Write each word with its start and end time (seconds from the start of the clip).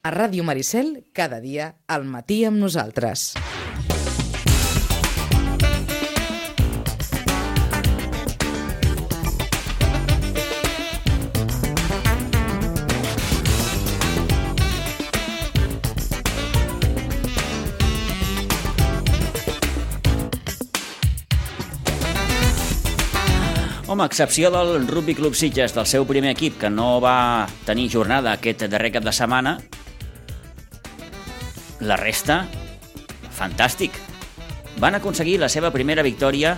A 0.00 0.08
Ràdio 0.08 0.40
Maricel, 0.48 0.86
cada 1.12 1.42
dia, 1.44 1.74
al 1.84 2.06
matí 2.08 2.38
amb 2.48 2.56
nosaltres. 2.56 3.34
Home, 23.84 24.06
excepció 24.06 24.48
del 24.48 24.88
Rugby 24.88 25.14
Club 25.14 25.36
Sitges, 25.36 25.74
del 25.76 25.84
seu 25.84 26.08
primer 26.08 26.32
equip, 26.32 26.56
que 26.56 26.72
no 26.72 27.02
va 27.04 27.44
tenir 27.68 27.90
jornada 27.92 28.32
aquest 28.38 28.64
darrer 28.72 28.94
cap 28.96 29.04
de 29.04 29.12
setmana, 29.12 29.58
la 31.80 31.96
resta, 32.00 32.44
fantàstic. 33.36 33.96
Van 34.80 34.96
aconseguir 34.96 35.38
la 35.40 35.50
seva 35.52 35.72
primera 35.74 36.04
victòria 36.06 36.56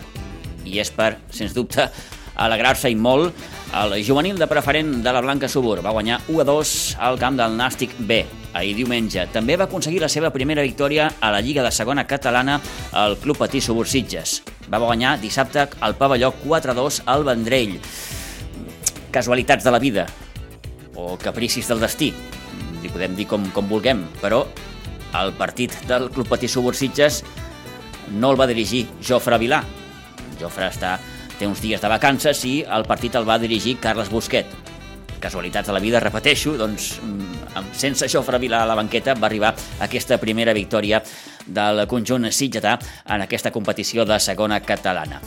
i 0.65 0.79
és 0.79 0.92
per, 0.95 1.16
sens 1.34 1.55
dubte, 1.56 1.88
alegrar-se 2.37 2.91
i 2.91 2.96
molt. 2.96 3.34
El 3.73 3.96
juvenil 4.05 4.38
de 4.38 4.46
preferent 4.51 4.98
de 5.02 5.12
la 5.12 5.23
Blanca 5.24 5.48
Subur 5.48 5.80
va 5.82 5.95
guanyar 5.95 6.20
1 6.29 6.41
a 6.43 6.48
2 6.48 6.77
al 7.01 7.19
camp 7.19 7.41
del 7.41 7.56
Nàstic 7.56 7.96
B 7.98 8.23
ahir 8.52 8.74
diumenge. 8.77 9.27
També 9.32 9.56
va 9.56 9.66
aconseguir 9.70 10.02
la 10.02 10.12
seva 10.12 10.30
primera 10.30 10.62
victòria 10.62 11.09
a 11.20 11.32
la 11.32 11.41
Lliga 11.41 11.65
de 11.65 11.73
Segona 11.73 12.07
Catalana 12.07 12.60
al 12.93 13.16
Club 13.16 13.41
Patí 13.41 13.62
Subur 13.65 13.88
Sitges 13.88 14.43
va 14.73 14.80
guanyar 14.80 15.18
dissabte 15.20 15.66
al 15.80 15.96
pavelló 16.01 16.32
4-2 16.45 17.02
al 17.07 17.24
Vendrell. 17.29 17.79
Casualitats 19.12 19.65
de 19.65 19.73
la 19.73 19.79
vida, 19.79 20.07
o 20.96 21.18
capricis 21.20 21.68
del 21.68 21.82
destí, 21.82 22.12
li 22.80 22.88
podem 22.88 23.16
dir 23.18 23.27
com, 23.29 23.45
com 23.52 23.68
vulguem, 23.68 24.07
però 24.23 24.46
el 25.21 25.33
partit 25.37 25.75
del 25.89 26.09
Club 26.11 26.29
Patí 26.29 26.48
Subursitges 26.48 27.23
no 28.13 28.32
el 28.32 28.41
va 28.41 28.49
dirigir 28.51 28.87
Jofre 29.05 29.38
Vilà. 29.41 29.63
Jofre 30.41 30.69
està, 30.69 30.96
té 31.38 31.49
uns 31.49 31.63
dies 31.63 31.80
de 31.80 31.91
vacances 31.93 32.45
i 32.49 32.60
el 32.65 32.87
partit 32.88 33.16
el 33.19 33.29
va 33.29 33.41
dirigir 33.43 33.79
Carles 33.80 34.10
Busquet. 34.13 34.71
Casualitats 35.23 35.70
de 35.70 35.76
la 35.76 35.80
vida, 35.80 36.01
repeteixo, 36.02 36.56
doncs 36.59 36.96
mm, 36.98 37.73
sense 37.78 38.09
Jofre 38.10 38.40
Vilà 38.42 38.65
a 38.65 38.68
la 38.68 38.76
banqueta 38.78 39.15
va 39.15 39.29
arribar 39.30 39.54
aquesta 39.87 40.18
primera 40.18 40.54
victòria 40.56 41.02
del 41.46 41.87
conjunt 41.90 42.26
sitgetà 42.30 42.76
en 43.06 43.23
aquesta 43.23 43.52
competició 43.54 44.04
de 44.04 44.18
segona 44.20 44.60
catalana. 44.66 45.23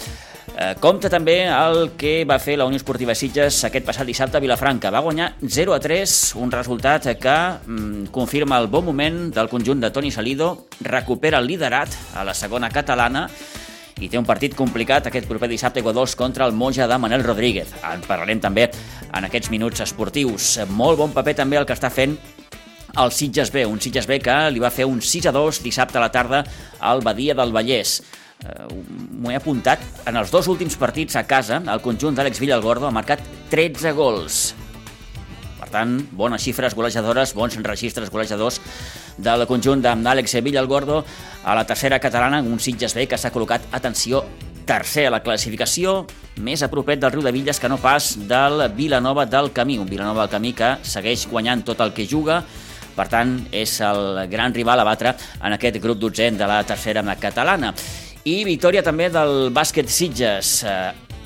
Eh, 0.56 0.76
compta 0.80 1.10
també 1.12 1.42
el 1.52 1.90
que 2.00 2.24
va 2.28 2.38
fer 2.40 2.56
la 2.56 2.68
Unió 2.68 2.80
Esportiva 2.80 3.16
Sitges 3.18 3.58
aquest 3.68 3.84
passat 3.88 4.08
dissabte 4.08 4.40
a 4.40 4.44
Vilafranca. 4.44 4.92
Va 4.94 5.04
guanyar 5.04 5.34
0 5.42 5.76
a 5.76 5.82
3, 5.84 6.14
un 6.40 6.54
resultat 6.54 7.10
que 7.20 7.36
mm, 7.66 8.08
confirma 8.16 8.60
el 8.62 8.70
bon 8.72 8.86
moment 8.88 9.20
del 9.36 9.52
conjunt 9.52 9.84
de 9.84 9.92
Toni 9.92 10.12
Salido, 10.16 10.68
recupera 10.80 11.44
el 11.44 11.48
liderat 11.52 11.92
a 12.16 12.24
la 12.24 12.34
segona 12.34 12.72
catalana 12.72 13.28
i 14.02 14.10
té 14.12 14.20
un 14.20 14.28
partit 14.28 14.56
complicat 14.58 15.08
aquest 15.08 15.28
proper 15.30 15.48
dissabte 15.48 15.80
a 15.80 15.94
2 15.94 16.16
contra 16.20 16.46
el 16.46 16.54
Moja 16.54 16.88
de 16.88 16.98
Manel 17.00 17.24
Rodríguez. 17.24 17.72
En 17.80 18.04
parlarem 18.04 18.42
també 18.44 18.70
en 19.14 19.28
aquests 19.28 19.52
minuts 19.54 19.80
esportius. 19.86 20.58
Molt 20.68 21.00
bon 21.00 21.14
paper 21.16 21.36
també 21.36 21.58
el 21.58 21.66
que 21.66 21.78
està 21.78 21.90
fent 21.90 22.18
el 22.96 23.12
Sitges 23.12 23.52
B, 23.52 23.66
un 23.66 23.80
Sitges 23.82 24.08
B 24.08 24.20
que 24.24 24.36
li 24.52 24.62
va 24.64 24.72
fer 24.72 24.86
un 24.88 25.02
6 25.04 25.28
a 25.28 25.34
2 25.36 25.64
dissabte 25.64 26.00
a 26.00 26.04
la 26.04 26.12
tarda 26.12 26.44
al 26.80 27.02
Badia 27.04 27.36
del 27.36 27.52
Vallès. 27.56 28.02
Uh, 28.44 28.68
M'ho 29.16 29.32
he 29.32 29.40
apuntat. 29.40 29.82
En 30.08 30.20
els 30.20 30.32
dos 30.32 30.48
últims 30.52 30.76
partits 30.80 31.16
a 31.16 31.26
casa, 31.28 31.62
el 31.64 31.84
conjunt 31.84 32.16
d'Àlex 32.16 32.40
Villalgordo 32.44 32.88
ha 32.88 32.96
marcat 32.96 33.24
13 33.52 33.96
gols. 33.96 34.54
Per 35.60 35.72
tant, 35.72 35.98
bones 36.16 36.44
xifres 36.44 36.76
golejadores, 36.76 37.34
bons 37.36 37.56
registres 37.64 38.12
golejadors 38.12 38.62
del 39.18 39.46
conjunt 39.48 39.82
d'Àlex 39.84 40.40
Villalgordo 40.44 41.04
a 41.44 41.56
la 41.56 41.66
tercera 41.66 42.00
catalana, 42.00 42.42
un 42.42 42.60
Sitges 42.60 42.96
B 42.96 43.08
que 43.08 43.18
s'ha 43.18 43.32
col·locat, 43.32 43.70
atenció, 43.72 44.24
tercer 44.66 45.08
a 45.08 45.14
la 45.14 45.22
classificació, 45.24 46.04
més 46.42 46.64
a 46.66 46.70
propet 46.72 47.00
del 47.00 47.14
Riu 47.14 47.24
de 47.24 47.32
Villes 47.32 47.60
que 47.62 47.70
no 47.70 47.78
pas 47.78 48.16
del 48.28 48.66
Vilanova 48.76 49.28
del 49.30 49.52
Camí, 49.54 49.78
un 49.78 49.90
Vilanova 49.90 50.26
del 50.26 50.34
Camí 50.34 50.54
que 50.58 50.76
segueix 50.84 51.28
guanyant 51.30 51.64
tot 51.64 51.84
el 51.86 51.94
que 51.94 52.08
juga, 52.10 52.42
per 52.96 53.08
tant, 53.12 53.38
és 53.52 53.78
el 53.84 54.26
gran 54.32 54.56
rival 54.56 54.80
a 54.80 54.88
batre 54.88 55.14
en 55.44 55.56
aquest 55.56 55.82
grup 55.84 56.00
dotzè 56.00 56.32
de 56.32 56.48
la 56.48 56.64
tercera 56.64 57.04
catalana. 57.20 57.74
I 58.26 58.44
victòria 58.48 58.82
també 58.82 59.12
del 59.14 59.52
bàsquet 59.54 59.92
Sitges. 59.92 60.64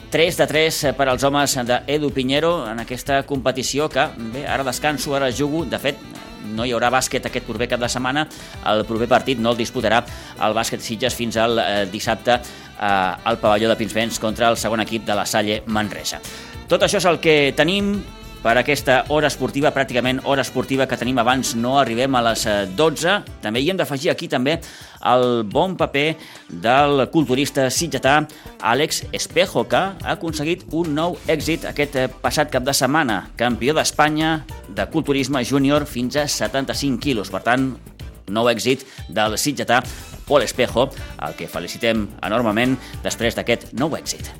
3 0.09 0.37
de 0.37 0.47
3 0.47 0.79
per 0.97 1.05
als 1.07 1.23
homes 1.23 1.53
d'Edu 1.69 2.09
Pinheiro 2.09 2.63
en 2.65 2.81
aquesta 2.81 3.21
competició 3.29 3.85
que, 3.93 4.07
bé, 4.33 4.41
ara 4.49 4.65
descanso, 4.65 5.13
ara 5.15 5.29
jugo. 5.29 5.61
De 5.69 5.77
fet, 5.77 6.01
no 6.49 6.65
hi 6.65 6.73
haurà 6.73 6.89
bàsquet 6.89 7.27
aquest 7.29 7.45
proper 7.45 7.67
cap 7.69 7.83
de 7.83 7.89
setmana. 7.91 8.25
El 8.71 8.85
proper 8.89 9.07
partit 9.11 9.39
no 9.39 9.53
el 9.53 9.59
disputarà 9.59 10.01
el 10.45 10.57
bàsquet 10.57 10.81
Sitges 10.81 11.17
fins 11.17 11.37
al 11.37 11.61
eh, 11.61 11.85
dissabte 11.91 12.39
eh, 12.39 12.85
al 12.89 13.37
pavelló 13.37 13.69
de 13.69 13.77
Pinsbens 13.77 14.17
contra 14.19 14.49
el 14.49 14.57
segon 14.57 14.81
equip 14.81 15.05
de 15.05 15.17
la 15.17 15.27
Salle 15.29 15.61
Manresa. 15.67 16.21
Tot 16.69 16.85
això 16.85 16.97
és 16.97 17.09
el 17.09 17.21
que 17.21 17.37
tenim 17.57 17.99
per 18.39 18.55
aquesta 18.55 19.01
hora 19.11 19.27
esportiva, 19.27 19.71
pràcticament 19.75 20.21
hora 20.23 20.43
esportiva 20.45 20.85
que 20.87 20.97
tenim 20.99 21.17
abans, 21.19 21.51
no 21.59 21.75
arribem 21.79 22.15
a 22.15 22.21
les 22.29 22.45
12. 22.77 23.09
Eh, 23.11 23.37
també 23.43 23.59
hi 23.59 23.71
hem 23.71 23.79
d'afegir 23.79 24.11
aquí 24.13 24.29
també 24.31 24.57
el 25.11 25.43
bon 25.43 25.75
paper 25.79 26.07
del 26.63 27.05
culturista 27.11 27.67
sitgetà 27.69 28.21
Àlex 28.63 29.03
Espejo, 29.11 29.65
que 29.67 29.79
ha 29.79 30.13
aconseguit 30.15 30.65
un 30.71 30.93
nou 30.95 31.17
èxit 31.27 31.67
aquest 31.67 31.97
eh, 31.99 32.07
passat 32.21 32.51
cap 32.53 32.63
de 32.63 32.75
setmana. 32.75 33.25
Campió 33.39 33.75
d'Espanya 33.75 34.37
de 34.69 34.87
culturisme 34.91 35.43
júnior 35.43 35.87
fins 35.87 36.15
a 36.15 36.27
75 36.27 36.99
quilos. 37.03 37.31
Per 37.33 37.43
tant, 37.43 37.73
nou 38.29 38.47
èxit 38.51 38.85
del 39.09 39.35
sitgetà 39.41 39.81
Pol 40.29 40.45
Espejo, 40.45 40.87
el 41.25 41.35
que 41.35 41.49
felicitem 41.49 42.07
enormement 42.23 42.77
després 43.03 43.35
d'aquest 43.35 43.73
nou 43.73 43.97
èxit. 43.99 44.31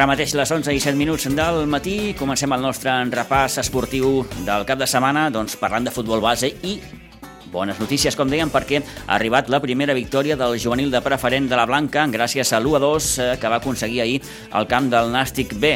Ara 0.00 0.06
mateix 0.08 0.32
les 0.32 0.48
11 0.48 0.72
i 0.72 0.78
7 0.80 0.96
minuts 0.96 1.26
del 1.36 1.66
matí. 1.68 2.14
Comencem 2.16 2.54
el 2.56 2.62
nostre 2.64 2.94
repàs 3.12 3.58
esportiu 3.60 4.22
del 4.46 4.62
cap 4.64 4.78
de 4.80 4.86
setmana. 4.88 5.26
Doncs, 5.28 5.58
parlant 5.60 5.84
de 5.84 5.92
futbol 5.92 6.22
base 6.24 6.48
i 6.64 6.78
bones 7.52 7.76
notícies, 7.76 8.16
com 8.16 8.32
dèiem, 8.32 8.48
perquè 8.48 8.80
ha 8.80 9.18
arribat 9.18 9.50
la 9.52 9.60
primera 9.60 9.92
victòria 9.92 10.38
del 10.40 10.56
juvenil 10.56 10.88
de 10.88 11.02
preferent 11.04 11.50
de 11.50 11.58
la 11.60 11.66
Blanca 11.68 12.06
gràcies 12.08 12.48
a 12.48 12.62
l'1-2 12.62 13.10
eh, 13.20 13.26
que 13.36 13.50
va 13.52 13.58
aconseguir 13.60 14.00
ahir 14.00 14.22
al 14.56 14.64
camp 14.72 14.88
del 14.88 15.12
Nàstic 15.12 15.52
B. 15.60 15.74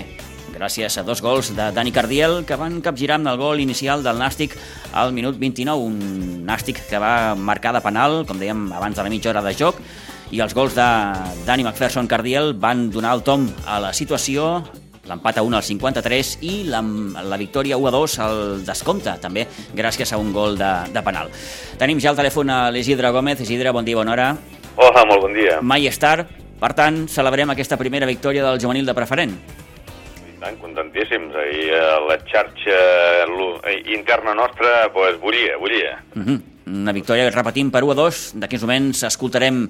Gràcies 0.55 0.97
a 0.97 1.05
dos 1.05 1.21
gols 1.21 1.53
de 1.53 1.69
Dani 1.77 1.93
Cardiel 1.93 2.47
que 2.49 2.57
van 2.57 2.81
capgirar 2.81 3.21
amb 3.21 3.29
el 3.29 3.37
gol 3.37 3.61
inicial 3.61 4.01
del 4.07 4.17
Nàstic 4.25 4.57
al 4.97 5.13
minut 5.13 5.37
29, 5.37 5.85
un 5.85 6.49
Nàstic 6.49 6.81
que 6.89 6.97
va 6.97 7.35
marcar 7.37 7.77
de 7.77 7.85
penal, 7.85 8.23
com 8.25 8.41
dèiem, 8.41 8.71
abans 8.73 8.97
de 8.97 9.05
la 9.05 9.13
mitja 9.13 9.35
hora 9.35 9.45
de 9.45 9.53
joc 9.53 9.85
i 10.35 10.41
els 10.43 10.55
gols 10.57 10.75
de 10.75 10.85
Dani 11.47 11.63
McPherson 11.63 12.09
Cardiel 12.11 12.57
van 12.59 12.89
donar 12.91 13.13
el 13.15 13.23
tom 13.23 13.47
a 13.71 13.79
la 13.79 13.93
situació 13.95 14.65
l'empat 15.07 15.39
a 15.39 15.45
1 15.47 15.59
al 15.59 15.63
53 15.63 16.31
i 16.49 16.55
la, 16.73 16.81
la 17.29 17.39
victòria 17.39 17.77
1 17.79 17.87
a 17.87 17.93
2 17.95 18.15
al 18.25 18.39
descompte, 18.67 19.13
també 19.23 19.45
gràcies 19.77 20.11
a 20.11 20.19
un 20.19 20.33
gol 20.35 20.57
de, 20.59 20.71
de 20.91 21.03
penal. 21.07 21.31
Tenim 21.79 22.01
ja 22.03 22.11
al 22.11 22.19
telèfon 22.19 22.51
a 22.51 22.59
l'Isidre 22.75 23.13
Gómez. 23.15 23.43
Isidre, 23.45 23.71
bon 23.77 23.87
dia, 23.87 23.99
bona 24.01 24.15
hora. 24.15 24.31
Hola, 24.75 25.05
molt 25.07 25.27
bon 25.27 25.37
dia. 25.37 25.61
Mai 25.63 25.87
és 25.87 26.01
tard, 26.01 26.33
per 26.59 26.73
tant, 26.75 27.05
celebrem 27.13 27.53
aquesta 27.53 27.79
primera 27.79 28.09
victòria 28.09 28.47
del 28.49 28.59
juvenil 28.63 28.89
de 28.89 28.97
preferent. 28.97 29.37
I 30.25 30.39
tant, 30.41 30.57
contentíssims. 30.63 31.37
Ahir 31.45 31.69
eh, 31.77 31.85
la 32.09 32.17
xarxa 32.25 32.81
eh, 33.29 33.77
interna 33.95 34.35
nostra 34.35 34.89
pues, 34.95 35.21
bullia, 35.21 35.61
bullia. 35.61 36.01
Uh 36.15 36.19
mhm. 36.19 36.27
-huh. 36.33 36.41
Una 36.65 36.93
victòria, 36.93 37.29
repetim, 37.29 37.71
per 37.71 37.85
1 37.85 37.93
a 37.93 37.95
2. 37.95 38.33
D'aquí 38.41 38.57
uns 38.57 38.63
moments 38.65 39.03
escoltarem 39.03 39.69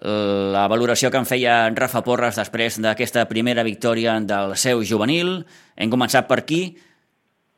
la 0.00 0.66
valoració 0.72 1.10
que 1.10 1.20
en 1.20 1.28
feia 1.28 1.56
Rafa 1.76 2.00
Porres 2.06 2.38
després 2.40 2.80
d'aquesta 2.80 3.26
primera 3.30 3.66
victòria 3.66 4.18
del 4.20 4.56
seu 4.56 4.82
juvenil. 4.82 5.42
Hem 5.76 5.90
començat 5.92 6.30
per 6.30 6.40
aquí. 6.42 6.62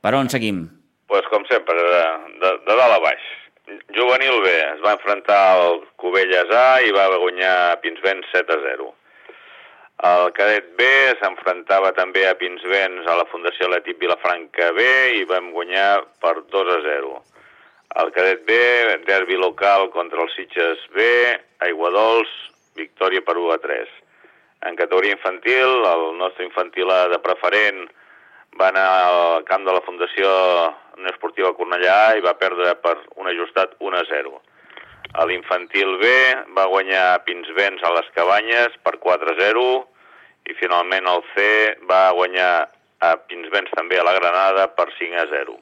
Per 0.04 0.12
on 0.18 0.28
seguim? 0.28 0.66
pues 1.14 1.26
com 1.30 1.44
sempre, 1.46 1.76
de, 1.78 2.04
de, 2.42 2.50
de 2.66 2.74
dalt 2.74 2.96
a 2.96 2.98
baix. 2.98 3.24
Juvenil 3.94 4.40
B 4.42 4.50
es 4.50 4.80
va 4.82 4.96
enfrontar 4.96 5.40
al 5.54 5.76
Cubelles 6.00 6.50
A 6.50 6.80
i 6.82 6.90
va 6.96 7.06
guanyar 7.22 7.78
Pinsbens 7.84 8.26
7 8.32 8.50
a 8.50 8.58
0. 8.64 8.88
El 10.10 10.32
cadet 10.36 10.72
B 10.74 10.88
s'enfrontava 11.20 11.92
també 11.96 12.24
a 12.26 12.34
Pinsbens 12.40 13.06
a 13.06 13.14
la 13.20 13.28
Fundació 13.30 13.70
Letit 13.70 14.00
Vilafranca 14.02 14.72
B 14.74 14.88
i 15.20 15.22
vam 15.30 15.52
guanyar 15.54 16.02
per 16.24 16.34
2 16.50 16.72
a 16.74 16.80
0. 16.88 17.14
El 18.02 18.10
cadet 18.10 18.40
B, 18.46 18.54
derbi 19.06 19.36
local 19.38 19.90
contra 19.94 20.22
el 20.22 20.30
Sitges 20.34 20.80
B, 20.96 21.04
Aiguadols, 21.62 22.30
victòria 22.74 23.22
per 23.22 23.36
1 23.38 23.52
a 23.54 23.58
3. 23.62 23.92
En 24.66 24.74
categoria 24.74 25.14
infantil, 25.14 25.84
el 25.86 26.02
nostre 26.18 26.42
infantil 26.48 26.90
A 26.90 27.04
de 27.12 27.20
preferent 27.22 27.84
va 28.58 28.72
anar 28.72 28.88
al 29.04 29.44
camp 29.46 29.62
de 29.66 29.74
la 29.76 29.82
Fundació 29.86 30.30
Unió 30.96 31.12
Esportiva 31.12 31.52
Cornellà 31.54 32.16
i 32.18 32.24
va 32.24 32.34
perdre 32.40 32.72
per 32.82 32.96
un 33.14 33.30
ajustat 33.30 33.76
1 33.78 34.00
a 34.00 34.04
0. 34.10 34.34
A 35.14 35.26
l'infantil 35.30 35.94
B 36.02 36.10
va 36.56 36.64
guanyar 36.72 37.22
Pinsbens 37.28 37.82
a 37.86 37.92
les 37.94 38.08
Cabanyes 38.16 38.74
per 38.82 38.96
4 39.04 39.34
a 39.34 39.36
0 39.38 39.68
i 40.50 40.58
finalment 40.58 41.06
el 41.12 41.22
C 41.36 41.46
va 41.90 42.08
guanyar 42.18 42.50
a 43.06 43.14
Pinsbens 43.28 43.70
també 43.78 44.02
a 44.02 44.06
la 44.06 44.16
Granada 44.18 44.66
per 44.74 44.88
5 44.98 45.22
a 45.22 45.28
0. 45.30 45.56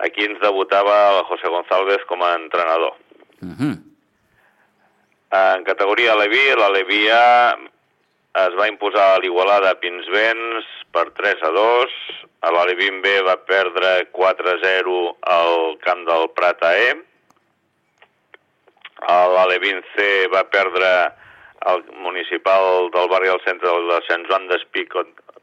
Aquí 0.00 0.24
ens 0.24 0.40
debutava 0.40 0.96
el 1.18 1.24
José 1.28 1.48
González 1.48 2.04
com 2.08 2.22
a 2.22 2.34
entrenador. 2.34 2.94
Uh 3.42 3.54
-huh. 3.56 3.76
En 5.30 5.64
categoria 5.64 6.16
Leví, 6.16 6.56
la 6.56 6.70
Levia 6.70 7.56
es 8.34 8.54
va 8.54 8.68
imposar 8.70 9.14
a 9.14 9.18
l'Igualada 9.18 9.74
Pinsbens 9.82 10.66
per 10.94 11.10
3 11.18 11.42
a 11.42 11.50
2. 11.50 11.94
A 12.46 12.50
l'Alevin 12.54 13.00
B 13.02 13.20
va 13.26 13.36
perdre 13.36 14.06
4 14.12 14.50
a 14.50 14.58
0 14.62 15.16
al 15.22 15.78
camp 15.84 16.04
del 16.06 16.30
Prat 16.36 16.62
AE. 16.62 16.92
A 19.08 19.16
l'Alevin 19.34 19.82
C 19.94 20.28
va 20.32 20.44
perdre 20.44 20.88
el 21.72 21.84
municipal 22.04 22.88
del 22.94 23.08
barri 23.08 23.28
del 23.28 23.42
centre 23.44 23.74
de 23.90 23.98
Sant 24.06 24.24
Joan 24.28 24.48
d'Espí 24.48 24.86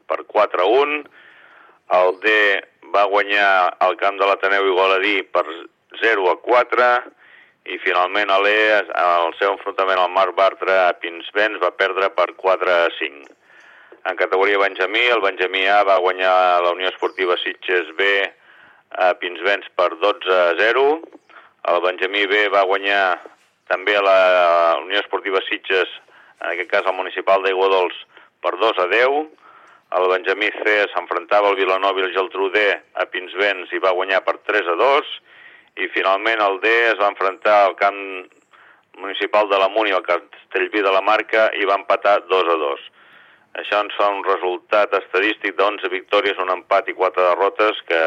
per 0.08 0.24
4 0.26 0.64
a 0.64 0.66
1. 0.66 1.04
El 1.98 2.18
D 2.24 2.32
va 2.94 3.08
guanyar 3.12 3.76
el 3.86 3.96
camp 4.00 4.18
de 4.20 4.26
l'Ateneu 4.28 4.66
Igualadí 4.70 5.22
per 5.34 5.44
0 6.02 6.28
a 6.32 6.36
4 6.44 6.88
i 7.68 7.78
finalment 7.84 8.30
l'E, 8.44 8.60
en 8.80 9.10
el 9.26 9.34
seu 9.40 9.52
enfrontament 9.52 10.00
al 10.00 10.12
Marc 10.14 10.36
Bartra 10.36 10.78
a 10.88 10.94
Pinsbens, 11.00 11.60
va 11.60 11.74
perdre 11.76 12.08
per 12.16 12.30
4 12.40 12.72
a 12.72 12.88
5. 12.98 13.34
En 14.08 14.16
categoria 14.16 14.60
Benjamí, 14.62 15.04
el 15.12 15.20
Benjamí 15.20 15.66
A 15.68 15.82
va 15.84 15.98
guanyar 16.00 16.32
la 16.64 16.72
Unió 16.72 16.88
Esportiva 16.88 17.36
Sitges 17.42 17.90
B 17.98 18.06
a 19.04 19.12
Pinsbens 19.20 19.68
per 19.76 19.90
12 20.00 20.32
a 20.32 20.54
0. 20.56 20.84
El 21.72 21.80
Benjamí 21.84 22.24
B 22.30 22.46
va 22.54 22.64
guanyar 22.70 23.02
també 23.68 23.98
a 23.98 24.04
la 24.06 24.20
Unió 24.80 25.02
Esportiva 25.02 25.42
Sitges, 25.44 25.90
en 26.40 26.54
aquest 26.54 26.70
cas 26.70 26.88
el 26.88 26.96
municipal 26.96 27.44
d'Aiguadols, 27.44 27.98
per 28.40 28.54
2 28.56 28.80
a 28.80 28.88
10. 28.94 29.18
El 29.96 30.04
Benjamí 30.10 30.50
C 30.52 30.72
s'enfrontava 30.92 31.48
al 31.48 31.56
Vilanova 31.56 32.00
i 32.00 32.04
el 32.04 32.12
Geltrú 32.12 32.50
D 32.52 32.60
a 32.76 33.06
Pinsbens 33.08 33.70
i 33.72 33.80
va 33.80 33.94
guanyar 33.96 34.20
per 34.26 34.36
3 34.50 34.68
a 34.68 34.76
2 34.76 35.14
i 35.80 35.88
finalment 35.94 36.42
el 36.44 36.58
D 36.60 36.72
es 36.90 36.98
va 37.00 37.08
enfrontar 37.08 37.54
al 37.64 37.76
camp 37.78 37.96
municipal 38.98 39.48
de 39.48 39.58
la 39.62 39.68
Múnia, 39.72 39.96
al 39.96 40.04
Castellví 40.04 40.82
de 40.82 40.92
la 40.92 41.00
Marca, 41.00 41.48
i 41.54 41.64
va 41.64 41.78
empatar 41.78 42.18
2 42.28 42.50
a 42.52 42.56
2. 42.64 42.86
Això 43.62 43.80
ens 43.84 43.94
fa 43.96 44.10
un 44.12 44.24
resultat 44.26 44.92
estadístic 44.98 45.56
d'11 45.56 45.90
victòries, 45.94 46.42
un 46.42 46.50
empat 46.52 46.90
i 46.90 46.96
4 46.98 47.28
derrotes 47.30 47.80
que 47.88 48.02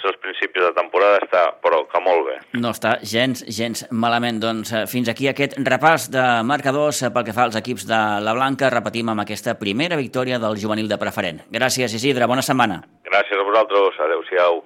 els 0.00 0.18
principis 0.22 0.64
de 0.64 0.72
temporada 0.76 1.20
està, 1.20 1.42
però 1.60 1.82
que 1.90 2.00
molt 2.00 2.24
bé. 2.28 2.36
No 2.56 2.72
està 2.72 2.96
gens, 3.04 3.44
gens 3.44 3.84
malament. 3.90 4.40
Doncs 4.42 4.72
eh, 4.72 4.84
fins 4.90 5.10
aquí 5.12 5.28
aquest 5.28 5.58
repàs 5.60 6.08
de 6.12 6.24
marcadors 6.48 7.04
pel 7.12 7.26
que 7.28 7.36
fa 7.36 7.46
als 7.48 7.58
equips 7.60 7.86
de 7.90 8.00
la 8.24 8.36
Blanca. 8.36 8.72
Repetim 8.72 9.12
amb 9.12 9.24
aquesta 9.24 9.58
primera 9.60 9.98
victòria 10.00 10.40
del 10.42 10.56
juvenil 10.56 10.88
de 10.88 10.98
preferent. 10.98 11.44
Gràcies, 11.52 11.94
Isidre. 12.00 12.26
Bona 12.30 12.42
setmana. 12.46 12.82
Gràcies 13.04 13.38
a 13.38 13.48
vosaltres. 13.48 14.00
Adéu-siau. 14.08 14.62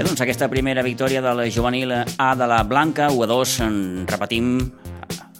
Bé, 0.00 0.06
doncs 0.06 0.22
aquesta 0.24 0.46
primera 0.48 0.80
victòria 0.80 1.20
del 1.20 1.42
juvenil 1.52 1.90
A 1.92 2.28
de 2.32 2.46
la 2.48 2.62
Blanca, 2.64 3.10
1 3.12 3.20
a 3.20 3.26
2, 3.28 3.50
en 3.66 3.74
repetim 4.08 4.54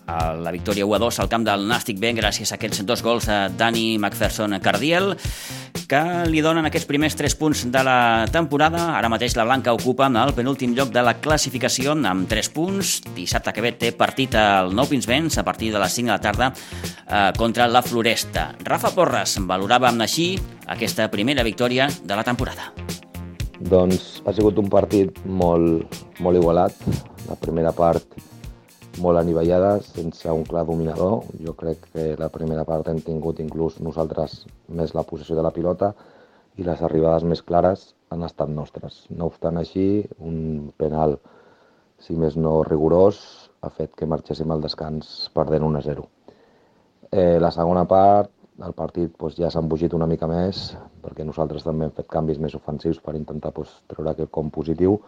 la 0.04 0.52
victòria 0.52 0.84
1 0.84 0.98
a 0.98 1.00
2 1.00 1.20
al 1.22 1.30
camp 1.32 1.46
del 1.48 1.64
Nàstic 1.64 1.96
B 1.96 2.10
gràcies 2.12 2.52
a 2.52 2.58
aquests 2.58 2.84
dos 2.84 3.00
gols 3.00 3.24
de 3.30 3.38
Dani 3.56 3.96
McPherson 3.96 4.58
Cardiel 4.60 5.14
que 5.88 6.02
li 6.28 6.44
donen 6.44 6.68
aquests 6.68 6.90
primers 6.92 7.16
3 7.16 7.38
punts 7.40 7.64
de 7.72 7.86
la 7.88 8.28
temporada. 8.28 8.98
Ara 9.00 9.08
mateix 9.08 9.32
la 9.38 9.48
Blanca 9.48 9.72
ocupa 9.72 10.12
el 10.12 10.36
penúltim 10.36 10.76
lloc 10.76 10.92
de 10.92 11.08
la 11.08 11.16
classificació 11.24 11.96
amb 11.96 12.28
3 12.28 12.52
punts. 12.52 13.00
Dissabte 13.16 13.56
que 13.56 13.64
ve 13.64 13.72
té 13.72 13.94
partit 13.96 14.36
al 14.36 14.76
Nou 14.76 14.84
Pinsbens 14.84 15.40
a 15.40 15.42
partir 15.42 15.72
de 15.72 15.80
les 15.80 16.00
5 16.04 16.04
de 16.04 16.12
la 16.12 16.20
tarda 16.20 16.52
eh, 16.52 17.32
contra 17.32 17.66
la 17.66 17.80
Floresta. 17.80 18.50
Rafa 18.60 18.92
Porres 18.92 19.38
valorava 19.40 19.88
així 19.88 20.34
aquesta 20.68 21.08
primera 21.08 21.42
victòria 21.48 21.88
de 21.88 22.12
la 22.12 22.28
temporada. 22.28 22.74
Doncs 23.60 24.22
ha 24.24 24.32
sigut 24.32 24.56
un 24.56 24.70
partit 24.72 25.18
molt, 25.28 25.96
molt 26.24 26.38
igualat. 26.38 26.76
La 27.28 27.36
primera 27.36 27.74
part 27.76 28.14
molt 29.04 29.20
anivellada, 29.20 29.74
sense 29.84 30.32
un 30.32 30.46
clar 30.48 30.62
dominador. 30.64 31.26
Jo 31.44 31.52
crec 31.58 31.84
que 31.92 32.06
la 32.16 32.30
primera 32.32 32.64
part 32.64 32.88
hem 32.88 33.02
tingut 33.04 33.42
inclús 33.44 33.76
nosaltres 33.84 34.46
més 34.68 34.94
la 34.96 35.04
possessió 35.04 35.36
de 35.36 35.44
la 35.44 35.52
pilota 35.52 35.92
i 36.56 36.64
les 36.64 36.80
arribades 36.80 37.28
més 37.28 37.44
clares 37.44 37.90
han 38.08 38.24
estat 38.24 38.48
nostres. 38.48 39.04
No 39.12 39.28
obstant 39.28 39.60
així, 39.60 40.06
un 40.18 40.72
penal, 40.80 41.18
si 42.00 42.16
més 42.16 42.40
no 42.40 42.62
rigorós, 42.64 43.20
ha 43.60 43.68
fet 43.68 43.92
que 43.92 44.08
marxéssim 44.08 44.50
al 44.50 44.64
descans 44.64 45.28
perdent 45.36 45.68
1 45.68 45.78
a 45.78 45.84
0. 45.84 46.08
Eh, 47.12 47.36
la 47.44 47.52
segona 47.52 47.84
part, 47.84 48.32
el 48.66 48.74
partit 48.76 49.12
doncs, 49.18 49.38
ja 49.40 49.50
s'ha 49.50 49.62
embogit 49.62 49.94
una 49.96 50.08
mica 50.10 50.28
més, 50.30 50.70
perquè 51.04 51.24
nosaltres 51.24 51.64
també 51.64 51.86
hem 51.86 51.96
fet 51.96 52.08
canvis 52.12 52.40
més 52.42 52.54
ofensius 52.58 53.00
per 53.04 53.16
intentar 53.16 53.52
doncs, 53.56 53.72
treure 53.90 54.12
aquest 54.12 54.32
com 54.34 54.50
positiu, 54.52 54.98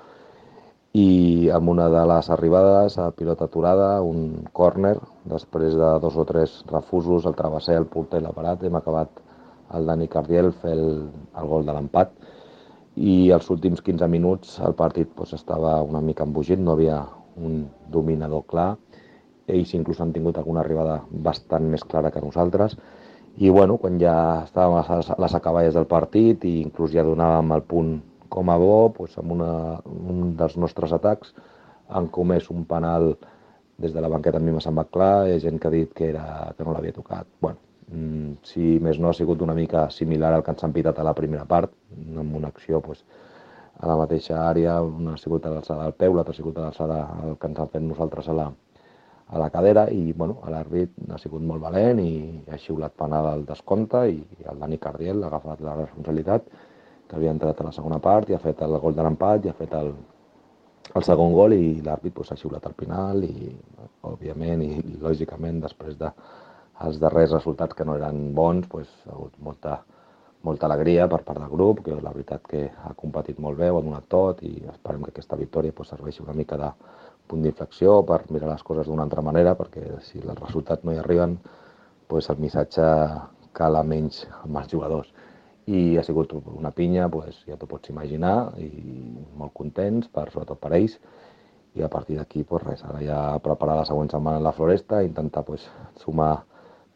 i 0.92 1.48
amb 1.56 1.70
una 1.72 1.86
de 1.88 2.02
les 2.08 2.28
arribades 2.34 2.98
a 3.00 3.10
pilota 3.16 3.46
aturada, 3.48 3.88
un 4.04 4.44
córner, 4.52 4.98
després 5.28 5.76
de 5.80 5.90
dos 6.04 6.18
o 6.20 6.24
tres 6.28 6.58
refusos, 6.68 7.24
el 7.28 7.36
travesser, 7.36 7.78
el 7.80 7.88
porter 7.88 8.20
i 8.20 8.26
la 8.26 8.34
parat, 8.36 8.64
hem 8.64 8.76
acabat 8.76 9.22
el 9.72 9.88
Dani 9.88 10.08
Cardiel 10.12 10.52
fer 10.52 10.74
el, 10.76 11.06
el 11.40 11.48
gol 11.48 11.64
de 11.64 11.72
l'empat. 11.72 12.12
I 13.00 13.32
els 13.32 13.48
últims 13.48 13.80
15 13.80 14.08
minuts 14.12 14.58
el 14.60 14.76
partit 14.76 15.14
doncs, 15.16 15.32
estava 15.38 15.78
una 15.80 16.02
mica 16.04 16.28
embogit, 16.28 16.60
no 16.60 16.76
havia 16.76 17.00
un 17.40 17.62
dominador 17.88 18.44
clar, 18.44 18.74
ells 19.48 19.72
inclús 19.74 20.00
han 20.00 20.12
tingut 20.12 20.36
alguna 20.36 20.60
arribada 20.60 21.00
bastant 21.24 21.64
més 21.72 21.84
clara 21.88 22.12
que 22.12 22.20
nosaltres 22.20 22.76
i 23.36 23.50
bueno, 23.50 23.78
quan 23.80 23.98
ja 24.00 24.14
estàvem 24.44 24.78
a 24.78 24.98
les, 25.00 25.34
acaballes 25.34 25.74
del 25.74 25.88
partit 25.88 26.44
i 26.44 26.58
inclús 26.60 26.92
ja 26.92 27.04
donàvem 27.06 27.54
el 27.56 27.62
punt 27.64 27.92
com 28.32 28.50
a 28.52 28.56
bo, 28.60 28.92
doncs, 28.96 29.16
amb 29.20 29.32
una, 29.32 29.52
un 29.86 30.34
dels 30.36 30.56
nostres 30.60 30.92
atacs 30.92 31.32
han 31.88 32.08
comès 32.12 32.50
un 32.52 32.64
penal 32.68 33.14
des 33.82 33.92
de 33.92 34.00
la 34.00 34.08
banqueta 34.12 34.38
a 34.38 34.44
mi 34.44 34.52
m'ha 34.52 34.60
semblat 34.60 34.90
clar, 34.92 35.26
hi 35.26 35.34
ha 35.34 35.42
gent 35.42 35.58
que 35.60 35.68
ha 35.68 35.74
dit 35.74 35.92
que, 35.96 36.08
era, 36.12 36.52
que 36.56 36.64
no 36.64 36.72
l'havia 36.72 36.94
tocat. 36.96 37.26
Bueno, 37.40 37.58
mm, 37.90 38.32
si 38.46 38.78
més 38.84 39.00
no 39.00 39.10
ha 39.10 39.16
sigut 39.16 39.42
una 39.42 39.56
mica 39.56 39.88
similar 39.90 40.34
al 40.36 40.44
que 40.44 40.52
ens 40.54 40.64
han 40.64 40.76
pitat 40.76 41.00
a 41.00 41.08
la 41.08 41.16
primera 41.16 41.44
part, 41.48 41.72
amb 41.96 42.36
una 42.36 42.52
acció 42.52 42.80
doncs, 42.84 43.04
a 43.80 43.88
la 43.88 43.96
mateixa 43.98 44.36
àrea, 44.44 44.76
una 44.84 45.16
ha 45.16 45.20
sigut 45.20 45.46
a 45.46 45.50
l'alçada 45.50 45.88
del 45.88 45.96
peu, 45.98 46.14
l'altra 46.14 46.36
ha 46.36 46.38
sigut 46.38 46.58
a 46.58 46.68
l'alçada 46.68 47.00
del 47.24 47.38
que 47.40 47.48
ens 47.50 47.58
han 47.58 47.72
fet 47.72 47.82
nosaltres 47.82 48.28
a 48.28 48.36
la, 48.36 48.50
a 49.32 49.38
la 49.40 49.48
cadera 49.50 49.86
i 49.88 50.12
bueno, 50.12 50.36
l'àrbit 50.52 50.92
ha 51.08 51.18
sigut 51.18 51.42
molt 51.48 51.62
valent 51.64 52.00
i 52.04 52.12
ha 52.52 52.58
xiulat 52.60 52.92
penal 53.00 53.30
al 53.30 53.46
descompte 53.48 54.04
i 54.12 54.20
el 54.52 54.60
Dani 54.60 54.78
Cardiel 54.78 55.22
ha 55.22 55.30
agafat 55.30 55.62
la 55.64 55.76
responsabilitat 55.78 56.50
que 57.08 57.16
havia 57.16 57.32
entrat 57.32 57.60
a 57.60 57.68
la 57.70 57.72
segona 57.72 57.98
part 58.00 58.28
i 58.28 58.36
ha 58.36 58.42
fet 58.42 58.60
el 58.66 58.76
gol 58.82 58.96
de 58.96 59.06
l'empat 59.06 59.46
i 59.46 59.52
ha 59.52 59.56
fet 59.56 59.72
el, 59.78 59.94
el 60.92 61.06
segon 61.08 61.32
gol 61.32 61.56
i 61.56 61.80
l'àrbit 61.80 62.14
pues, 62.18 62.32
ha 62.32 62.36
xiulat 62.36 62.68
al 62.68 62.76
final 62.76 63.24
i, 63.24 63.52
òbviament, 64.08 64.64
i, 64.66 64.98
lògicament, 65.00 65.62
després 65.64 65.96
de 66.00 66.12
els 66.86 66.98
darrers 67.00 67.32
resultats 67.32 67.76
que 67.78 67.86
no 67.88 67.96
eren 67.96 68.32
bons, 68.36 68.66
pues, 68.68 68.90
ha 69.06 69.14
hagut 69.14 69.36
molta, 69.48 69.78
molta 70.44 70.68
alegria 70.68 71.06
per 71.08 71.22
part 71.24 71.40
del 71.40 71.52
grup, 71.52 71.84
que 71.86 71.96
la 71.96 72.12
veritat 72.12 72.44
que 72.48 72.66
ha 72.84 72.92
competit 72.98 73.38
molt 73.40 73.60
bé, 73.60 73.70
ho 73.70 73.78
ha 73.78 73.86
donat 73.86 74.08
tot 74.12 74.42
i 74.44 74.56
esperem 74.72 75.06
que 75.06 75.14
aquesta 75.14 75.38
victòria 75.40 75.72
pues, 75.76 75.92
serveixi 75.94 76.24
una 76.24 76.36
mica 76.36 76.58
de 76.60 76.72
punt 77.32 77.42
d'inflexió 77.46 77.98
per 78.08 78.22
mirar 78.30 78.52
les 78.52 78.62
coses 78.68 78.86
d'una 78.86 79.06
altra 79.08 79.24
manera, 79.24 79.56
perquè 79.58 79.98
si 80.04 80.20
els 80.20 80.38
resultats 80.38 80.84
no 80.84 80.92
hi 80.92 81.00
arriben, 81.00 81.38
pues, 82.12 82.28
el 82.30 82.40
missatge 82.44 82.86
cala 83.56 83.82
menys 83.82 84.26
amb 84.42 84.60
els 84.60 84.70
jugadors. 84.72 85.10
I 85.66 85.96
ha 85.96 86.04
sigut 86.04 86.32
una 86.34 86.72
pinya, 86.76 87.08
pues, 87.08 87.42
ja 87.48 87.56
t'ho 87.56 87.68
pots 87.70 87.92
imaginar, 87.92 88.52
i 88.60 88.70
molt 89.38 89.54
contents, 89.56 90.08
per, 90.12 90.28
sobretot 90.30 90.60
per 90.60 90.72
ells, 90.76 90.98
i 91.74 91.82
a 91.82 91.88
partir 91.88 92.18
d'aquí, 92.18 92.44
pues, 92.44 92.64
res, 92.66 92.84
ara 92.84 93.00
ja 93.00 93.20
preparar 93.44 93.78
la 93.80 93.88
següent 93.88 94.10
setmana 94.12 94.42
en 94.42 94.44
la 94.44 94.52
Floresta, 94.52 95.02
intentar 95.02 95.44
pues, 95.44 95.64
sumar 96.02 96.44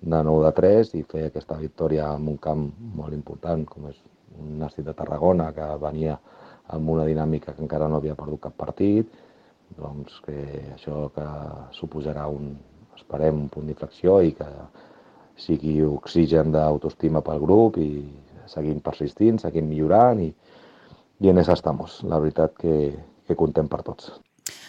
de 0.01 0.23
9 0.23 0.45
de 0.45 0.53
3 0.53 0.95
i 0.99 1.03
fer 1.09 1.27
aquesta 1.29 1.57
victòria 1.57 2.11
en 2.15 2.29
un 2.29 2.37
camp 2.37 2.67
molt 2.99 3.15
important, 3.17 3.65
com 3.65 3.89
és 3.89 4.03
un 4.37 4.59
Nàstic 4.61 4.85
de 4.85 4.95
Tarragona, 4.99 5.53
que 5.57 5.69
venia 5.81 6.19
amb 6.77 6.91
una 6.91 7.07
dinàmica 7.07 7.55
que 7.55 7.65
encara 7.65 7.89
no 7.89 8.03
havia 8.03 8.19
perdut 8.19 8.43
cap 8.49 8.57
partit, 8.59 9.09
doncs 9.75 10.21
que 10.25 10.39
això 10.75 11.09
que 11.15 11.27
suposarà 11.77 12.29
un 12.31 12.55
esperem 12.97 13.43
un 13.45 13.49
punt 13.53 13.67
d'inflexió 13.69 14.21
i 14.25 14.33
que 14.37 14.49
sigui 15.37 15.79
oxigen 15.85 16.53
d'autoestima 16.55 17.23
pel 17.25 17.43
grup 17.43 17.77
i 17.83 17.91
seguim 18.51 18.81
persistint, 18.85 19.41
seguim 19.43 19.69
millorant 19.69 20.23
i, 20.25 20.31
i 21.23 21.33
en 21.33 21.43
això 21.43 21.57
estem. 21.57 21.83
La 22.09 22.21
veritat 22.23 22.57
que, 22.63 22.77
que 23.27 23.37
contem 23.39 23.69
per 23.69 23.83
tots. 23.87 24.15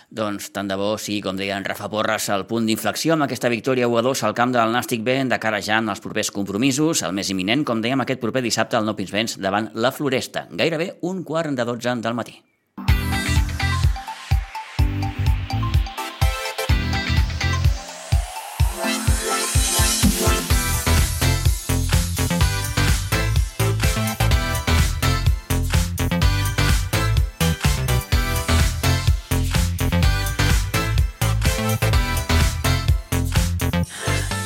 Doncs 0.08 0.48
tant 0.56 0.70
de 0.72 0.78
bo 0.80 0.94
sigui, 0.98 1.20
com 1.22 1.36
deia 1.36 1.58
en 1.60 1.66
Rafa 1.68 1.90
Porres, 1.92 2.30
el 2.32 2.46
punt 2.48 2.68
d'inflexió 2.68 3.14
amb 3.14 3.26
aquesta 3.26 3.52
victòria 3.52 3.90
1-2 3.92 4.24
al 4.24 4.36
camp 4.38 4.54
del 4.56 4.72
Nàstic 4.72 5.04
B 5.04 5.18
de 5.28 5.40
cara 5.44 5.60
ja 5.62 5.82
als 5.84 6.04
propers 6.04 6.32
compromisos, 6.32 7.04
el 7.04 7.12
més 7.14 7.30
imminent, 7.30 7.66
com 7.68 7.84
dèiem, 7.84 8.02
aquest 8.02 8.24
proper 8.24 8.42
dissabte 8.42 8.80
al 8.80 8.88
No 8.88 8.96
Pinsbens 8.96 9.38
davant 9.44 9.70
la 9.76 9.92
Floresta, 9.92 10.48
gairebé 10.52 10.94
un 11.02 11.26
quart 11.28 11.52
de 11.52 11.68
12 11.68 12.00
del 12.02 12.16
matí. 12.16 12.40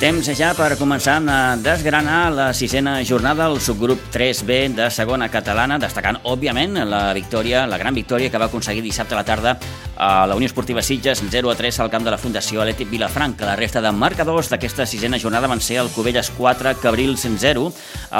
Temps 0.01 0.25
ja 0.33 0.47
per 0.57 0.79
començar 0.79 1.19
a 1.29 1.55
desgranar 1.61 2.31
la 2.33 2.47
sisena 2.57 2.95
jornada 3.05 3.45
al 3.45 3.59
subgrup 3.61 4.07
3B 4.09 4.55
de 4.73 4.87
segona 4.89 5.27
catalana, 5.29 5.77
destacant, 5.77 6.17
òbviament, 6.25 6.79
la 6.89 7.03
victòria, 7.13 7.67
la 7.69 7.77
gran 7.77 7.93
victòria 7.93 8.31
que 8.33 8.41
va 8.41 8.47
aconseguir 8.49 8.81
dissabte 8.81 9.13
a 9.13 9.19
la 9.19 9.27
tarda 9.27 9.53
a 10.01 10.25
la 10.25 10.39
Unió 10.39 10.49
Esportiva 10.49 10.81
Sitges 10.81 11.21
0 11.29 11.51
a 11.51 11.55
3 11.55 11.79
al 11.85 11.93
camp 11.93 12.09
de 12.09 12.15
la 12.15 12.17
Fundació 12.17 12.63
Atlètic 12.63 12.89
Vilafranca. 12.89 13.45
La 13.45 13.55
resta 13.59 13.77
de 13.85 13.93
marcadors 13.93 14.49
d'aquesta 14.49 14.89
sisena 14.89 15.21
jornada 15.21 15.45
van 15.45 15.61
ser 15.61 15.77
el 15.83 15.93
Cubelles 15.93 16.33
4, 16.33 16.79
Cabrils 16.81 17.27
0, 17.37 17.69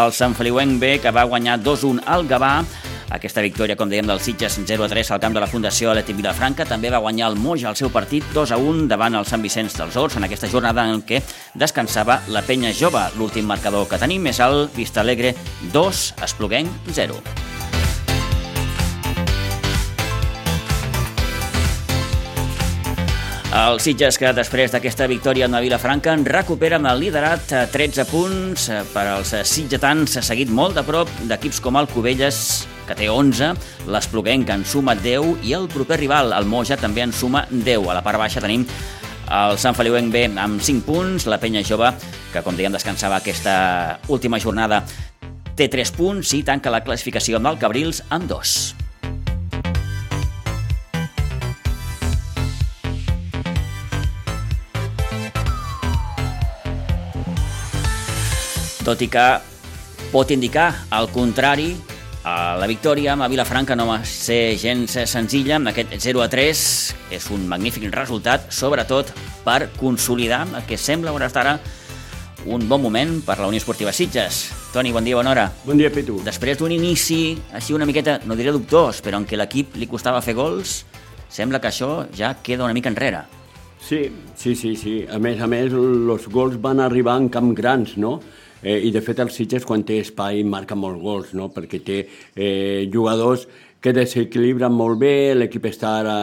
el 0.04 0.14
Sant 0.14 0.38
Feliuenc 0.38 0.78
B, 0.78 1.00
que 1.02 1.10
va 1.10 1.26
guanyar 1.26 1.58
2-1 1.66 2.06
al 2.06 2.30
Gavà, 2.30 2.60
aquesta 3.12 3.44
victòria, 3.44 3.76
com 3.76 3.92
dèiem, 3.92 4.08
del 4.08 4.22
Sitges 4.24 4.58
0-3 4.64 5.12
al 5.12 5.22
camp 5.24 5.36
de 5.36 5.44
la 5.44 5.50
Fundació 5.52 5.92
Atlètic 5.92 6.18
Vilafranca 6.18 6.66
també 6.68 6.92
va 6.94 7.04
guanyar 7.04 7.30
el 7.32 7.38
Moja 7.40 7.70
al 7.72 7.78
seu 7.80 7.92
partit 7.92 8.26
2-1 8.36 8.88
davant 8.92 9.20
el 9.20 9.28
Sant 9.28 9.44
Vicenç 9.44 9.76
dels 9.78 10.00
Horts 10.00 10.18
en 10.18 10.28
aquesta 10.28 10.50
jornada 10.52 10.88
en 10.88 11.04
què 11.04 11.22
descansava 11.54 12.22
la 12.32 12.46
penya 12.48 12.74
jove. 12.74 13.04
L'últim 13.20 13.48
marcador 13.52 13.90
que 13.92 14.00
tenim 14.02 14.32
és 14.32 14.40
el 14.40 14.68
Vista 14.76 15.04
Alegre 15.04 15.36
2, 15.76 16.06
Espluguenc 16.24 16.92
0. 16.96 17.51
El 23.52 23.82
Sitges, 23.84 24.16
que 24.16 24.30
després 24.32 24.72
d'aquesta 24.72 25.10
victòria 25.12 25.44
en 25.44 25.52
la 25.52 25.60
Vilafranca, 25.60 26.14
en 26.16 26.22
recupera 26.24 26.78
amb 26.80 26.88
el 26.88 27.02
liderat 27.04 27.50
13 27.74 28.06
punts 28.08 28.70
per 28.94 29.04
als 29.12 29.34
sitgetans, 29.50 30.14
seguit 30.24 30.48
molt 30.48 30.80
de 30.80 30.86
prop 30.88 31.12
d'equips 31.28 31.60
com 31.60 31.76
el 31.76 31.90
Cubelles, 31.92 32.40
que 32.88 32.96
té 32.96 33.10
11, 33.12 33.52
l'Espluguenc 33.92 34.54
en 34.56 34.64
suma 34.64 34.96
10 34.96 35.44
i 35.44 35.52
el 35.58 35.68
proper 35.68 36.00
rival, 36.00 36.32
el 36.32 36.48
Moja, 36.48 36.80
també 36.80 37.04
en 37.04 37.12
suma 37.12 37.44
10. 37.52 37.90
A 37.92 38.00
la 38.00 38.06
part 38.06 38.24
baixa 38.24 38.40
tenim 38.40 38.64
el 39.28 39.60
Sant 39.60 39.76
Feliuenc 39.76 40.16
B 40.16 40.30
amb 40.32 40.64
5 40.64 40.88
punts, 40.88 41.28
la 41.28 41.42
penya 41.44 41.68
jove, 41.68 41.92
que 42.32 42.46
com 42.46 42.56
dèiem 42.56 42.72
descansava 42.72 43.20
aquesta 43.20 44.00
última 44.08 44.40
jornada, 44.40 44.86
té 45.60 45.68
3 45.68 45.92
punts 46.00 46.32
i 46.40 46.46
tanca 46.48 46.72
la 46.72 46.86
classificació 46.88 47.36
amb 47.44 47.52
el 47.52 47.60
Cabrils 47.60 48.00
amb 48.16 48.32
2. 48.32 48.81
Tot 58.86 59.02
i 59.02 59.08
que 59.12 59.26
pot 60.12 60.32
indicar 60.34 60.70
el 60.98 61.10
contrari, 61.14 61.76
la 62.24 62.68
victòria 62.70 63.14
amb 63.14 63.26
a 63.26 63.30
Vilafranca 63.32 63.76
no 63.78 63.88
va 63.90 64.00
ser 64.06 64.56
gens 64.62 64.94
senzilla, 65.10 65.56
amb 65.58 65.72
aquest 65.72 65.94
0 66.02 66.22
a 66.22 66.28
3 66.30 66.64
és 67.18 67.28
un 67.34 67.48
magnífic 67.50 67.88
resultat, 67.94 68.50
sobretot 68.54 69.10
per 69.46 69.72
consolidar 69.78 70.44
el 70.50 70.66
que 70.70 70.78
sembla 70.78 71.14
hores 71.14 71.34
d'ara 71.34 71.60
un 72.46 72.68
bon 72.70 72.82
moment 72.82 73.20
per 73.26 73.38
la 73.38 73.48
Unió 73.50 73.62
Esportiva 73.62 73.94
Sitges. 73.94 74.48
Toni, 74.74 74.92
bon 74.92 75.06
dia, 75.06 75.16
bona 75.16 75.30
hora. 75.34 75.46
Bon 75.66 75.78
dia, 75.78 75.92
Pitu. 75.94 76.20
Després 76.26 76.58
d'un 76.58 76.74
inici 76.74 77.36
així 77.54 77.76
una 77.78 77.86
miqueta, 77.86 78.20
no 78.26 78.38
diré 78.40 78.54
dubtós, 78.54 79.02
però 79.06 79.20
en 79.22 79.28
què 79.30 79.38
l'equip 79.38 79.78
li 79.78 79.90
costava 79.90 80.24
fer 80.26 80.34
gols, 80.34 80.82
sembla 81.30 81.62
que 81.62 81.70
això 81.70 82.08
ja 82.18 82.34
queda 82.42 82.66
una 82.66 82.74
mica 82.74 82.90
enrere. 82.90 83.26
Sí, 83.82 84.12
sí, 84.38 84.56
sí, 84.56 84.76
sí. 84.78 84.96
A 85.10 85.18
més 85.18 85.42
a 85.42 85.50
més, 85.50 85.74
els 85.74 86.28
gols 86.30 86.58
van 86.62 86.80
arribar 86.82 87.18
en 87.18 87.30
camp 87.34 87.54
grans, 87.58 87.98
no? 87.98 88.20
Eh, 88.62 88.78
I 88.88 88.92
de 88.94 89.02
fet 89.02 89.20
el 89.24 89.34
Sitges 89.34 89.66
quan 89.66 89.84
té 89.88 90.02
espai 90.04 90.44
marca 90.46 90.78
molts 90.78 91.02
gols, 91.02 91.34
no? 91.38 91.50
perquè 91.54 91.82
té 91.86 92.00
eh, 92.36 92.88
jugadors 92.94 93.48
que 93.82 93.94
desequilibren 93.98 94.74
molt 94.78 95.00
bé, 95.02 95.34
l'equip 95.34 95.64
està 95.66 95.96
ara 96.04 96.16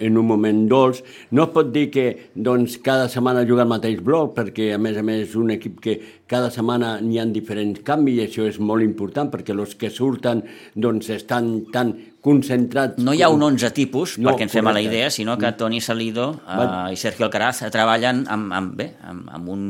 en 0.00 0.16
un 0.16 0.24
moment 0.24 0.62
dolç. 0.68 1.02
No 1.36 1.44
es 1.44 1.50
pot 1.52 1.68
dir 1.74 1.90
que 1.92 2.06
doncs, 2.32 2.78
cada 2.84 3.10
setmana 3.12 3.42
juga 3.48 3.66
el 3.66 3.68
mateix 3.68 4.00
bloc, 4.00 4.32
perquè 4.38 4.70
a 4.72 4.78
més 4.80 4.96
a 4.96 5.04
més 5.04 5.26
és 5.26 5.34
un 5.36 5.52
equip 5.52 5.76
que 5.84 5.98
cada 6.32 6.48
setmana 6.54 6.94
n'hi 7.04 7.20
ha 7.20 7.26
diferents 7.28 7.82
canvis 7.84 8.16
i 8.16 8.24
això 8.24 8.46
és 8.48 8.56
molt 8.56 8.84
important 8.86 9.28
perquè 9.28 9.52
els 9.52 9.76
que 9.76 9.92
surten 9.92 10.40
doncs, 10.72 11.10
estan 11.12 11.50
tan 11.74 11.92
concentrats... 12.24 12.96
No 13.04 13.12
hi 13.12 13.20
ha 13.20 13.28
un 13.28 13.44
11 13.44 13.74
tipus, 13.76 14.16
no, 14.16 14.30
perquè 14.30 14.48
ens 14.48 14.56
fem 14.56 14.72
a 14.72 14.72
la 14.72 14.80
idea, 14.80 15.10
sinó 15.12 15.36
que 15.36 15.52
Toni 15.58 15.82
Salido 15.84 16.30
eh, 16.48 16.94
i 16.94 16.96
Sergio 16.96 17.28
Alcaraz 17.28 17.60
treballen 17.68 18.24
amb, 18.32 18.56
amb, 18.56 18.72
bé, 18.80 18.88
amb, 19.04 19.28
amb 19.36 19.52
un 19.52 19.68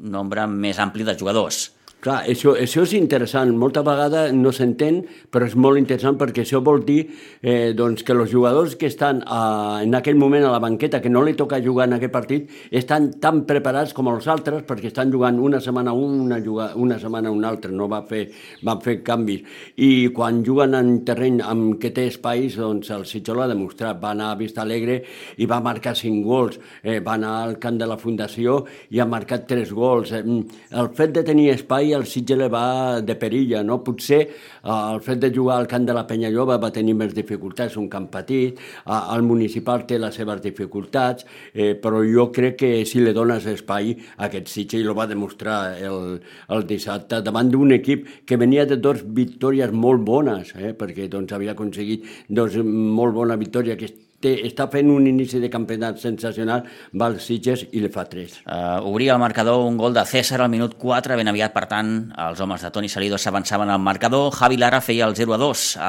nombre 0.00 0.46
més 0.46 0.78
ampli 0.82 1.04
de 1.06 1.16
jugadors. 1.18 1.70
Clar, 2.06 2.20
això, 2.30 2.52
això 2.54 2.84
és 2.86 2.92
interessant. 2.94 3.50
Molta 3.58 3.82
vegada 3.82 4.28
no 4.30 4.52
s'entén, 4.54 5.00
però 5.34 5.42
és 5.48 5.56
molt 5.58 5.80
interessant 5.80 6.14
perquè 6.20 6.44
això 6.44 6.60
vol 6.62 6.84
dir 6.86 7.00
eh, 7.42 7.72
doncs 7.74 8.04
que 8.06 8.14
els 8.14 8.30
jugadors 8.30 8.76
que 8.78 8.86
estan 8.86 9.24
a, 9.26 9.80
en 9.82 9.96
aquell 9.98 10.14
moment 10.14 10.44
a 10.46 10.52
la 10.52 10.60
banqueta, 10.62 11.00
que 11.02 11.10
no 11.10 11.24
li 11.26 11.34
toca 11.34 11.58
jugar 11.64 11.88
en 11.88 11.96
aquest 11.96 12.12
partit, 12.14 12.52
estan 12.70 13.08
tan 13.18 13.40
preparats 13.48 13.90
com 13.96 14.06
els 14.12 14.28
altres 14.30 14.62
perquè 14.68 14.92
estan 14.92 15.10
jugant 15.10 15.40
una 15.42 15.58
setmana 15.64 15.96
un, 15.98 16.20
una, 16.28 16.38
una 16.78 17.00
setmana 17.02 17.32
un 17.34 17.42
altre, 17.48 17.72
no 17.74 17.88
va 17.90 18.04
fer, 18.06 18.28
van 18.62 18.84
fer 18.86 19.00
canvis. 19.02 19.42
I 19.82 19.90
quan 20.14 20.44
juguen 20.46 20.78
en 20.78 20.94
terreny 21.10 21.42
amb 21.42 21.74
què 21.82 21.90
té 21.90 22.06
espais, 22.12 22.54
doncs 22.54 22.94
el 22.94 23.02
Sitxol 23.10 23.42
ha 23.42 23.50
demostrat. 23.50 23.98
Va 23.98 24.14
anar 24.14 24.30
a 24.30 24.38
Vista 24.38 24.62
Alegre 24.62 25.00
i 25.42 25.50
va 25.50 25.58
marcar 25.58 25.96
cinc 25.98 26.22
gols. 26.22 26.62
Eh, 26.86 27.00
va 27.02 27.18
anar 27.18 27.34
al 27.48 27.58
camp 27.58 27.82
de 27.82 27.90
la 27.90 27.98
Fundació 27.98 28.60
i 28.94 29.02
ha 29.02 29.10
marcat 29.10 29.50
tres 29.50 29.74
gols. 29.74 30.14
Eh, 30.14 30.22
el 30.22 30.94
fet 30.94 31.18
de 31.18 31.26
tenir 31.26 31.50
espai 31.58 31.95
el 31.96 32.06
Sitges 32.06 32.46
va 32.52 33.00
de 33.00 33.16
perilla, 33.18 33.62
no? 33.64 33.80
Potser 33.84 34.20
eh, 34.22 34.30
el 34.70 35.00
fet 35.04 35.20
de 35.22 35.30
jugar 35.34 35.58
al 35.60 35.68
camp 35.70 35.86
de 35.88 35.96
la 35.96 36.06
Penya 36.06 36.30
Lloba 36.30 36.58
va 36.62 36.72
tenir 36.74 36.94
més 36.98 37.14
dificultats, 37.16 37.76
un 37.80 37.88
camp 37.92 38.08
petit, 38.12 38.58
eh, 38.58 39.00
el 39.16 39.26
municipal 39.26 39.86
té 39.88 39.98
les 40.02 40.14
seves 40.14 40.42
dificultats, 40.44 41.26
eh, 41.52 41.74
però 41.82 42.02
jo 42.06 42.28
crec 42.32 42.58
que 42.62 42.72
si 42.88 43.02
li 43.02 43.14
dones 43.16 43.46
espai 43.50 43.94
a 44.16 44.28
aquest 44.30 44.52
Sitges, 44.52 44.84
i 44.84 44.88
ho 44.88 44.96
va 44.96 45.08
demostrar 45.10 45.76
el, 45.82 46.18
el 46.52 46.66
dissabte, 46.68 47.22
davant 47.24 47.50
d'un 47.52 47.74
equip 47.76 48.06
que 48.26 48.38
venia 48.40 48.66
de 48.66 48.78
dues 48.80 49.04
victòries 49.04 49.72
molt 49.72 50.04
bones, 50.06 50.54
eh, 50.56 50.74
perquè 50.78 51.10
doncs, 51.12 51.32
havia 51.32 51.56
aconseguit 51.56 52.06
dos 52.28 52.56
molt 52.64 53.14
bona 53.16 53.36
victòria 53.40 53.76
que 53.76 53.90
té, 54.22 54.32
està 54.46 54.66
fent 54.72 54.90
un 54.92 55.06
inici 55.08 55.40
de 55.42 55.50
campionat 55.52 56.00
sensacional, 56.02 56.64
va 56.96 57.08
als 57.10 57.26
Sitges 57.28 57.66
i 57.72 57.82
li 57.82 57.90
fa 57.92 58.06
3. 58.08 58.38
Uh, 58.44 58.88
obria 58.88 59.14
el 59.14 59.22
marcador 59.22 59.64
un 59.66 59.78
gol 59.80 59.94
de 59.96 60.04
César 60.08 60.40
al 60.42 60.50
minut 60.52 60.76
4, 60.80 61.16
ben 61.18 61.30
aviat, 61.32 61.54
per 61.54 61.66
tant, 61.70 61.92
els 62.26 62.40
homes 62.42 62.62
de 62.62 62.70
Toni 62.74 62.90
Salido 62.92 63.18
s'avançaven 63.20 63.70
al 63.72 63.82
marcador. 63.82 64.30
Javi 64.36 64.60
Lara 64.60 64.80
feia 64.84 65.08
el 65.08 65.16
0 65.16 65.36
a 65.36 65.40
2, 65.42 65.64
uh, 65.76 65.86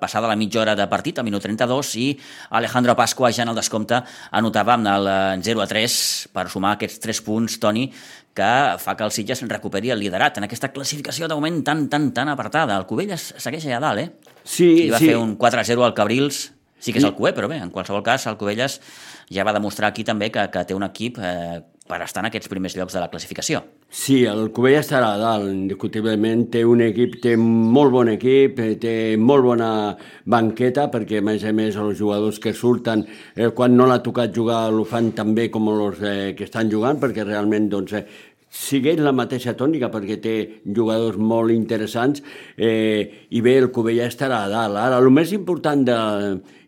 passada 0.00 0.30
la 0.30 0.38
mitja 0.38 0.62
hora 0.62 0.76
de 0.78 0.88
partit, 0.90 1.18
al 1.18 1.28
minut 1.28 1.44
32, 1.44 1.94
i 2.00 2.08
Alejandro 2.58 2.96
Pasqua 2.98 3.32
ja 3.32 3.44
en 3.44 3.54
el 3.54 3.58
descompte 3.58 4.02
anotava 4.30 4.76
amb 4.78 4.90
el 4.94 5.10
0 5.44 5.64
a 5.64 5.70
3 5.70 5.98
per 6.34 6.48
sumar 6.52 6.76
aquests 6.76 7.02
3 7.02 7.24
punts, 7.26 7.58
Toni, 7.62 7.88
que 8.34 8.52
fa 8.82 8.96
que 8.98 9.06
el 9.06 9.12
Sitges 9.14 9.44
recuperi 9.46 9.92
el 9.94 10.02
liderat 10.02 10.38
en 10.38 10.48
aquesta 10.48 10.72
classificació 10.74 11.28
de 11.30 11.36
moment 11.38 11.62
tan, 11.64 11.86
tan, 11.88 12.10
tan 12.12 12.30
apartada. 12.32 12.76
El 12.76 12.88
Covelles 12.90 13.32
segueix 13.38 13.68
allà 13.68 13.80
dalt, 13.86 14.02
eh? 14.02 14.34
Sí, 14.44 14.88
I 14.88 14.90
va 14.92 14.98
sí. 15.00 15.08
fer 15.08 15.16
un 15.16 15.38
4-0 15.40 15.86
al 15.86 15.94
Cabrils, 15.96 16.50
Sí 16.84 16.92
que 16.92 17.00
és 17.00 17.06
el 17.08 17.14
QE, 17.16 17.32
però 17.32 17.48
bé, 17.48 17.62
en 17.64 17.72
qualsevol 17.72 18.04
cas, 18.04 18.26
el 18.28 18.36
Covelles 18.36 18.76
ja 19.32 19.46
va 19.46 19.54
demostrar 19.56 19.88
aquí 19.88 20.04
també 20.04 20.28
que, 20.32 20.42
que 20.52 20.66
té 20.68 20.76
un 20.76 20.84
equip 20.84 21.16
eh, 21.16 21.62
per 21.88 22.00
estar 22.04 22.20
en 22.20 22.28
aquests 22.28 22.48
primers 22.52 22.76
llocs 22.76 22.92
de 22.96 23.00
la 23.00 23.08
classificació. 23.12 23.62
Sí, 23.94 24.22
el 24.28 24.50
Covelles 24.52 24.84
estarà 24.84 25.14
a 25.14 25.20
dalt, 25.20 25.48
indiscutiblement. 25.48 26.46
Té 26.52 26.64
un 26.68 26.82
equip, 26.84 27.18
té 27.24 27.34
molt 27.40 27.92
bon 27.94 28.10
equip, 28.12 28.60
eh, 28.60 28.74
té 28.80 28.94
molt 29.20 29.44
bona 29.46 29.70
banqueta, 30.28 30.90
perquè 30.92 31.20
a 31.20 31.24
més 31.24 31.44
a 31.44 31.52
més 31.56 31.76
els 31.80 31.96
jugadors 32.00 32.40
que 32.42 32.52
surten, 32.56 33.06
eh, 33.36 33.48
quan 33.56 33.76
no 33.76 33.88
l'ha 33.88 34.02
tocat 34.04 34.34
jugar, 34.34 34.66
ho 34.72 34.84
fan 34.88 35.12
també 35.16 35.50
com 35.52 35.72
els 35.72 36.04
eh, 36.04 36.34
que 36.36 36.48
estan 36.48 36.72
jugant, 36.72 37.00
perquè 37.00 37.24
realment 37.24 37.68
doncs, 37.72 37.96
eh, 38.00 38.04
sigués 38.54 39.00
la 39.02 39.10
mateixa 39.16 39.56
tònica 39.58 39.88
perquè 39.90 40.16
té 40.22 40.34
jugadors 40.76 41.16
molt 41.18 41.50
interessants 41.54 42.22
eh, 42.56 43.26
i 43.34 43.40
bé, 43.42 43.56
el 43.58 43.70
Covella 43.74 44.06
estarà 44.06 44.44
a 44.44 44.50
dalt. 44.52 44.78
Ara, 44.78 45.00
el 45.02 45.10
més 45.10 45.32
important 45.34 45.82
de, 45.88 45.96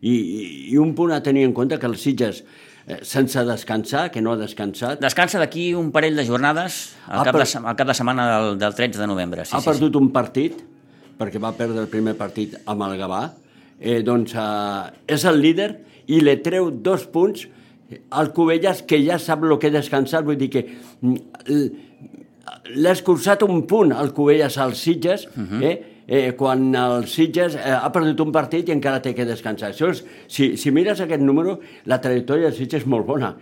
i, 0.03 0.15
i 0.73 0.79
un 0.83 0.95
punt 0.99 1.15
a 1.15 1.21
tenir 1.23 1.45
en 1.47 1.55
compte 1.55 1.79
que 1.79 1.87
els 1.87 2.03
Sitges 2.03 2.43
eh, 2.43 2.99
sense 3.07 3.45
descansar, 3.47 4.09
que 4.11 4.23
no 4.25 4.35
ha 4.35 4.41
descansat. 4.41 4.99
Descansa 5.03 5.39
d'aquí 5.43 5.69
un 5.79 5.93
parell 5.95 6.19
de 6.19 6.27
jornades 6.27 6.97
al, 7.07 7.23
cap, 7.29 7.37
per- 7.39 7.45
de, 7.47 7.51
al 7.63 7.79
cap 7.79 7.93
de 7.93 7.99
setmana 8.03 8.27
del, 8.35 8.59
del 8.65 8.75
13 8.83 9.05
de 9.05 9.11
novembre. 9.13 9.45
Sí, 9.47 9.55
ha 9.55 9.63
sí, 9.63 9.71
perdut 9.71 9.99
un 10.03 10.11
partit, 10.15 10.59
perquè 11.17 11.41
va 11.43 11.55
perdre 11.57 11.85
el 11.87 11.91
primer 11.93 12.17
partit 12.19 12.59
amb 12.67 12.83
el 12.89 12.99
Gavà, 12.99 13.23
eh, 13.79 14.01
doncs 14.07 14.35
eh, 14.35 15.15
és 15.15 15.25
el 15.31 15.39
líder 15.41 15.71
i 16.11 16.19
li 16.23 16.35
treu 16.43 16.71
dos 16.71 17.07
punts 17.11 17.47
al 18.11 18.33
Covelles, 18.35 18.83
que 18.83 18.99
ja 19.05 19.19
sap 19.23 19.45
el 19.47 19.59
que 19.61 19.71
he 19.71 19.75
descansat, 19.75 20.25
vull 20.27 20.39
dir 20.41 20.49
que 20.53 20.63
mm, 20.67 21.67
l'ha 22.77 22.95
escurçat 22.95 23.45
un 23.47 23.65
punt 23.71 23.93
al 23.95 24.13
Covelles 24.17 24.59
als 24.63 24.83
Sitges, 24.83 25.29
eh? 25.63 25.77
Eh, 26.07 26.37
quan 26.39 26.69
el 26.79 27.09
Sitges 27.11 27.57
eh, 27.59 27.73
ha 27.75 27.89
perdut 27.91 28.21
un 28.23 28.31
partit 28.35 28.69
i 28.69 28.75
encara 28.75 29.01
té 29.03 29.11
que 29.15 29.25
descansar. 29.27 29.73
Això 29.73 29.89
és, 29.91 30.05
si, 30.31 30.53
si 30.55 30.71
mires 30.71 31.01
aquest 31.03 31.23
número, 31.23 31.57
la 31.91 31.99
trajectòria 32.03 32.47
del 32.47 32.55
Sitges 32.55 32.85
és 32.85 32.87
molt 32.87 33.09
bona, 33.09 33.33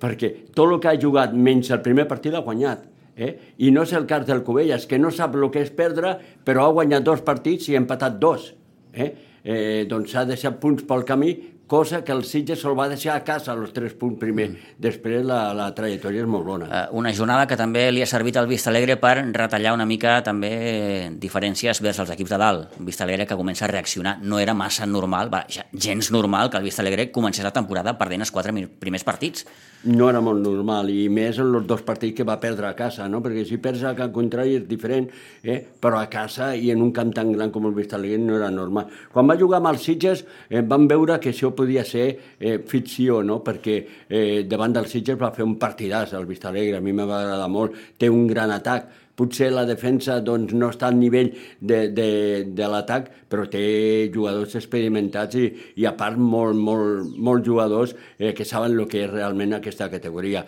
perquè 0.00 0.30
tot 0.56 0.72
el 0.72 0.80
que 0.80 0.88
ha 0.88 1.00
jugat 1.00 1.36
menys 1.36 1.68
el 1.74 1.82
primer 1.84 2.08
partit 2.08 2.32
ha 2.32 2.44
guanyat. 2.46 2.86
Eh? 3.14 3.30
I 3.62 3.70
no 3.70 3.84
és 3.84 3.92
el 3.94 4.08
cas 4.10 4.24
del 4.26 4.40
Covelles, 4.42 4.88
que 4.88 4.98
no 4.98 5.12
sap 5.12 5.36
el 5.36 5.50
que 5.52 5.62
és 5.62 5.70
perdre, 5.76 6.16
però 6.44 6.64
ha 6.64 6.74
guanyat 6.80 7.04
dos 7.04 7.20
partits 7.26 7.68
i 7.68 7.76
ha 7.76 7.82
empatat 7.82 8.16
dos. 8.22 8.54
Eh? 8.94 9.12
Eh, 9.44 9.84
doncs 9.90 10.16
ha 10.16 10.24
deixat 10.24 10.56
punts 10.62 10.86
pel 10.88 11.04
camí, 11.04 11.34
cosa 11.66 12.02
que 12.04 12.12
el 12.12 12.24
Sitges 12.24 12.60
se'l 12.62 12.76
va 12.78 12.88
deixar 12.90 13.16
a 13.16 13.24
casa, 13.24 13.54
els 13.54 13.72
tres 13.74 13.94
punts 13.98 14.18
primer. 14.20 14.50
Després 14.78 15.24
la, 15.26 15.52
la 15.56 15.70
trajectòria 15.74 16.24
és 16.24 16.30
molt 16.30 16.46
bona. 16.46 16.68
Eh, 16.68 16.84
Una 16.96 17.12
jornada 17.16 17.46
que 17.50 17.58
també 17.58 17.86
li 17.92 18.02
ha 18.04 18.08
servit 18.08 18.36
al 18.36 18.48
Vista 18.50 18.70
Alegre 18.70 18.96
per 19.00 19.16
retallar 19.32 19.74
una 19.74 19.86
mica 19.88 20.18
també 20.26 21.10
diferències 21.20 21.80
vers 21.84 22.00
els 22.04 22.14
equips 22.14 22.34
de 22.34 22.40
dalt. 22.40 22.78
Un 22.78 22.88
Vista 22.88 23.04
Alegre 23.04 23.26
que 23.26 23.38
comença 23.38 23.66
a 23.66 23.72
reaccionar. 23.72 24.18
No 24.22 24.38
era 24.38 24.54
massa 24.54 24.86
normal, 24.86 25.32
va, 25.32 25.44
ja, 25.48 25.66
gens 25.72 26.10
normal 26.12 26.50
que 26.50 26.60
el 26.60 26.68
Vista 26.68 26.82
Alegre 26.82 27.10
comencés 27.12 27.44
la 27.44 27.54
temporada 27.54 27.96
perdent 27.98 28.26
els 28.26 28.34
quatre 28.34 28.52
primers 28.80 29.04
partits. 29.04 29.46
No 29.84 30.06
era 30.08 30.22
molt 30.24 30.40
normal, 30.40 30.88
i 30.88 31.10
més 31.12 31.36
en 31.42 31.50
els 31.58 31.66
dos 31.68 31.82
partits 31.84 32.16
que 32.16 32.24
va 32.24 32.38
perdre 32.40 32.70
a 32.70 32.76
casa, 32.76 33.04
no? 33.12 33.20
perquè 33.20 33.42
si 33.44 33.58
perds 33.60 33.82
a 33.84 33.92
camp 33.96 34.14
contrari 34.14 34.54
és 34.56 34.64
diferent, 34.64 35.10
eh? 35.42 35.58
però 35.60 35.98
a 36.00 36.06
casa 36.08 36.54
i 36.56 36.70
en 36.72 36.80
un 36.80 36.92
camp 36.96 37.10
tan 37.12 37.34
gran 37.34 37.52
com 37.52 37.68
el 37.68 37.74
Vista 37.76 37.98
Alegre 37.98 38.22
no 38.22 38.38
era 38.38 38.48
normal. 38.50 38.88
Quan 39.12 39.28
va 39.28 39.36
jugar 39.36 39.60
amb 39.60 39.68
els 39.74 39.84
Sitges 39.84 40.24
eh, 40.48 40.62
vam 40.64 40.88
veure 40.88 41.18
que 41.20 41.34
això 41.34 41.52
podia 41.56 41.84
ser 41.86 42.06
eh, 42.38 42.58
ficció, 42.68 43.22
no? 43.22 43.40
perquè 43.44 43.78
eh, 44.08 44.42
davant 44.48 44.74
dels 44.74 44.92
Sitges 44.94 45.20
va 45.20 45.32
fer 45.34 45.46
un 45.46 45.56
partidàs 45.60 46.14
el 46.18 46.28
Vista 46.28 46.50
Alegre, 46.50 46.78
a 46.78 46.84
mi 46.84 46.92
m'ha 46.92 47.06
agradat 47.06 47.50
molt, 47.50 47.80
té 47.98 48.10
un 48.12 48.26
gran 48.30 48.52
atac, 48.54 49.03
potser 49.16 49.50
la 49.54 49.64
defensa 49.68 50.18
doncs, 50.24 50.54
no 50.54 50.70
està 50.72 50.88
al 50.90 50.98
nivell 50.98 51.32
de, 51.60 51.88
de, 51.94 52.08
de 52.50 52.70
l'atac, 52.70 53.10
però 53.30 53.46
té 53.50 54.10
jugadors 54.14 54.54
experimentats 54.58 55.38
i, 55.40 55.48
i 55.80 55.86
a 55.88 55.94
part 55.98 56.18
molt, 56.18 56.58
molt, 56.58 57.14
molt 57.18 57.46
jugadors 57.46 57.94
eh, 58.18 58.32
que 58.36 58.46
saben 58.46 58.76
el 58.78 58.88
que 58.90 59.04
és 59.04 59.10
realment 59.10 59.56
aquesta 59.56 59.88
categoria. 59.90 60.44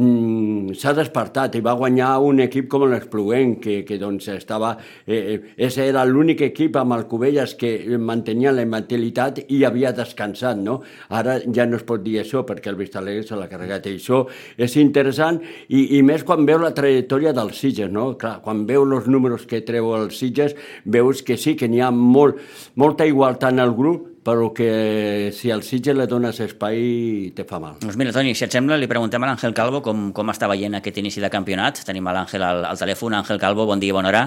Mm, 0.00 0.76
S'ha 0.80 0.94
despertat 0.96 1.58
i 1.58 1.64
va 1.64 1.76
guanyar 1.78 2.14
un 2.24 2.40
equip 2.46 2.70
com 2.72 2.86
l'Espluent, 2.88 3.58
que, 3.60 3.80
que 3.88 4.00
doncs 4.00 4.30
estava... 4.32 4.74
Eh, 5.06 5.20
eh, 5.20 5.38
ese 5.60 5.84
era 5.88 6.06
l'únic 6.08 6.44
equip 6.48 6.78
amb 6.80 6.96
el 6.96 7.06
Cubelles 7.10 7.54
que 7.60 7.98
mantenia 8.00 8.54
la 8.54 8.64
mentalitat 8.68 9.42
i 9.48 9.62
havia 9.68 9.92
descansat, 9.96 10.60
no? 10.60 10.80
Ara 11.16 11.38
ja 11.52 11.66
no 11.68 11.80
es 11.80 11.84
pot 11.88 12.02
dir 12.04 12.20
això 12.22 12.44
perquè 12.48 12.72
el 12.72 12.78
Vistalegre 12.80 13.26
se 13.26 13.36
l'ha 13.36 13.48
carregat 13.50 13.88
i 13.90 13.96
això 13.98 14.22
és 14.60 14.76
interessant 14.80 15.40
i, 15.68 15.98
i 15.98 16.02
més 16.06 16.24
quan 16.26 16.46
veu 16.48 16.60
la 16.62 16.72
trajectòria 16.76 17.34
dels 17.36 17.60
Sitges, 17.60 17.90
no? 17.92 18.09
Clar, 18.18 18.40
quan 18.42 18.64
veu 18.66 18.84
els 18.84 19.06
números 19.10 19.46
que 19.46 19.60
treu 19.66 19.92
els 19.96 20.18
Sitges, 20.18 20.56
veus 20.84 21.22
que 21.22 21.36
sí, 21.36 21.56
que 21.56 21.68
n'hi 21.68 21.80
ha 21.84 21.90
molt, 21.94 22.40
molta 22.80 23.06
igualtat 23.06 23.52
en 23.52 23.62
el 23.62 23.74
grup, 23.76 24.08
però 24.24 24.50
que 24.52 25.30
si 25.32 25.50
al 25.50 25.62
Sitges 25.62 25.96
le 25.96 26.06
dones 26.06 26.40
espai 26.44 27.32
te 27.36 27.46
fa 27.48 27.60
mal. 27.62 27.78
Doncs 27.80 27.96
mira, 27.96 28.12
Toni, 28.12 28.34
si 28.34 28.44
et 28.44 28.52
sembla, 28.52 28.76
li 28.76 28.88
preguntem 28.90 29.22
a 29.22 29.30
l'Àngel 29.30 29.54
Calvo 29.56 29.80
com, 29.84 30.10
com 30.16 30.32
està 30.32 30.48
veient 30.50 30.76
aquest 30.76 31.00
inici 31.00 31.22
de 31.22 31.30
campionat. 31.32 31.80
Tenim 31.86 32.06
a 32.06 32.14
l'Àngel 32.18 32.44
al, 32.44 32.64
al 32.68 32.80
telèfon. 32.80 33.16
Àngel 33.16 33.40
Calvo, 33.40 33.66
bon 33.70 33.80
dia, 33.80 33.96
bona 33.96 34.12
hora. 34.12 34.26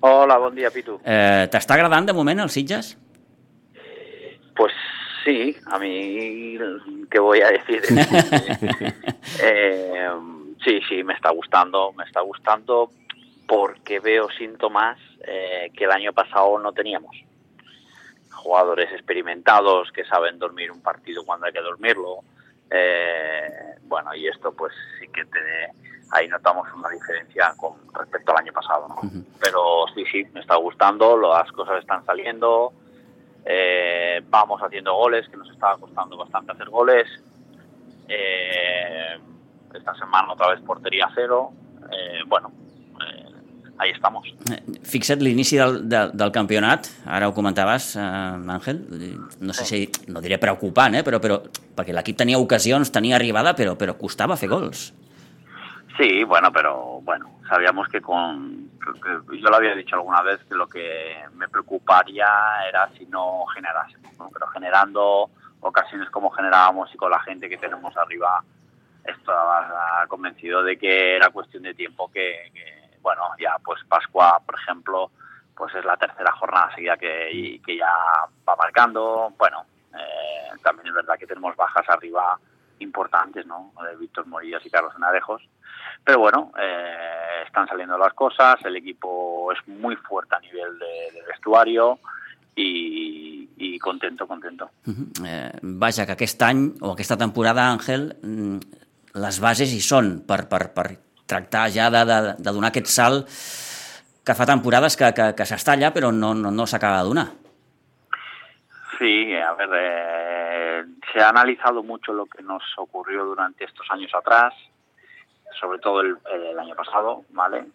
Hola, 0.00 0.38
bon 0.38 0.54
dia, 0.54 0.70
Pitu. 0.70 1.00
Eh, 1.02 1.48
T'està 1.50 1.74
agradant 1.74 2.06
de 2.06 2.14
moment 2.14 2.44
el 2.44 2.50
Sitges? 2.54 2.92
Pues 4.54 4.72
sí, 5.24 5.56
a 5.66 5.78
mí, 5.78 6.56
¿qué 7.10 7.18
voy 7.18 7.40
a 7.42 7.50
decir? 7.50 7.82
Eh, 9.42 10.08
sí, 10.64 10.80
sí, 10.88 11.02
me 11.04 11.14
está 11.14 11.30
gustando, 11.30 11.92
me 11.92 12.04
está 12.04 12.20
gustando 12.20 12.90
porque 13.46 14.00
veo 14.00 14.28
síntomas 14.30 14.98
eh, 15.26 15.70
que 15.76 15.84
el 15.84 15.90
año 15.90 16.12
pasado 16.12 16.58
no 16.58 16.72
teníamos. 16.72 17.16
Jugadores 18.30 18.92
experimentados 18.92 19.90
que 19.90 20.04
saben 20.04 20.38
dormir 20.38 20.70
un 20.70 20.82
partido 20.82 21.24
cuando 21.24 21.46
hay 21.46 21.52
que 21.52 21.60
dormirlo. 21.60 22.20
Eh, 22.70 23.76
bueno, 23.82 24.14
y 24.14 24.28
esto 24.28 24.52
pues 24.52 24.72
sí 25.00 25.08
que 25.08 25.24
te, 25.24 25.72
ahí 26.12 26.28
notamos 26.28 26.68
una 26.74 26.88
diferencia 26.90 27.54
con 27.56 27.74
respecto 27.94 28.32
al 28.32 28.38
año 28.38 28.52
pasado. 28.52 28.88
¿no? 28.88 29.10
Pero 29.40 29.86
sí, 29.94 30.04
sí, 30.10 30.24
me 30.32 30.40
está 30.40 30.56
gustando, 30.56 31.16
las 31.16 31.50
cosas 31.52 31.80
están 31.80 32.04
saliendo. 32.04 32.72
Eh, 33.44 34.22
vamos 34.28 34.60
haciendo 34.62 34.94
goles, 34.94 35.28
que 35.28 35.36
nos 35.36 35.50
estaba 35.50 35.78
costando 35.78 36.16
bastante 36.16 36.52
hacer 36.52 36.68
goles. 36.68 37.06
Eh, 38.08 39.18
esta 39.74 39.94
semana 39.94 40.32
otra 40.32 40.48
vez 40.48 40.60
portería 40.60 41.08
cero. 41.14 41.52
Eh, 41.90 42.22
bueno, 42.26 42.52
eh, 43.00 43.32
ahí 43.78 43.90
estamos. 43.90 44.28
Eh, 44.50 44.62
Fixa't 44.82 45.22
l'inici 45.22 45.56
del, 45.56 45.88
del, 45.88 46.12
del 46.12 46.32
campionat, 46.32 46.88
ara 47.06 47.28
ho 47.28 47.34
comentaves, 47.34 47.94
eh, 47.96 48.00
Àngel, 48.02 48.82
no 49.40 49.52
sé 49.52 49.64
si, 49.64 49.82
no 50.08 50.20
diré 50.20 50.38
preocupant, 50.38 50.98
eh, 50.98 51.04
però, 51.06 51.20
però 51.20 51.40
perquè 51.74 51.94
l'equip 51.94 52.18
tenia 52.18 52.38
ocasions, 52.38 52.92
tenia 52.92 53.16
arribada, 53.16 53.54
però, 53.54 53.76
però 53.76 53.96
costava 53.96 54.36
fer 54.36 54.50
gols. 54.50 54.92
Sí, 55.96 56.22
bueno, 56.24 56.52
pero 56.52 57.00
bueno, 57.02 57.40
sabíamos 57.48 57.88
que 57.88 58.00
con. 58.00 58.70
que 58.78 59.38
yo 59.38 59.50
lo 59.50 59.56
había 59.56 59.74
dicho 59.74 59.96
alguna 59.96 60.22
vez 60.22 60.38
que 60.44 60.54
lo 60.54 60.68
que 60.68 61.16
me 61.34 61.48
preocuparía 61.48 62.26
era 62.68 62.88
si 62.96 63.04
no 63.06 63.44
generásemos, 63.46 64.16
¿no? 64.18 64.30
Pero 64.32 64.46
generando 64.48 65.30
ocasiones 65.60 66.08
como 66.10 66.30
generábamos 66.30 66.94
y 66.94 66.96
con 66.96 67.10
la 67.10 67.18
gente 67.20 67.48
que 67.48 67.58
tenemos 67.58 67.96
arriba, 67.96 68.44
estaba 69.10 70.06
convencido 70.08 70.62
de 70.62 70.78
que 70.78 71.16
era 71.16 71.30
cuestión 71.30 71.62
de 71.62 71.74
tiempo 71.74 72.10
que, 72.10 72.52
bueno, 73.00 73.22
ya 73.38 73.56
pues 73.64 73.80
Pascua, 73.88 74.40
por 74.44 74.54
ejemplo, 74.56 75.10
pues 75.56 75.74
es 75.74 75.84
la 75.84 75.96
tercera 75.96 76.32
jornada 76.32 76.72
seguida 76.74 76.96
que, 76.96 77.60
que 77.64 77.76
ya 77.76 77.92
va 78.48 78.56
marcando. 78.56 79.32
Bueno, 79.36 79.64
eh, 79.94 80.56
también 80.62 80.88
es 80.88 80.94
verdad 80.94 81.18
que 81.18 81.26
tenemos 81.26 81.56
bajas 81.56 81.88
arriba 81.88 82.38
importantes, 82.78 83.44
¿no? 83.46 83.72
De 83.82 83.96
Víctor 83.96 84.26
Morillas 84.26 84.64
y 84.64 84.70
Carlos 84.70 84.92
Enarejos. 84.96 85.42
Pero 86.04 86.20
bueno, 86.20 86.52
eh, 86.58 87.42
están 87.46 87.66
saliendo 87.66 87.98
las 87.98 88.14
cosas, 88.14 88.56
el 88.64 88.76
equipo 88.76 89.52
es 89.52 89.66
muy 89.66 89.96
fuerte 89.96 90.36
a 90.36 90.40
nivel 90.40 90.78
de, 90.78 91.22
vestuario 91.26 91.98
y, 92.54 93.48
y 93.56 93.78
contento, 93.78 94.26
contento. 94.26 94.70
Uh 94.86 94.90
-huh. 94.92 95.26
eh, 95.26 95.52
vaja, 95.62 96.06
que 96.06 96.12
aquest 96.12 96.42
any, 96.42 96.74
o 96.80 96.92
aquesta 96.92 97.16
temporada, 97.16 97.70
Àngel, 97.72 98.16
mm, 98.22 98.58
les 99.22 99.40
bases 99.42 99.72
hi 99.74 99.80
són 99.84 100.18
per, 100.28 100.44
per, 100.50 100.68
per 100.74 100.86
tractar 101.28 101.68
ja 101.74 101.90
de, 101.92 102.04
de, 102.08 102.18
de 102.38 102.54
donar 102.54 102.70
aquest 102.72 102.90
salt 102.92 103.28
que 104.24 104.36
fa 104.36 104.46
temporades 104.48 104.96
que, 104.96 105.12
que, 105.16 105.32
que 105.36 105.46
s'està 105.48 105.74
allà 105.76 105.92
però 105.92 106.12
no, 106.12 106.34
no, 106.36 106.52
no 106.52 106.66
s'acaba 106.66 107.02
de 107.02 107.08
donar. 107.08 107.28
Sí, 108.98 109.32
a 109.36 109.52
ver, 109.54 109.70
eh, 109.74 110.84
se 111.12 111.20
ha 111.20 111.28
analizado 111.28 111.82
mucho 111.82 112.12
lo 112.12 112.26
que 112.26 112.42
nos 112.42 112.62
ocurrió 112.76 113.24
durante 113.24 113.64
estos 113.64 113.86
años 113.90 114.12
atrás, 114.12 114.52
sobre 115.58 115.78
todo 115.78 116.00
el, 116.00 116.58
año 116.58 116.74
pasado, 116.74 117.24
¿vale? 117.30 117.66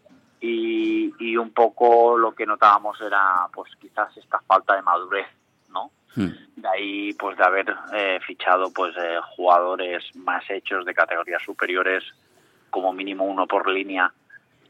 Y, 0.41 1.37
un 1.37 1.51
poco 1.51 2.17
lo 2.17 2.35
que 2.35 2.45
notábamos 2.45 2.99
era, 3.01 3.47
pues 3.53 3.71
quizás 3.79 4.15
esta 4.17 4.39
falta 4.41 4.75
de 4.75 4.81
madurez. 4.81 5.27
De 6.15 6.67
ahí, 6.67 7.13
pues 7.13 7.37
de 7.37 7.43
haber 7.43 7.75
eh, 7.93 8.19
fichado, 8.25 8.71
pues 8.73 8.95
eh, 8.97 9.19
jugadores 9.35 10.03
más 10.15 10.43
hechos 10.49 10.85
de 10.85 10.93
categorías 10.93 11.41
superiores, 11.41 12.03
como 12.69 12.93
mínimo 12.93 13.25
uno 13.25 13.47
por 13.47 13.69
línea, 13.69 14.11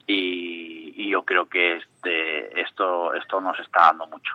y, 0.08 0.94
y 0.96 1.10
yo 1.10 1.24
creo 1.24 1.48
que 1.48 1.78
este, 1.78 2.62
esto, 2.62 3.14
esto 3.14 3.40
nos 3.42 3.60
está 3.60 3.82
dando 3.88 4.08
mucho 4.08 4.34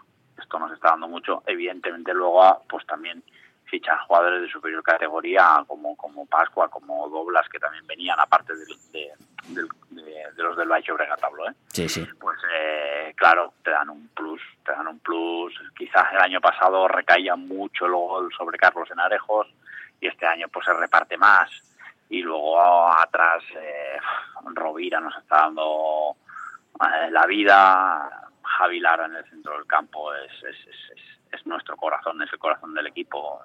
esto 0.48 0.58
nos 0.58 0.72
está 0.72 0.90
dando 0.90 1.08
mucho. 1.08 1.42
Evidentemente 1.46 2.14
luego 2.14 2.62
pues 2.68 2.86
también 2.86 3.22
fichar 3.70 3.98
jugadores 4.06 4.42
de 4.42 4.48
superior 4.48 4.82
categoría 4.82 5.64
como 5.66 5.96
como 5.96 6.26
Pascua, 6.26 6.68
como 6.68 7.08
Doblas 7.08 7.48
que 7.48 7.58
también 7.58 7.86
venían 7.86 8.18
aparte 8.18 8.54
de, 8.54 8.64
de, 8.92 9.12
de, 9.48 9.68
de, 9.90 10.32
de 10.34 10.42
los 10.42 10.56
del 10.56 10.68
Baixo 10.68 10.94
Bregatablo, 10.94 11.48
¿eh? 11.48 11.54
Sí, 11.68 11.88
sí. 11.88 12.06
Pues 12.18 12.38
eh, 12.54 13.12
claro, 13.16 13.54
te 13.62 13.70
dan 13.70 13.90
un 13.90 14.08
plus, 14.08 14.40
te 14.64 14.72
dan 14.72 14.88
un 14.88 14.98
plus. 15.00 15.54
Quizás 15.76 16.12
el 16.12 16.20
año 16.20 16.40
pasado 16.40 16.88
recaía 16.88 17.36
mucho 17.36 17.86
el 17.86 17.92
gol 17.92 18.32
sobre 18.36 18.58
Carlos 18.58 18.90
Enarejos 18.90 19.46
y 20.00 20.06
este 20.08 20.26
año 20.26 20.48
pues 20.48 20.66
se 20.66 20.72
reparte 20.72 21.16
más. 21.16 21.50
Y 22.10 22.22
luego 22.22 22.58
atrás 22.90 23.42
eh, 23.54 23.98
Rovira 24.54 24.98
nos 25.00 25.16
está 25.18 25.42
dando 25.42 26.16
eh, 26.80 27.10
la 27.10 27.26
vida, 27.26 28.28
Javi 28.42 28.80
Lara 28.80 29.06
en 29.06 29.16
el 29.16 29.28
centro 29.28 29.54
del 29.54 29.66
campo 29.66 30.14
es, 30.14 30.32
es, 30.42 30.56
es, 30.66 30.90
es, 30.96 31.17
nuestro 31.44 31.76
corazón, 31.76 32.22
es 32.22 32.32
el 32.32 32.38
corazón 32.38 32.74
del 32.74 32.86
equipo. 32.86 33.40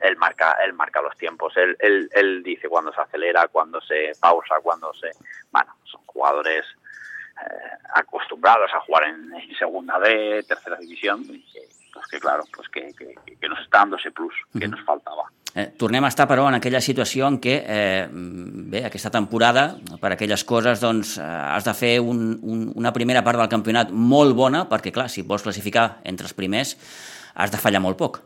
él 0.00 0.16
marca, 0.16 0.56
él 0.64 0.72
marca 0.72 1.00
los 1.00 1.16
tiempos, 1.16 1.56
él, 1.56 1.76
él, 1.80 2.08
él 2.12 2.42
dice 2.42 2.68
cuando 2.68 2.92
se 2.92 3.00
acelera, 3.00 3.48
cuando 3.48 3.80
se 3.80 4.12
pausa, 4.20 4.56
cuando 4.62 4.92
se... 4.94 5.10
Bueno, 5.50 5.74
son 5.84 6.02
jugadores 6.06 6.64
eh, 7.40 7.76
acostumbrados 7.94 8.72
a 8.74 8.80
jugar 8.80 9.04
en, 9.04 9.30
segunda 9.58 9.98
B, 9.98 10.42
tercera 10.46 10.76
división, 10.76 11.24
pues 11.96 12.06
que 12.12 12.20
claro, 12.20 12.44
pues 12.54 12.68
que, 12.68 12.92
que, 12.98 13.14
que 13.40 13.48
nos 13.48 13.58
está 13.64 13.78
dando 13.78 13.96
ese 13.96 14.12
plus 14.12 14.34
que 14.58 14.68
nos 14.68 14.84
faltava. 14.84 15.26
Eh, 15.56 15.70
tornem 15.80 16.04
a 16.04 16.10
estar, 16.12 16.26
però, 16.28 16.44
en 16.50 16.54
aquella 16.58 16.82
situació 16.84 17.24
en 17.32 17.38
què, 17.40 17.54
eh, 17.64 18.08
bé, 18.12 18.82
aquesta 18.84 19.08
temporada, 19.10 19.78
per 20.02 20.10
aquelles 20.12 20.42
coses, 20.44 20.82
doncs, 20.84 21.14
eh, 21.16 21.24
has 21.24 21.64
de 21.64 21.72
fer 21.72 21.94
un, 22.04 22.34
un, 22.44 22.66
una 22.76 22.92
primera 22.92 23.22
part 23.24 23.40
del 23.40 23.48
campionat 23.48 23.88
molt 23.90 24.36
bona, 24.36 24.66
perquè, 24.68 24.92
clar, 24.92 25.08
si 25.08 25.24
vols 25.24 25.46
classificar 25.46 26.02
entre 26.04 26.28
els 26.28 26.36
primers, 26.36 26.74
has 27.40 27.54
de 27.54 27.56
fallar 27.62 27.80
molt 27.80 27.96
poc. 27.96 28.20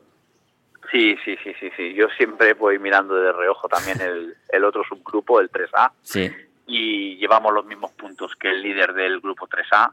Sí, 0.90 1.14
sí, 1.24 1.36
sí, 1.44 1.54
sí, 1.60 1.70
sí. 1.76 1.92
Yo 1.94 2.08
siempre 2.18 2.54
voy 2.54 2.80
mirando 2.80 3.14
de 3.14 3.30
reojo 3.30 3.68
también 3.68 4.00
el, 4.00 4.34
el 4.50 4.64
otro 4.64 4.82
subgrupo, 4.82 5.38
el 5.38 5.52
3A, 5.52 5.92
Sí. 6.02 6.26
y 6.66 7.14
llevamos 7.18 7.52
los 7.54 7.64
mismos 7.64 7.92
puntos 7.92 8.34
que 8.34 8.50
el 8.50 8.60
líder 8.60 8.92
del 8.94 9.20
grupo 9.20 9.46
3A. 9.46 9.92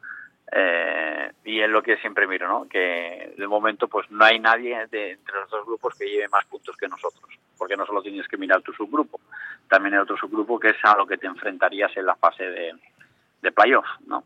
Eh, 0.51 1.31
y 1.45 1.59
es 1.59 1.69
lo 1.69 1.81
que 1.81 1.97
siempre 1.97 2.27
miro, 2.27 2.47
¿no? 2.47 2.67
Que 2.67 3.33
de 3.37 3.47
momento 3.47 3.87
pues 3.87 4.09
no 4.11 4.23
hay 4.23 4.39
nadie 4.39 4.87
de, 4.87 5.11
entre 5.11 5.35
los 5.35 5.49
dos 5.49 5.65
grupos 5.65 5.95
que 5.97 6.05
lleve 6.05 6.27
más 6.29 6.45
puntos 6.45 6.75
que 6.77 6.87
nosotros, 6.87 7.23
porque 7.57 7.75
no 7.75 7.85
solo 7.85 8.01
tienes 8.01 8.27
que 8.27 8.37
mirar 8.37 8.61
tu 8.61 8.73
subgrupo, 8.73 9.19
también 9.69 9.95
hay 9.95 9.99
otro 10.01 10.17
subgrupo 10.17 10.59
que 10.59 10.69
es 10.69 10.77
a 10.83 10.95
lo 10.97 11.05
que 11.05 11.17
te 11.17 11.27
enfrentarías 11.27 11.95
en 11.97 12.05
la 12.05 12.15
fase 12.15 12.43
de, 12.43 12.73
de 13.41 13.51
playoff, 13.51 13.85
¿no? 14.05 14.23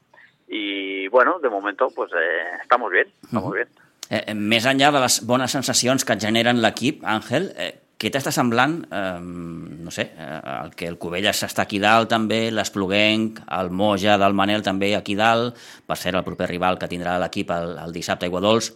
Y 0.47 1.07
bueno, 1.07 1.39
de 1.39 1.49
momento 1.49 1.87
pues 1.95 2.11
eh, 2.13 2.57
estamos 2.61 2.91
bien, 2.91 3.07
estamos 3.23 3.45
Ujú. 3.45 3.53
bien. 3.55 3.67
Eh, 4.11 4.25
eh, 4.27 4.33
més 4.35 4.65
enllà 4.67 4.89
de 4.91 4.99
les 4.99 5.21
bones 5.23 5.53
sensacions 5.55 6.03
que 6.03 6.11
et 6.17 6.19
generen 6.19 6.57
l'equip, 6.59 7.05
Àngel, 7.07 7.45
eh, 7.55 7.69
què 8.01 8.09
t'està 8.09 8.31
semblant, 8.33 8.79
eh, 8.89 9.19
no 9.21 9.91
sé, 9.93 10.07
eh, 10.17 10.39
el 10.63 10.73
que 10.75 10.87
el 10.89 10.97
Covelles 10.97 11.43
està 11.45 11.67
aquí 11.67 11.77
dalt 11.79 12.09
també, 12.09 12.47
l'Espluguenc, 12.49 13.43
el 13.59 13.69
Moja 13.69 14.17
del 14.17 14.33
Manel 14.33 14.65
també 14.65 14.95
aquí 14.97 15.13
dalt, 15.19 15.59
per 15.85 15.97
ser 16.01 16.15
el 16.15 16.25
proper 16.25 16.49
rival 16.49 16.79
que 16.81 16.89
tindrà 16.89 17.19
l'equip 17.21 17.53
el, 17.53 17.75
el 17.83 17.93
dissabte 17.93 18.25
a 18.25 18.31
Iguadols, 18.31 18.71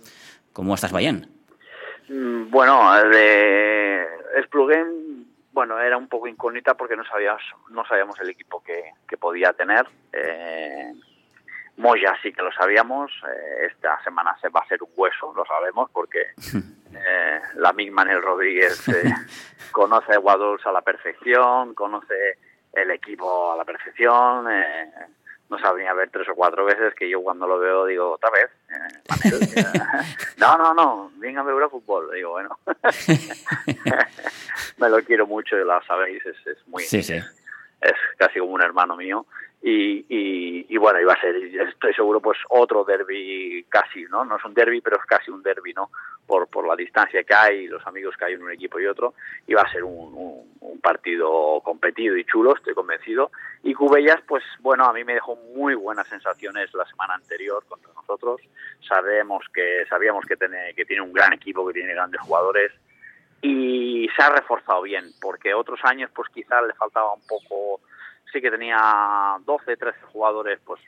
com 0.54 0.70
ho 0.70 0.78
estàs 0.78 0.94
veient? 0.94 1.24
Mm, 2.08 2.52
Bueno, 2.52 2.78
de 3.10 4.06
Espluguén, 4.38 5.26
bueno, 5.52 5.80
era 5.80 5.98
un 5.98 6.08
poco 6.08 6.28
incógnita 6.28 6.76
porque 6.76 6.96
no 6.96 7.04
sabíamos, 7.06 7.42
no 7.70 7.86
sabíamos 7.86 8.20
el 8.20 8.30
equipo 8.30 8.62
que, 8.62 8.92
que 9.08 9.18
podía 9.18 9.54
tener. 9.54 9.88
Eh, 10.14 10.94
Moya 11.78 12.16
sí 12.22 12.32
que 12.32 12.42
lo 12.42 12.52
sabíamos. 12.52 13.12
eh, 13.28 13.68
esta 13.72 14.02
semana 14.04 14.38
se 14.40 14.50
va 14.50 14.62
a 14.62 14.68
ser 14.68 14.84
un 14.84 14.90
hueso, 14.96 15.34
lo 15.36 15.46
sabemos, 15.46 15.90
porque 15.92 16.20
eh, 16.96 17.40
la 17.56 17.74
misma 17.74 18.04
Manel 18.04 18.22
Rodríguez 18.22 18.88
eh, 18.90 19.14
conoce 19.72 20.14
a 20.14 20.18
Guadols 20.18 20.66
a 20.66 20.72
la 20.72 20.82
perfección, 20.82 21.74
conoce 21.74 22.38
el 22.74 22.92
equipo 22.92 23.54
a 23.54 23.58
la 23.58 23.66
perfección. 23.66 24.52
eh, 24.52 24.92
nos 25.50 25.64
ha 25.64 25.72
venido 25.74 25.92
a 25.92 25.96
ver 25.96 26.10
tres 26.10 26.28
o 26.30 26.36
cuatro 26.36 26.66
veces 26.66 26.94
que 26.96 27.08
yo 27.10 27.22
cuando 27.22 27.46
lo 27.48 27.60
veo 27.60 27.86
digo, 27.86 28.14
otra 28.14 28.32
vez, 28.32 28.50
eh, 28.70 28.88
eh, 29.26 29.66
no, 30.38 30.58
no, 30.58 30.74
no, 30.74 31.12
venga 31.18 31.42
a 31.42 31.44
ver 31.44 31.62
a 31.64 31.70
fútbol. 31.70 32.10
Digo, 32.14 32.32
bueno, 32.32 32.58
me 34.78 34.90
lo 34.90 35.04
quiero 35.04 35.28
mucho, 35.28 35.56
lo 35.56 35.82
sabéis, 35.84 36.26
es, 36.26 36.48
es 36.48 36.68
muy, 36.68 36.84
Sí, 36.84 37.04
sí. 37.04 37.20
Es 37.86 38.18
casi 38.18 38.40
como 38.40 38.54
un 38.54 38.62
hermano 38.62 38.96
mío. 38.96 39.26
Y, 39.68 40.06
y, 40.70 40.78
bueno, 40.78 41.00
iba 41.00 41.14
a 41.14 41.20
ser, 41.20 41.36
estoy 41.38 41.92
seguro, 41.96 42.20
pues 42.20 42.38
otro 42.50 42.84
derby 42.84 43.66
casi, 43.68 44.04
¿no? 44.04 44.24
No 44.24 44.38
es 44.38 44.46
un 44.46 44.54
derby, 44.54 44.80
pero 44.80 44.98
es 44.98 45.06
casi 45.06 45.32
un 45.32 45.42
derby, 45.42 45.74
¿no? 45.74 45.90
Por, 46.28 46.48
por 46.48 46.68
la 46.68 46.76
distancia 46.76 47.24
que 47.24 47.34
hay 47.34 47.68
los 47.68 47.86
amigos 47.88 48.16
que 48.16 48.26
hay 48.26 48.34
en 48.34 48.44
un 48.44 48.52
equipo 48.52 48.80
y 48.80 48.86
otro. 48.86 49.16
Iba 49.48 49.64
a 49.64 49.72
ser 49.72 49.84
un 49.84 50.80
partido 50.84 51.62
competido 51.64 52.16
y 52.16 52.26
chulo, 52.26 52.56
estoy 52.56 52.76
convencido. 52.76 53.32
Y 53.64 53.74
Cubellas, 53.74 54.22
pues 54.28 54.44
bueno, 54.60 54.86
a 54.86 54.94
mí 54.94 55.04
me 55.04 55.16
dejó 55.16 55.36
muy 55.36 55.74
buenas 55.74 56.08
sensaciones 56.08 56.72
la 56.76 56.86
semana 56.86 57.16
anterior 57.16 57.66
contra 57.68 57.92
nosotros. 57.94 58.42
Sabemos 58.88 59.44
que, 59.52 59.84
sabíamos 59.90 60.26
que 60.26 60.38
tiene, 60.38 60.76
que 60.76 60.86
tiene 60.86 61.02
un 61.02 61.12
gran 61.12 61.34
equipo, 61.34 61.66
que 61.66 61.74
tiene 61.74 61.96
grandes 61.96 62.22
jugadores 62.22 62.72
y 63.46 64.10
se 64.16 64.24
ha 64.24 64.30
reforzado 64.30 64.82
bien, 64.82 65.06
porque 65.22 65.54
otros 65.54 65.80
años 65.84 66.10
pues 66.16 66.30
quizás 66.34 66.66
le 66.66 66.74
faltaba 66.74 67.14
un 67.14 67.26
poco, 67.28 67.82
sí 68.32 68.42
que 68.42 68.50
tenía 68.50 69.38
12, 69.46 69.78
13 69.78 70.00
jugadores 70.12 70.60
pues 70.66 70.82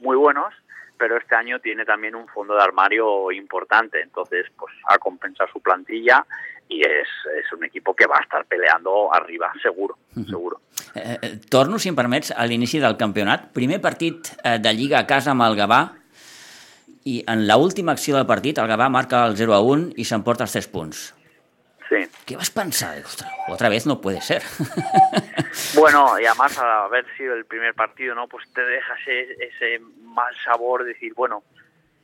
muy 0.00 0.16
buenos, 0.16 0.52
pero 0.98 1.16
este 1.16 1.34
año 1.34 1.58
tiene 1.60 1.86
también 1.86 2.14
un 2.14 2.28
fondo 2.28 2.54
de 2.54 2.62
armario 2.62 3.32
importante, 3.32 4.02
entonces 4.02 4.46
pues 4.58 4.74
ha 4.88 4.98
compensado 4.98 5.48
su 5.50 5.60
plantilla 5.60 6.26
y 6.68 6.82
es, 6.82 7.08
es 7.38 7.52
un 7.52 7.64
equipo 7.64 7.94
que 7.94 8.06
va 8.06 8.18
a 8.18 8.22
estar 8.22 8.44
peleando 8.44 9.12
arriba, 9.12 9.50
seguro, 9.62 9.96
seguro. 10.28 10.60
Eh, 10.94 11.18
eh, 11.22 11.40
torno, 11.48 11.78
si 11.78 11.88
em 11.88 11.96
permets, 11.96 12.30
a 12.36 12.44
l'inici 12.46 12.78
del 12.82 12.98
campionat. 12.98 13.48
Primer 13.56 13.80
partit 13.80 14.28
eh, 14.44 14.58
de 14.58 14.74
Lliga 14.74 15.00
a 15.00 15.06
casa 15.06 15.32
amb 15.32 15.46
el 15.46 15.56
Gavà 15.58 15.80
i 17.08 17.22
en 17.26 17.46
la 17.48 17.56
última 17.56 17.96
acció 17.96 18.18
del 18.18 18.28
partit 18.28 18.60
el 18.60 18.68
Gavà 18.68 18.90
marca 18.92 19.24
el 19.26 19.38
0 19.38 19.56
a 19.56 19.62
1 19.64 19.96
i 19.96 20.04
s'emporta 20.04 20.44
els 20.46 20.58
3 20.58 20.70
punts. 20.70 21.08
Sí. 21.90 22.08
¿Qué 22.24 22.36
vas 22.36 22.50
a 22.50 22.62
pensar? 22.62 22.98
Ostras, 23.04 23.30
otra 23.48 23.68
vez 23.68 23.86
no 23.86 24.00
puede 24.00 24.22
ser. 24.22 24.42
Bueno, 25.74 26.18
y 26.18 26.26
además 26.26 26.56
al 26.58 26.70
haber 26.70 27.04
sido 27.16 27.34
el 27.34 27.44
primer 27.44 27.74
partido, 27.74 28.14
¿no? 28.14 28.28
Pues 28.28 28.50
te 28.52 28.62
deja 28.62 28.94
ese, 28.94 29.32
ese 29.44 29.80
mal 30.04 30.32
sabor 30.44 30.84
de 30.84 30.90
decir, 30.90 31.12
bueno, 31.14 31.42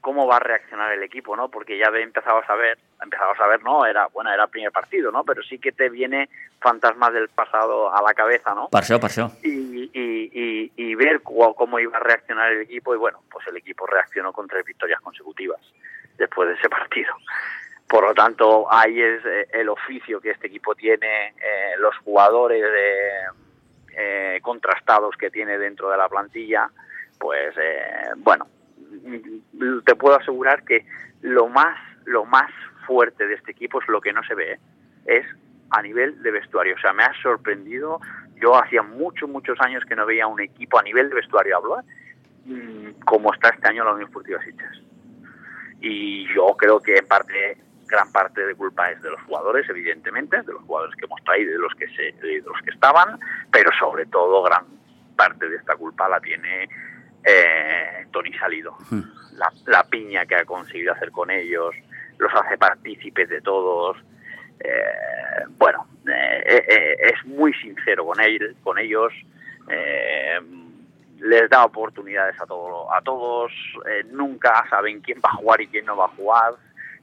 ¿cómo 0.01 0.27
va 0.27 0.37
a 0.37 0.41
reaccionar 0.41 0.93
el 0.93 1.03
equipo, 1.03 1.37
no? 1.37 1.49
Porque 1.49 1.79
ya 1.79 1.87
empezabas 1.87 2.49
a 2.49 2.55
ver, 2.55 2.79
empezabas 3.03 3.39
a 3.41 3.47
ver, 3.47 3.63
no, 3.63 3.85
era, 3.87 4.07
bueno, 4.09 4.33
era 4.33 4.45
el 4.45 4.51
primer 4.51 4.73
partido, 4.73 5.11
¿no? 5.11 5.25
Pero 5.25 5.43
sí 5.43 5.59
que 5.59 5.73
te 5.73 5.89
viene 5.89 6.29
fantasmas 6.61 7.13
del 7.13 7.29
pasado 7.29 7.93
a 7.95 8.03
la 8.03 8.15
cabeza, 8.15 8.55
¿no? 8.55 8.69
per 8.69 8.83
això. 8.83 9.31
y, 9.43 9.91
y, 9.93 10.31
y, 10.33 10.73
y 10.77 10.95
ver 10.95 11.23
cómo 11.23 11.79
iba 11.79 11.97
a 11.97 12.01
reaccionar 12.01 12.53
el 12.53 12.63
equipo 12.63 12.95
y 12.95 12.99
bueno, 12.99 13.23
pues 13.31 13.47
el 13.49 13.57
equipo 13.57 13.87
reaccionó 13.87 14.33
con 14.33 14.47
tres 14.49 14.65
victorias 14.65 15.01
consecutivas 15.01 15.61
después 16.17 16.49
de 16.49 16.55
ese 16.55 16.69
partido. 16.69 17.15
Por 17.89 18.05
lo 18.05 18.15
tanto, 18.15 18.67
ahí 18.73 19.01
es 19.01 19.25
eh, 19.25 19.49
el 19.53 19.69
oficio 19.69 20.21
que 20.21 20.31
este 20.31 20.49
equipo 20.49 20.75
tiene, 20.75 21.29
eh, 21.29 21.75
los 21.79 21.97
jugadores 21.99 22.65
eh, 22.65 23.27
eh, 23.97 24.41
contrastados 24.43 25.17
que 25.17 25.31
tiene 25.31 25.57
dentro 25.59 25.91
de 25.91 25.97
la 25.97 26.09
plantilla, 26.09 26.69
pues 27.19 27.55
bueno, 28.19 28.47
te 29.85 29.95
puedo 29.95 30.17
asegurar 30.17 30.65
que 30.65 30.85
lo 31.23 31.49
más, 31.49 31.79
lo 32.05 32.25
más 32.27 32.51
fuerte 32.87 33.27
de 33.27 33.35
este 33.35 33.53
equipo 33.53 33.81
es 33.81 33.89
lo 33.89 34.01
que 34.01 34.13
no 34.13 34.23
se 34.25 34.35
ve, 34.35 34.59
es 35.07 35.25
a 35.71 35.83
nivel 35.83 36.23
de 36.23 36.31
vestuario. 36.31 36.75
O 36.75 36.79
sea, 36.79 36.93
me 36.93 37.05
ha 37.05 37.13
sorprendido. 37.23 38.01
Yo 38.37 38.55
hacía 38.57 38.83
muchos, 38.83 39.29
muchos 39.29 39.59
años 39.61 39.85
que 39.85 39.97
no 39.97 40.07
veía 40.07 40.27
un 40.27 40.41
equipo 40.41 40.79
a 40.79 40.83
nivel 40.83 41.09
de 41.09 41.17
vestuario, 41.17 41.57
hablo, 41.57 41.81
¿eh? 41.81 41.85
Mm, 42.47 43.01
como 43.05 43.33
está 43.33 43.49
este 43.49 43.69
año 43.69 43.85
la 43.85 43.93
Unión 43.93 44.09
Esportiva 44.09 44.43
Sitges. 44.45 44.83
Y 45.81 46.33
yo 46.35 46.57
creo 46.57 46.81
que 46.81 46.97
en 46.97 47.07
parte, 47.07 47.59
gran 47.87 48.11
parte 48.13 48.45
de 48.47 48.55
culpa 48.55 48.91
es 48.91 49.01
de 49.03 49.11
los 49.11 49.21
jugadores, 49.23 49.69
evidentemente, 49.69 50.43
de 50.43 50.53
los 50.53 50.63
jugadores 50.63 50.95
que 50.97 51.05
hemos 51.07 51.23
traído 51.25 51.51
y 51.51 51.55
de 51.55 51.59
los 51.61 51.75
que 51.75 51.89
se, 51.89 52.13
de 52.27 52.43
los 52.45 52.61
que 52.63 52.71
estaban, 52.71 53.19
pero 53.51 53.71
sobre 53.79 54.07
todo 54.07 54.43
gran 54.43 54.65
parte 55.17 55.49
de 55.49 55.57
esta 55.57 55.77
culpa 55.77 56.09
la 56.09 56.21
tiene 56.21 56.69
eh, 57.25 58.07
Tony 58.13 58.33
Salido. 58.35 58.77
La, 59.35 59.51
la 59.67 59.85
piña 59.85 60.25
que 60.27 60.35
ha 60.37 60.45
conseguido 60.45 60.93
hacer 60.93 61.11
con 61.11 61.31
ellos, 61.31 61.75
los 62.19 62.33
hace 62.35 62.57
partícipes 62.59 63.29
de 63.29 63.41
todos. 63.41 63.97
Eh, 64.61 65.45
bueno, 65.59 65.87
eh, 66.07 66.65
eh, 66.69 66.97
es 67.13 67.25
muy 67.27 67.53
sincero 67.55 68.07
con, 68.07 68.21
él, 68.21 68.57
con 68.63 68.79
ellos. 68.79 69.13
eh, 69.69 70.41
les 71.19 71.49
da 71.49 71.65
oportunidades 71.65 72.39
a, 72.41 72.47
todo, 72.47 72.93
a 72.93 73.01
todos. 73.01 73.51
eh, 73.89 74.05
nunca 74.11 74.65
saben 74.69 75.01
quién 75.01 75.19
va 75.25 75.31
a 75.31 75.37
jugar 75.37 75.61
y 75.63 75.67
quién 75.69 75.87
no 75.87 75.97
va 75.97 76.05
a 76.07 76.09
jugar. 76.17 76.55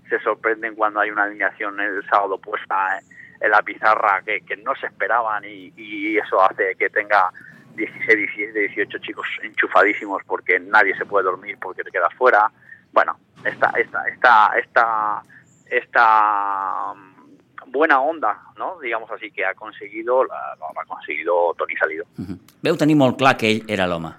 Se 0.10 0.20
sorprenden 0.20 0.76
cuando 0.76 1.00
hay 1.00 1.10
una 1.10 1.24
alineación 1.24 1.80
el 1.80 2.04
sábado 2.08 2.38
puesta 2.38 3.00
en 3.40 3.52
la 3.52 3.62
pizarra 3.62 4.22
que, 4.26 4.42
que 4.42 4.56
no 4.58 4.76
se 4.76 4.88
esperaban 4.88 5.44
y, 5.46 5.74
y 5.76 6.18
eso 6.18 6.42
hace 6.42 6.76
que 6.76 6.90
tenga 6.90 7.32
16, 7.76 8.18
17, 8.18 8.60
18 8.60 8.98
chicos 9.00 9.28
enchufadísimos 9.42 10.22
porque 10.26 10.60
nadie 10.60 10.96
se 10.96 11.06
puede 11.06 11.26
dormir 11.26 11.58
porque 11.62 11.84
te 11.84 11.92
quedas 11.92 12.14
fuera. 12.14 12.52
Bueno, 12.92 13.18
esta, 13.44 13.72
esta, 13.78 14.08
esta, 14.08 14.52
esta, 14.58 15.24
esta 15.66 16.94
mm, 16.94 17.72
buena 17.72 18.00
onda, 18.00 18.40
¿no? 18.58 18.80
digamos 18.80 19.10
así, 19.12 19.32
que 19.32 19.46
ha 19.46 19.54
conseguido, 19.56 20.24
la, 20.26 20.56
la 20.60 20.82
ha 20.82 20.86
conseguido 20.86 21.54
Tony 21.58 21.76
Salido. 21.76 22.06
Mhm. 22.18 22.40
Veu 22.64 22.78
tenir 22.80 22.96
molt 22.96 23.18
clar 23.20 23.36
que 23.36 23.50
ell 23.52 23.66
era 23.68 23.86
l'home. 23.88 24.14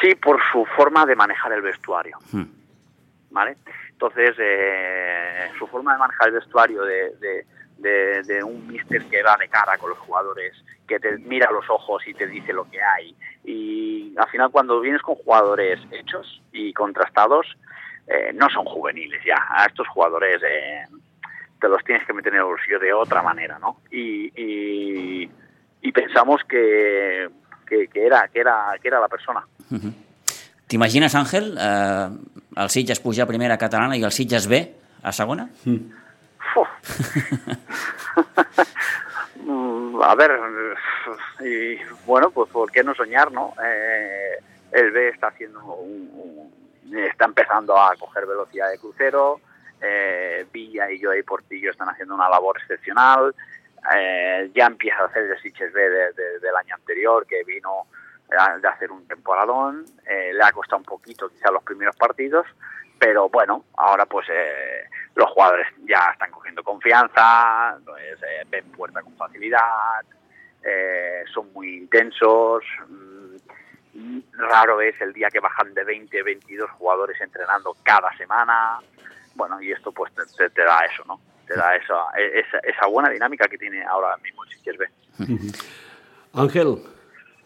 Sí, 0.00 0.14
por 0.14 0.38
su 0.52 0.64
forma 0.76 1.04
de 1.06 1.16
manejar 1.16 1.52
el 1.52 1.62
vestuario. 1.62 2.18
¿vale? 3.30 3.56
Entonces, 4.00 4.36
eh, 4.38 5.50
su 5.58 5.66
forma 5.66 5.94
de 5.94 5.98
manejar 5.98 6.28
el 6.28 6.34
vestuario 6.34 6.84
de, 6.84 8.44
un 8.44 8.68
mister 8.68 9.02
que 9.06 9.24
va 9.24 9.36
de 9.36 9.48
cara 9.48 9.76
con 9.76 9.90
los 9.90 9.98
jugadores, 9.98 10.52
que 10.86 11.00
te 11.00 11.18
mira 11.18 11.50
los 11.50 11.68
ojos 11.68 12.06
y 12.06 12.14
te 12.14 12.28
dice 12.28 12.52
lo 12.52 12.70
que 12.70 12.80
hay. 12.80 13.16
Y 13.42 14.14
al 14.16 14.28
final, 14.28 14.52
cuando 14.52 14.80
vienes 14.80 15.02
con 15.02 15.16
jugadores 15.16 15.80
hechos 15.90 16.40
y 16.52 16.72
contrastados, 16.74 17.46
eh, 18.06 18.30
no 18.34 18.48
son 18.50 18.66
juveniles 18.66 19.20
ya. 19.26 19.44
A 19.50 19.66
estos 19.66 19.88
jugadores 19.88 20.40
eh, 20.44 20.84
te 21.60 21.68
los 21.68 21.82
tienes 21.82 22.06
que 22.06 22.12
meter 22.12 22.32
en 22.34 22.38
el 22.38 22.44
bolsillo 22.44 22.78
de 22.78 22.92
otra 22.92 23.20
manera, 23.20 23.58
¿no? 23.58 23.80
Y, 23.90 24.32
y, 24.36 25.28
pensamos 25.90 26.40
que, 26.48 27.28
que, 27.66 27.88
era, 27.92 28.28
que, 28.28 28.38
era, 28.38 28.76
que 28.80 28.86
era 28.86 29.00
la 29.00 29.08
persona. 29.08 29.44
-huh. 29.68 29.92
T'imagines, 30.68 31.14
Àngel, 31.14 31.56
eh, 31.58 32.08
el 32.58 32.70
Sitges 32.70 33.00
pujar 33.00 33.24
a 33.24 33.30
primera 33.30 33.58
catalana 33.58 33.96
i 33.96 34.02
el 34.02 34.12
Sitges 34.12 34.48
B 34.50 34.74
a 35.02 35.12
segona? 35.12 35.48
Mm. 35.64 35.76
a 40.02 40.14
ver, 40.14 40.38
y 41.40 41.76
bueno, 42.06 42.30
pues 42.30 42.50
¿por 42.50 42.70
qué 42.70 42.82
no 42.82 42.94
soñar, 42.94 43.30
no? 43.32 43.52
Eh, 43.62 44.38
el 44.72 44.90
B 44.90 45.08
está 45.08 45.26
haciendo 45.28 45.60
un, 45.60 46.10
un, 46.14 46.50
está 46.98 47.26
empezando 47.26 47.78
a 47.78 47.94
coger 47.96 48.26
velocidad 48.26 48.70
de 48.70 48.78
crucero, 48.78 49.40
eh, 49.80 50.46
Villa 50.52 50.90
y 50.90 51.02
Joey 51.02 51.22
Portillo 51.22 51.70
están 51.70 51.88
haciendo 51.88 52.14
una 52.14 52.28
labor 52.28 52.58
excepcional, 52.60 53.34
eh, 53.96 54.50
ya 54.54 54.66
empieza 54.66 55.02
a 55.02 55.06
hacer 55.06 55.30
el 55.30 55.40
Sitges 55.40 55.72
B 55.72 55.80
de, 55.80 56.12
de, 56.12 56.40
del 56.40 56.56
año 56.56 56.74
anterior, 56.74 57.26
que 57.26 57.44
vino 57.44 57.86
de 58.28 58.68
hacer 58.68 58.90
un 58.90 59.06
temporadón, 59.06 59.84
eh, 60.06 60.32
le 60.34 60.44
ha 60.44 60.52
costado 60.52 60.78
un 60.78 60.84
poquito 60.84 61.28
quizá 61.30 61.50
los 61.50 61.62
primeros 61.62 61.96
partidos, 61.96 62.46
pero 62.98 63.28
bueno, 63.28 63.64
ahora 63.76 64.06
pues 64.06 64.26
eh, 64.30 64.84
los 65.14 65.30
jugadores 65.30 65.66
ya 65.86 66.10
están 66.12 66.30
cogiendo 66.30 66.62
confianza, 66.62 67.78
pues, 67.84 68.18
eh, 68.22 68.44
ven 68.48 68.64
puerta 68.72 69.02
con 69.02 69.16
facilidad, 69.16 70.04
eh, 70.62 71.24
son 71.32 71.52
muy 71.52 71.76
intensos, 71.76 72.64
mm, 72.88 74.18
raro 74.32 74.80
es 74.80 75.00
el 75.00 75.12
día 75.12 75.28
que 75.30 75.40
bajan 75.40 75.72
de 75.74 75.84
20, 75.84 76.22
22 76.22 76.70
jugadores 76.72 77.20
entrenando 77.20 77.76
cada 77.82 78.14
semana, 78.16 78.78
bueno, 79.34 79.60
y 79.62 79.72
esto 79.72 79.92
pues 79.92 80.12
te, 80.36 80.50
te, 80.50 80.64
da 80.64 80.80
eso, 80.80 81.04
¿no? 81.06 81.20
Te 81.46 81.54
da 81.54 81.76
esa, 81.76 82.10
esa, 82.16 82.58
esa, 82.58 82.86
buena 82.86 83.08
dinámica 83.08 83.48
que 83.48 83.56
tiene 83.56 83.82
ahora 83.84 84.16
mismo 84.18 84.44
el 84.44 84.50
Sitges 84.50 84.76
B. 84.76 84.88
Ángel, 86.34 86.78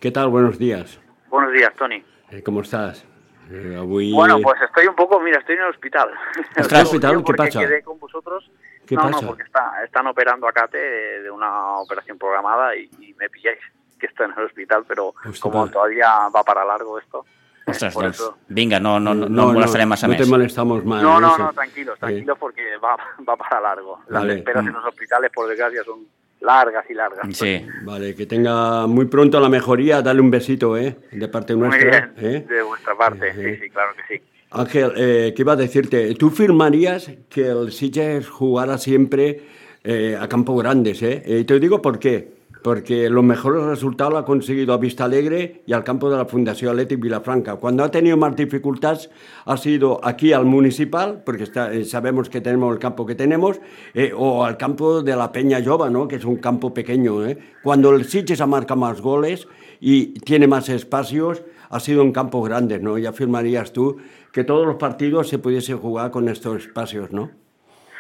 ¿qué 0.03 0.11
tal? 0.11 0.29
Buenos 0.31 0.59
días. 0.59 0.99
Buenos 1.29 1.53
días, 1.53 1.73
Tony. 1.77 2.03
Eh, 2.31 2.43
¿Cómo 2.43 2.61
estás? 2.63 3.05
Eh, 3.53 3.77
avui... 3.79 4.13
Bueno, 4.13 4.41
pues 4.43 4.61
estoy 4.63 4.89
un 4.89 4.97
poco, 4.97 5.21
mira, 5.21 5.39
estoy 5.39 5.55
en 5.55 5.63
el 5.63 5.69
hospital. 5.69 6.11
¿Estás 6.57 6.73
en 6.73 6.79
el 6.79 6.83
hospital? 6.87 7.25
¿Qué 7.25 7.35
pasa? 7.35 7.61
quedé 7.61 7.83
con 7.83 8.01
vosotros. 8.01 8.51
¿Qué 8.85 8.97
no, 8.97 9.03
pasa? 9.03 9.21
no, 9.21 9.29
porque 9.29 9.45
está, 9.45 9.85
están 9.85 10.09
operando 10.09 10.49
a 10.49 10.53
Cate 10.53 10.77
de 11.23 11.31
una 11.31 11.77
operación 11.79 12.19
programada 12.19 12.75
y, 12.75 12.91
y 12.99 13.15
me 13.15 13.31
pilláis 13.31 13.59
que 14.01 14.07
estoy 14.07 14.27
en 14.27 14.33
el 14.37 14.47
hospital, 14.47 14.85
pero 14.89 15.15
Hòstia, 15.25 15.41
como 15.41 15.69
todavía 15.71 16.09
va 16.35 16.43
para 16.43 16.65
largo 16.65 16.99
esto. 16.99 17.25
Ostres, 17.67 17.95
por 17.95 18.07
eso- 18.07 18.39
vinga, 18.49 18.81
no, 18.81 18.99
no, 18.99 19.15
no, 19.15 19.29
no, 19.29 19.47
no 19.47 19.53
molestarem 19.53 19.89
massa 19.89 20.09
no 20.09 20.17
te 20.17 20.27
molestamos 20.27 20.85
más. 20.85 21.01
No, 21.01 21.21
no, 21.21 21.29
eso. 21.29 21.39
no, 21.39 21.53
tranquilos, 21.53 21.95
Eh, 21.97 22.01
tranquilos 22.01 22.37
porque 22.41 22.77
va, 22.79 22.97
va 23.29 23.37
para 23.37 23.61
largo. 23.61 24.01
Las 24.09 24.23
Vale. 24.23 24.35
esperas 24.39 24.65
Mm. 24.65 24.69
en 24.69 24.73
los 24.75 24.85
hospitales, 24.85 25.31
por 25.33 25.49
desgracia, 25.49 25.85
son 25.85 26.05
largas 26.43 26.85
y 26.91 26.95
largas. 26.95 27.21
Sí, 27.37 27.65
Vale, 27.85 28.15
que 28.15 28.27
tenga 28.27 28.87
muy 28.87 29.07
pronto 29.07 29.39
la 29.41 29.49
mejoría. 29.49 30.03
Dale 30.03 30.21
un 30.21 30.31
besito, 30.31 30.77
¿eh? 30.77 30.97
De 31.13 31.29
parte 31.29 31.55
Muy 31.55 31.69
nuestra. 31.69 32.13
bien, 32.17 32.35
¿eh? 32.35 32.47
de 32.49 32.63
vuestra 32.63 32.97
parte, 32.97 33.29
Eh, 33.29 33.57
sí, 33.57 33.65
sí, 33.65 33.71
claro 33.71 33.91
que 33.97 34.17
sí. 34.17 34.23
Ángel, 34.51 34.93
eh, 34.97 35.33
¿qué 35.35 35.43
iba 35.43 35.53
a 35.55 35.57
decirte? 35.57 36.15
¿Tú 36.15 36.29
firmarías 36.31 37.11
que 37.31 37.47
el 37.49 37.73
Sitges 37.73 38.29
jugara 38.29 38.77
siempre 38.77 39.41
eh, 39.83 40.17
a 40.21 40.29
campo 40.29 40.55
grandes? 40.57 41.03
Eh? 41.03 41.23
Y 41.27 41.45
te 41.45 41.59
digo 41.59 41.81
por 41.81 41.99
qué. 41.99 42.42
Porque 42.63 43.11
los 43.11 43.25
mejores 43.25 43.65
resultados 43.65 44.13
lo 44.13 44.19
ha 44.19 44.25
conseguido 44.25 44.73
a 44.73 44.79
Vista 44.79 45.05
Alegre 45.05 45.63
y 45.67 45.73
al 45.73 45.83
campo 45.83 46.09
de 46.11 46.17
la 46.17 46.27
Fundación 46.27 46.71
Athletic 46.71 47.01
Vilafranca. 47.01 47.57
Cuando 47.57 47.83
ha 47.83 47.91
tenido 47.91 48.17
más 48.17 48.37
dificultades 48.37 49.11
ha 49.45 49.57
sido 49.57 50.01
aquí 50.05 50.33
al 50.33 50.45
municipal, 50.45 51.23
porque 51.25 51.49
eh, 51.73 51.85
sabemos 51.85 52.29
que 52.29 52.41
tenemos 52.41 52.73
el 52.73 52.79
campo 52.79 53.05
que 53.05 53.15
tenemos, 53.15 53.61
eh, 53.95 54.13
o 54.17 54.45
al 54.45 54.57
campo 54.57 55.03
de 55.03 55.17
la 55.17 55.33
Peña 55.33 55.59
Lloba, 55.59 55.91
¿no? 55.91 56.07
que 56.07 56.17
es 56.17 56.25
un 56.25 56.37
campo 56.37 56.73
pequeño. 56.73 57.27
¿eh? 57.27 57.39
Cuando 57.63 57.95
el 57.95 58.05
Sitges 58.05 58.41
ha 58.41 58.47
marcado 58.47 58.81
más 58.81 59.01
goles 59.01 59.49
y 59.81 60.15
tiene 60.21 60.47
más 60.47 60.69
espacios, 60.69 61.43
ha 61.69 61.81
sido 61.81 62.03
en 62.03 62.13
campos 62.13 62.47
grandes, 62.49 62.83
¿no? 62.83 62.99
Ya 62.99 63.11
afirmarías 63.11 63.73
tú 63.73 63.97
que 64.31 64.45
todos 64.45 64.67
los 64.67 64.77
partidos 64.77 65.29
se 65.29 65.39
pudiese 65.39 65.75
jugar 65.75 66.11
con 66.11 66.29
estos 66.29 66.67
espacios, 66.67 67.11
¿no? 67.13 67.42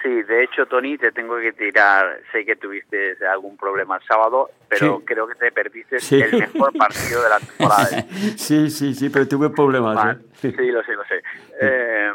Sí, 0.02 0.22
de 0.22 0.42
hecho, 0.44 0.66
Tony, 0.66 0.98
te 0.98 1.12
tengo 1.12 1.38
que 1.38 1.52
tirar. 1.52 2.20
Sé 2.32 2.44
que 2.44 2.56
tuviste 2.56 3.16
algún 3.26 3.56
problema 3.56 3.96
el 3.96 4.02
sábado, 4.02 4.50
pero 4.68 4.98
Sí. 4.98 5.04
creo 5.04 5.26
que 5.28 5.34
te 5.36 5.52
perdiste 5.52 6.00
Sí. 6.00 6.20
el 6.20 6.32
mejor 6.40 6.72
partido 6.76 7.22
de 7.22 7.28
la 7.28 7.38
temporada. 7.38 7.86
Sí, 8.36 8.68
sí, 8.70 8.94
sí, 8.94 9.10
pero 9.10 9.28
tuve 9.28 9.50
problemas. 9.50 9.94
Vale, 9.94 10.12
¿eh? 10.12 10.24
Sí, 10.40 10.50
lo 10.70 10.82
sé, 10.82 10.92
lo 10.94 11.04
sé. 11.04 11.22
Eh, 11.60 12.12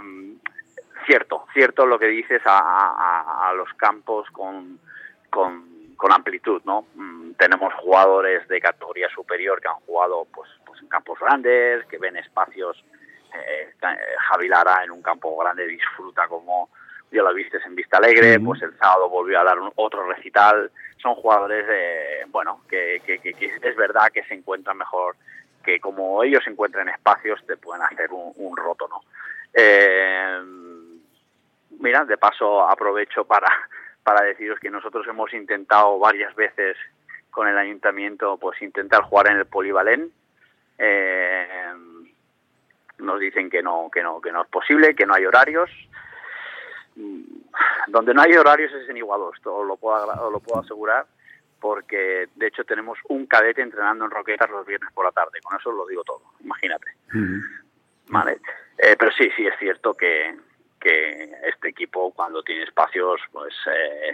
cierto, 1.06 1.46
cierto 1.54 1.86
lo 1.86 1.98
que 1.98 2.08
dices 2.08 2.42
a, 2.46 2.58
a- 2.60 3.50
a 3.50 3.54
los 3.54 3.72
campos 3.76 4.28
con, 4.32 4.80
con, 5.30 5.96
con 5.96 6.12
amplitud, 6.12 6.62
¿no? 6.66 6.88
Mm, 6.96 7.32
tenemos 7.34 7.74
jugadores 7.76 8.46
de 8.50 8.60
categoría 8.60 9.08
superior 9.10 9.62
que 9.62 9.70
han 9.70 9.76
jugado 9.86 10.28
pues, 10.34 10.50
pues 10.66 10.82
en 10.82 10.90
campos 10.90 11.18
grandes, 11.20 11.86
que 11.86 11.98
ven 11.98 12.18
espacios. 12.18 12.84
Eh, 13.34 13.70
eh, 13.82 13.98
Javi 14.30 14.48
Lara 14.50 14.84
en 14.84 14.92
un 14.92 15.02
campo 15.02 15.38
grande 15.38 15.66
disfruta 15.68 16.28
como 16.28 16.70
ya 17.12 17.22
lo 17.24 17.34
viste 17.34 17.58
en 17.66 17.76
Vista 17.76 17.98
Alegre, 17.98 18.40
pues 18.46 18.62
el 18.62 18.78
sábado 18.78 19.10
volvió 19.10 19.40
a 19.40 19.44
dar 19.44 19.60
un- 19.60 19.72
otro 19.76 20.06
recital. 20.08 20.72
Son 20.98 21.16
jugadores, 21.16 21.66
eh, 21.70 22.26
bueno, 22.28 22.62
que, 22.70 23.02
que- 23.06 23.20
que- 23.20 23.34
que 23.34 23.60
es 23.62 23.76
verdad 23.76 24.12
que 24.14 24.24
se 24.24 24.34
encuentran 24.34 24.78
mejor 24.78 25.16
que 25.64 25.80
como 25.82 26.24
ellos 26.24 26.44
se 26.44 26.50
encuentran 26.50 26.88
en 26.88 26.94
espacios 26.96 27.46
te 27.46 27.58
pueden 27.58 27.82
hacer 27.84 28.10
un, 28.12 28.32
un 28.38 28.56
roto, 28.56 28.88
¿no? 28.88 29.02
Eh, 29.54 30.40
mira, 31.80 32.06
de 32.06 32.18
paso 32.18 32.68
aprovecho 32.68 33.26
para, 33.26 33.48
para 34.04 34.22
deciros 34.24 34.60
que 34.60 34.70
nosotros 34.70 35.06
hemos 35.08 35.34
intentado 35.34 36.00
varias 36.00 36.34
veces 36.36 36.78
con 37.32 37.48
el 37.48 37.58
ayuntamiento 37.58 38.38
pues 38.38 38.62
intentar 38.62 39.02
jugar 39.04 39.28
en 39.30 39.38
el 39.38 39.46
polivalent. 39.46 40.12
Eh, 40.78 41.48
nos 43.00 43.20
dicen 43.20 43.50
que 43.50 43.62
no, 43.62 43.90
que 43.92 44.02
no, 44.02 44.22
que 44.22 44.32
no 44.32 44.42
es 44.44 44.48
posible, 44.48 44.96
que 44.96 45.06
no 45.06 45.14
hay 45.14 45.26
horarios. 45.26 45.70
Mm, 46.98 47.22
Donde 47.88 48.14
no 48.14 48.22
hay 48.22 48.34
horarios 48.34 48.74
es 48.74 48.90
en 48.90 48.98
Iguados, 48.98 49.38
os 49.46 49.68
lo 49.68 49.78
puedo, 49.78 50.32
lo 50.32 50.40
puedo 50.40 50.62
asegurar, 50.62 51.06
porque 51.60 52.28
de 52.36 52.48
hecho 52.48 52.64
tenemos 52.64 52.98
un 53.10 53.28
cadete 53.28 53.62
entrenando 53.62 54.06
en 54.06 54.12
Roquetas 54.12 54.50
los 54.50 54.66
viernes 54.66 54.92
por 54.94 55.06
la 55.06 55.12
tarde, 55.12 55.40
con 55.42 55.58
eso 55.58 55.72
lo 55.72 55.86
digo 55.86 56.04
todo, 56.04 56.22
imagínate. 56.42 56.88
Vale. 58.10 58.40
Eh, 58.78 58.96
pero 58.98 59.12
sí, 59.12 59.30
sí 59.36 59.46
es 59.46 59.58
cierto 59.60 59.94
que, 59.94 60.36
que 60.80 61.32
este 61.48 61.70
equipo 61.70 62.12
cuando 62.14 62.44
tiene 62.44 62.64
espacios, 62.64 63.22
pues 63.32 63.54
eh, 63.68 64.12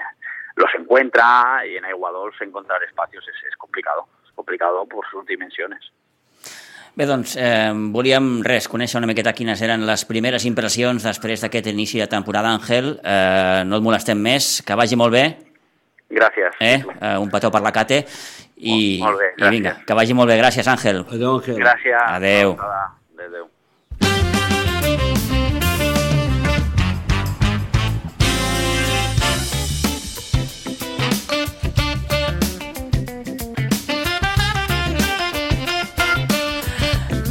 los 0.56 0.74
encuentra 0.76 1.66
y 1.66 1.78
en 1.78 1.86
Aiguadols 1.86 2.40
encontrar 2.42 2.84
espacios 2.84 3.28
es, 3.28 3.36
es 3.48 3.56
complicado. 3.56 4.08
Es 4.26 4.32
complicado 4.32 4.86
por 4.86 5.06
sus 5.10 5.26
dimensiones. 5.26 5.92
Bé, 6.96 7.08
doncs, 7.10 7.36
eh, 7.42 7.72
volíem, 7.90 8.44
res, 8.46 8.68
conèixer 8.70 9.00
una 9.00 9.08
miqueta 9.10 9.34
quines 9.34 9.62
eren 9.66 9.82
les 9.88 10.04
primeres 10.06 10.44
impressions 10.46 11.02
després 11.02 11.42
d'aquest 11.42 11.72
inici 11.72 11.98
de 11.98 12.06
temporada, 12.08 12.52
Àngel. 12.54 13.00
Eh, 13.02 13.64
no 13.66 13.80
et 13.80 13.86
molestem 13.86 14.20
més, 14.22 14.62
que 14.62 14.78
vagi 14.78 14.96
molt 14.96 15.16
bé, 15.16 15.24
Gràcies. 16.14 16.54
eh? 16.60 16.84
eh 17.02 17.18
un 17.18 17.32
petó 17.34 17.50
per 17.50 17.64
la 17.66 17.72
Cate, 17.72 18.04
i, 18.58 19.00
Molt 19.02 19.18
bé, 19.18 19.34
i 19.38 19.50
vinga, 19.50 19.72
gràcies. 19.72 19.86
que 19.88 19.94
vagi 19.94 20.14
molt 20.14 20.30
bé. 20.30 20.38
Gràcies, 20.38 20.68
Àngel. 20.68 21.04
Adéu, 21.10 21.40
Ángel. 21.40 21.58
Gràcies. 21.58 21.98
Adeu. 22.06 22.58
Adéu. 23.18 23.50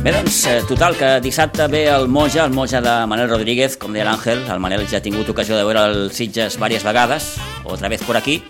Bé, 0.03 0.11
doncs, 0.11 0.47
eh, 0.47 0.63
total, 0.67 0.97
que 0.99 1.21
dissabte 1.23 1.69
ve 1.71 1.85
el 1.87 2.09
Moja, 2.09 2.45
el 2.45 2.51
Moja 2.51 2.81
de 2.83 3.07
Manel 3.07 3.29
Rodríguez, 3.31 3.77
com 3.79 3.93
deia 3.95 4.09
l'Àngel. 4.09 4.41
El 4.51 4.59
Manel 4.59 4.83
ja 4.91 4.99
ha 4.99 5.05
tingut 5.05 5.29
ocasió 5.31 5.55
de 5.55 5.63
veure 5.63 5.85
el 5.93 6.11
Sitges 6.11 6.57
diverses 6.57 6.83
vegades, 6.83 7.29
otra 7.63 7.89
vez 7.89 8.03
por 8.03 8.17
aquí. 8.17 8.43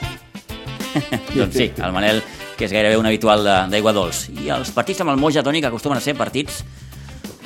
doncs 1.36 1.52
sí, 1.54 1.68
el 1.76 1.92
Manel, 1.92 2.22
que 2.56 2.64
és 2.64 2.72
gairebé 2.72 2.96
un 2.96 3.04
habitual 3.04 3.44
d'Aigua 3.68 3.92
Dols. 3.92 4.30
I 4.32 4.48
els 4.56 4.72
partits 4.72 5.04
amb 5.04 5.12
el 5.12 5.20
Moja, 5.20 5.44
Toni, 5.44 5.60
que 5.60 5.68
acostumen 5.68 6.00
a 6.00 6.00
ser 6.00 6.16
partits 6.16 6.64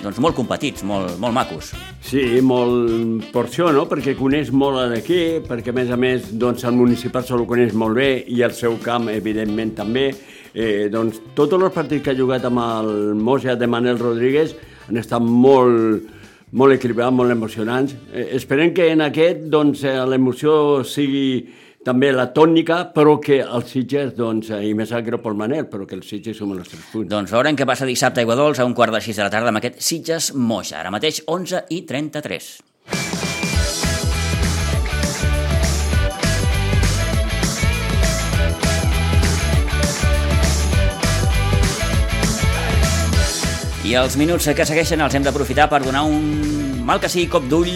doncs, 0.07 0.21
molt 0.23 0.37
competits, 0.37 0.85
molt, 0.87 1.17
molt 1.19 1.35
macos. 1.35 1.73
Sí, 2.07 2.23
molt 2.47 3.27
per 3.35 3.47
això, 3.49 3.73
no? 3.75 3.89
Perquè 3.91 4.15
coneix 4.15 4.53
molt 4.55 4.95
aquí, 4.95 5.41
perquè 5.47 5.75
a 5.75 5.77
més 5.77 5.91
a 5.91 5.99
més 5.99 6.31
doncs, 6.31 6.63
el 6.69 6.79
municipal 6.79 7.27
se 7.27 7.35
lo 7.35 7.47
coneix 7.49 7.75
molt 7.75 7.99
bé 7.99 8.11
i 8.31 8.43
el 8.47 8.55
seu 8.55 8.79
camp, 8.83 9.11
evidentment, 9.11 9.75
també. 9.83 10.13
Eh, 10.57 10.89
doncs, 10.89 11.19
tots 11.37 11.53
els 11.53 11.75
partits 11.75 12.01
que 12.01 12.15
ha 12.15 12.17
jugat 12.17 12.47
amb 12.49 12.63
el 12.63 12.87
Moja 13.21 13.59
de 13.61 13.69
Manel 13.69 13.99
Rodríguez 14.01 14.55
han 14.89 14.97
estat 14.97 15.21
molt, 15.21 16.07
molt 16.57 16.77
equilibrats, 16.79 17.13
molt 17.13 17.35
emocionants. 17.35 17.93
Eh, 18.09 18.31
esperem 18.39 18.73
que 18.73 18.89
en 18.95 19.05
aquest 19.05 19.51
doncs, 19.53 19.85
eh, 19.85 19.99
l'emoció 20.09 20.83
sigui 20.83 21.45
també 21.85 22.09
la 22.11 22.31
tònica, 22.33 22.81
però 22.95 23.19
que 23.21 23.43
els 23.45 23.69
Sitges, 23.71 24.15
doncs, 24.17 24.49
eh, 24.51 24.63
i 24.71 24.73
més 24.75 24.89
sap 24.89 25.05
greu 25.05 25.21
pel 25.23 25.37
Manel, 25.39 25.69
però 25.69 25.87
que 25.87 25.95
els 25.95 26.09
Sitges 26.09 26.41
sumen 26.41 26.65
els 26.65 26.73
tres 26.73 26.89
punts. 26.91 27.11
Doncs 27.13 27.37
veurem 27.37 27.55
què 27.55 27.69
passa 27.69 27.87
dissabte 27.87 28.23
a 28.23 28.25
Aigua 28.25 28.35
Dols 28.41 28.59
a 28.59 28.65
un 28.65 28.75
quart 28.75 28.97
de 28.97 29.05
sis 29.05 29.21
de 29.21 29.29
la 29.29 29.31
tarda 29.31 29.53
amb 29.53 29.61
aquest 29.61 29.83
Sitges 29.85 30.33
Moja. 30.35 30.81
Ara 30.81 30.91
mateix 30.91 31.23
11 31.27 31.67
i 31.69 31.85
33. 31.85 33.26
Els 43.97 44.17
minuts 44.21 44.49
que 44.57 44.67
segueixen 44.69 45.01
els 45.05 45.15
hem 45.17 45.25
d'aprofitar 45.27 45.69
per 45.71 45.83
donar 45.85 46.03
un 46.09 46.83
mal 46.87 47.01
que 47.03 47.09
sigui 47.11 47.29
cop 47.33 47.47
d'ull 47.49 47.71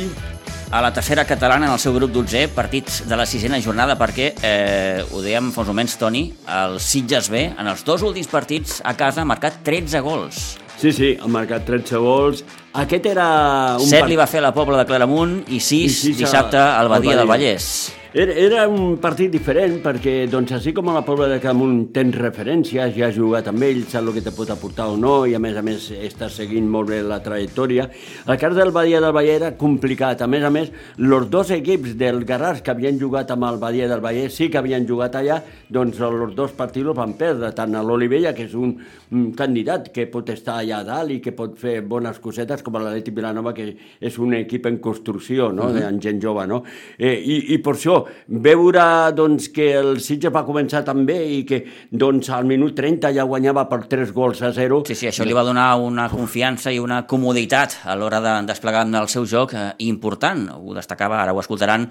a 0.70 0.80
la 0.84 0.92
tercera 0.94 1.24
catalana 1.26 1.66
en 1.66 1.72
el 1.74 1.80
seu 1.82 1.92
grup 1.96 2.12
12, 2.14 2.44
partits 2.54 3.00
de 3.10 3.16
la 3.18 3.24
sisena 3.26 3.58
jornada, 3.62 3.96
perquè, 3.98 4.28
eh, 4.46 5.02
ho 5.10 5.18
dèiem 5.22 5.48
fa 5.50 5.64
uns 5.64 5.70
moments, 5.72 5.96
Toni, 5.98 6.28
el 6.46 6.78
Sitges 6.80 7.28
B, 7.30 7.42
en 7.58 7.66
els 7.66 7.82
dos 7.84 8.02
últims 8.06 8.28
partits 8.30 8.78
a 8.84 8.94
casa, 8.96 9.22
ha 9.22 9.26
marcat 9.26 9.64
13 9.66 9.98
gols. 10.00 10.38
Sí, 10.80 10.92
sí, 10.92 11.16
ha 11.20 11.26
marcat 11.28 11.66
13 11.66 11.98
gols. 11.98 12.44
Aquest 12.72 13.06
era 13.10 13.76
un... 13.80 13.86
7 13.90 14.06
li 14.08 14.16
va 14.16 14.28
fer 14.30 14.40
la 14.40 14.54
Pobla 14.54 14.78
de 14.78 14.86
Claramunt 14.86 15.40
i 15.48 15.58
6 15.58 15.82
I 15.82 15.88
sis 15.90 16.14
a- 16.14 16.18
dissabte 16.22 16.56
al 16.62 16.88
Badia 16.88 17.16
al 17.18 17.24
del 17.24 17.28
Badia. 17.28 17.50
Vallès. 17.56 17.92
Era, 18.12 18.32
era 18.32 18.62
un 18.66 18.96
partit 18.98 19.30
diferent 19.30 19.76
perquè, 19.84 20.24
doncs, 20.26 20.50
així 20.56 20.72
com 20.74 20.88
a 20.90 20.96
la 20.96 21.04
Pobla 21.06 21.28
de 21.30 21.36
Camunt 21.38 21.92
tens 21.94 22.16
referències, 22.18 22.90
ja 22.96 23.04
has 23.06 23.14
jugat 23.14 23.46
amb 23.46 23.62
ell, 23.62 23.84
saps 23.86 24.02
el 24.02 24.16
que 24.16 24.22
te 24.26 24.32
pot 24.34 24.48
aportar 24.50 24.88
o 24.90 24.96
no, 24.98 25.12
i 25.30 25.36
a 25.36 25.38
més 25.38 25.54
a 25.54 25.62
més 25.62 25.84
estàs 25.94 26.40
seguint 26.40 26.66
molt 26.66 26.90
bé 26.90 26.98
la 27.06 27.20
trajectòria. 27.22 27.84
El 28.26 28.40
cas 28.42 28.56
del 28.56 28.72
Badia 28.74 28.98
del 28.98 29.14
Vallès 29.14 29.36
era 29.36 29.52
complicat. 29.60 30.24
A 30.26 30.26
més 30.26 30.42
a 30.42 30.50
més, 30.50 30.72
els 30.98 31.28
dos 31.30 31.52
equips 31.54 31.94
del 32.00 32.24
Garràs 32.26 32.64
que 32.66 32.72
havien 32.74 32.98
jugat 32.98 33.30
amb 33.30 33.46
el 33.46 33.60
Badia 33.62 33.86
del 33.86 34.02
Vallès 34.02 34.34
sí 34.34 34.50
que 34.50 34.58
havien 34.58 34.88
jugat 34.90 35.14
allà, 35.20 35.38
doncs 35.70 36.02
els 36.02 36.34
dos 36.34 36.50
partits 36.58 36.90
els 36.90 36.98
van 36.98 37.14
perdre, 37.14 37.52
tant 37.54 37.78
a 37.78 37.84
l'Olivella, 37.86 38.34
que 38.34 38.48
és 38.50 38.58
un, 38.58 38.74
un 39.14 39.30
candidat 39.38 39.92
que 39.94 40.08
pot 40.10 40.34
estar 40.34 40.58
allà 40.64 40.82
a 40.82 40.88
dalt 40.90 41.14
i 41.14 41.20
que 41.22 41.36
pot 41.38 41.54
fer 41.62 41.76
bones 41.86 42.18
cosetes, 42.18 42.66
com 42.66 42.74
l'Atlètic 42.74 43.14
Vilanova, 43.22 43.54
que 43.54 43.70
és 44.02 44.18
un 44.18 44.34
equip 44.42 44.66
en 44.66 44.82
construcció, 44.82 45.52
no?, 45.54 45.70
uh 45.70 45.78
-huh. 45.78 45.86
amb 45.94 46.02
gent 46.02 46.20
jove, 46.20 46.48
no? 46.50 46.64
Eh, 46.98 47.14
i, 47.22 47.54
I 47.54 47.62
per 47.62 47.78
això, 47.78 47.99
veure 48.28 48.84
doncs, 49.16 49.48
que 49.54 49.70
el 49.78 50.00
Sitges 50.02 50.32
va 50.34 50.44
començar 50.46 50.82
tan 50.86 51.04
bé 51.08 51.18
i 51.38 51.42
que 51.48 51.62
doncs, 51.90 52.30
al 52.34 52.48
minut 52.48 52.74
30 52.78 53.12
ja 53.16 53.26
guanyava 53.28 53.66
per 53.70 53.82
3 53.90 54.14
gols 54.16 54.42
a 54.42 54.52
0. 54.56 54.82
Sí, 54.88 54.96
sí, 54.98 55.10
això 55.10 55.26
li 55.26 55.36
va 55.36 55.44
donar 55.46 55.68
una 55.82 56.08
confiança 56.12 56.72
i 56.72 56.80
una 56.82 57.02
comoditat 57.10 57.80
a 57.84 57.96
l'hora 57.98 58.22
de 58.24 58.34
desplegar 58.48 58.86
el 58.88 59.08
seu 59.12 59.26
joc 59.26 59.54
eh, 59.54 59.68
important. 59.86 60.48
Ho 60.56 60.74
destacava, 60.76 61.20
ara 61.22 61.34
ho 61.34 61.40
escoltaran, 61.42 61.88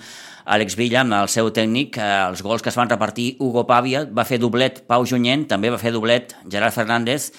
Àlex 0.50 0.78
Villa 0.80 1.04
amb 1.04 1.18
el 1.22 1.30
seu 1.32 1.52
tècnic. 1.54 2.00
Eh, 2.02 2.12
els 2.30 2.44
gols 2.46 2.66
que 2.66 2.74
es 2.74 2.80
van 2.80 2.90
repartir, 2.90 3.36
Hugo 3.40 3.66
Pàvia, 3.70 4.06
va 4.06 4.28
fer 4.28 4.42
doblet 4.42 4.84
Pau 4.90 5.06
Junyent, 5.06 5.48
també 5.50 5.72
va 5.74 5.82
fer 5.82 5.94
doblet 5.96 6.36
Gerard 6.50 6.76
Fernández 6.76 7.32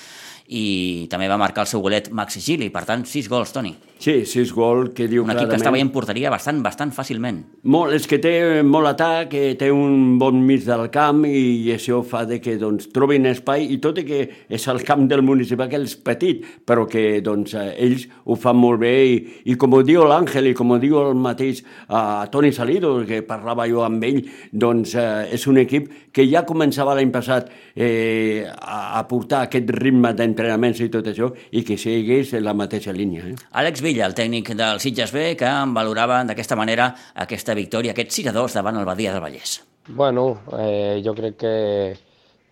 i 0.50 1.06
també 1.11 1.28
va 1.30 1.38
marcar 1.38 1.66
el 1.66 1.70
seu 1.70 1.83
golet 1.83 2.11
Maxi 2.11 2.42
Gili. 2.42 2.70
Per 2.74 2.85
tant, 2.87 3.06
sis 3.06 3.30
gols, 3.30 3.54
Toni. 3.54 3.74
Sí, 4.00 4.24
6 4.24 4.54
gols, 4.56 4.94
que 4.96 5.04
diu 5.10 5.26
Un 5.26 5.28
equip 5.28 5.42
que 5.42 5.44
clarament... 5.44 5.60
està 5.60 5.72
veient 5.74 5.90
porteria 5.92 6.30
bastant, 6.32 6.62
bastant 6.64 6.88
fàcilment. 6.96 7.42
Molt, 7.68 7.92
és 7.92 8.06
que 8.08 8.16
té 8.22 8.32
molt 8.64 8.88
atac, 8.88 9.28
que 9.34 9.42
té 9.60 9.68
un 9.68 10.16
bon 10.20 10.38
mig 10.40 10.64
del 10.64 10.86
camp 10.94 11.26
i 11.28 11.68
això 11.74 11.98
fa 12.00 12.22
de 12.24 12.38
que 12.40 12.54
doncs, 12.56 12.88
trobin 12.94 13.28
espai 13.28 13.66
i 13.74 13.76
tot 13.84 14.00
i 14.00 14.06
que 14.08 14.20
és 14.48 14.64
el 14.72 14.80
camp 14.88 15.04
del 15.10 15.20
municipal 15.20 15.68
que 15.68 15.82
és 15.84 15.98
petit, 16.00 16.46
però 16.64 16.86
que 16.88 17.20
doncs, 17.20 17.52
eh, 17.60 17.74
ells 17.84 18.06
ho 18.24 18.38
fan 18.40 18.56
molt 18.56 18.80
bé 18.80 18.94
i, 19.10 19.18
i 19.52 19.58
com 19.60 19.76
ho 19.76 19.82
diu 19.84 20.06
l'Àngel 20.08 20.48
i 20.48 20.54
com 20.56 20.72
ho 20.72 20.80
diu 20.80 20.96
el 21.02 21.20
mateix 21.20 21.60
uh, 21.60 22.24
Toni 22.32 22.54
Salido, 22.56 22.94
que 23.04 23.20
parlava 23.28 23.68
jo 23.68 23.84
amb 23.84 24.08
ell, 24.08 24.22
doncs 24.50 24.96
uh, 24.96 25.26
és 25.28 25.44
un 25.50 25.60
equip 25.60 25.92
que 26.16 26.24
ja 26.24 26.46
començava 26.48 26.96
l'any 26.96 27.12
passat 27.12 27.52
eh, 27.76 28.48
a, 28.48 28.98
a 28.98 29.04
portar 29.10 29.44
aquest 29.46 29.70
ritme 29.76 30.14
d'entrenaments 30.16 30.80
i 30.80 30.88
tot 30.92 31.12
això 31.12 31.30
i 31.52 31.62
que 31.66 31.76
segueix 31.78 32.32
la 32.40 32.56
mateixa 32.56 32.96
línia. 32.96 33.28
Eh? 33.28 33.36
Àlex 33.60 33.84
Villa, 33.90 34.07
el 34.07 34.14
tècnic 34.14 34.53
del 34.55 34.79
Sitges 34.79 35.11
B, 35.11 35.33
que 35.35 35.48
en 35.50 35.72
valorava 35.74 36.20
d'aquesta 36.29 36.55
manera 36.59 36.92
aquesta 37.24 37.57
victòria, 37.59 37.90
aquest 37.90 38.12
6 38.20 38.29
a 38.31 38.35
2 38.37 38.55
davant 38.61 38.79
el 38.79 38.87
Badia 38.87 39.11
del 39.11 39.22
Vallès. 39.24 39.57
Bueno, 39.88 40.26
eh, 40.55 41.00
jo 41.03 41.14
crec 41.18 41.40
que 41.40 41.55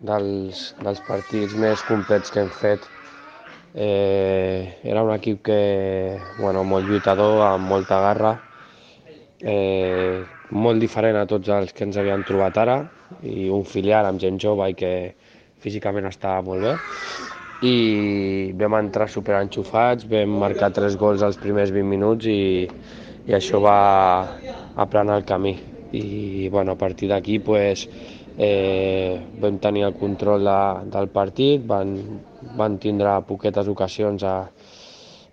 dels, 0.03 0.65
dels 0.83 1.05
partits 1.07 1.55
més 1.55 1.85
complets 1.87 2.35
que 2.35 2.43
hem 2.43 2.51
fet 2.51 2.89
eh, 3.75 4.81
era 4.83 5.05
un 5.07 5.15
equip 5.15 5.45
que, 5.47 5.61
bueno, 6.41 6.67
molt 6.67 6.91
lluitador, 6.91 7.45
amb 7.53 7.71
molta 7.71 8.01
garra, 8.03 8.35
eh, 9.39 10.25
molt 10.51 10.83
diferent 10.83 11.23
a 11.23 11.27
tots 11.31 11.55
els 11.55 11.71
que 11.71 11.87
ens 11.87 12.03
havien 12.03 12.27
trobat 12.27 12.59
ara 12.59 12.81
i 13.23 13.47
un 13.47 13.63
filial 13.63 14.11
amb 14.11 14.19
gent 14.19 14.43
jove 14.43 14.73
i 14.73 14.79
que 14.79 14.95
físicament 15.63 16.11
estava 16.11 16.43
molt 16.51 16.67
bé 16.67 16.79
i 17.61 18.53
vam 18.55 18.77
entrar 18.79 19.09
superenxufats, 19.11 20.07
vam 20.07 20.37
marcar 20.39 20.71
tres 20.75 20.95
gols 20.97 21.25
als 21.27 21.39
primers 21.43 21.73
20 21.75 21.91
minuts 21.91 22.29
i, 22.31 22.69
i 23.27 23.35
això 23.35 23.59
va 23.63 23.79
aplanar 24.79 25.19
el 25.19 25.25
camí. 25.27 25.57
I 25.91 26.49
bueno, 26.53 26.73
a 26.73 26.79
partir 26.79 27.09
d'aquí 27.11 27.39
pues, 27.43 27.89
eh, 28.39 29.19
vam 29.41 29.59
tenir 29.59 29.89
el 29.89 29.97
control 29.99 30.45
de, 30.47 30.61
del 30.93 31.09
partit, 31.11 31.65
van, 31.67 31.97
van 32.57 32.79
tindre 32.79 33.17
poquetes 33.27 33.67
ocasions 33.67 34.23
a, 34.23 34.37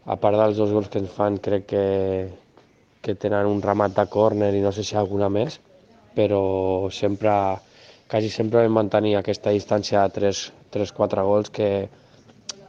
a 0.05 0.17
part 0.17 0.39
dels 0.39 0.57
dos 0.57 0.73
gols 0.73 0.89
que 0.89 1.03
ens 1.03 1.13
fan 1.13 1.37
crec 1.37 1.67
que, 1.69 1.85
que 3.05 3.13
tenen 3.21 3.45
un 3.45 3.61
ramat 3.61 3.93
de 3.93 4.07
córner 4.09 4.49
i 4.55 4.63
no 4.63 4.71
sé 4.73 4.83
si 4.83 4.97
alguna 4.97 5.29
més, 5.29 5.59
però 6.17 6.89
sempre, 6.89 7.35
quasi 8.09 8.33
sempre 8.33 8.63
vam 8.63 8.79
mantenir 8.79 9.13
aquesta 9.19 9.53
distància 9.53 10.07
de 10.07 10.33
3-4 10.73 11.27
gols 11.27 11.53
que, 11.53 11.69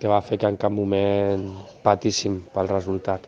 que 0.00 0.08
va 0.08 0.20
fer 0.22 0.38
que 0.40 0.48
en 0.50 0.58
cap 0.60 0.72
moment 0.72 1.46
patíssim 1.84 2.40
pel 2.54 2.68
resultat. 2.72 3.26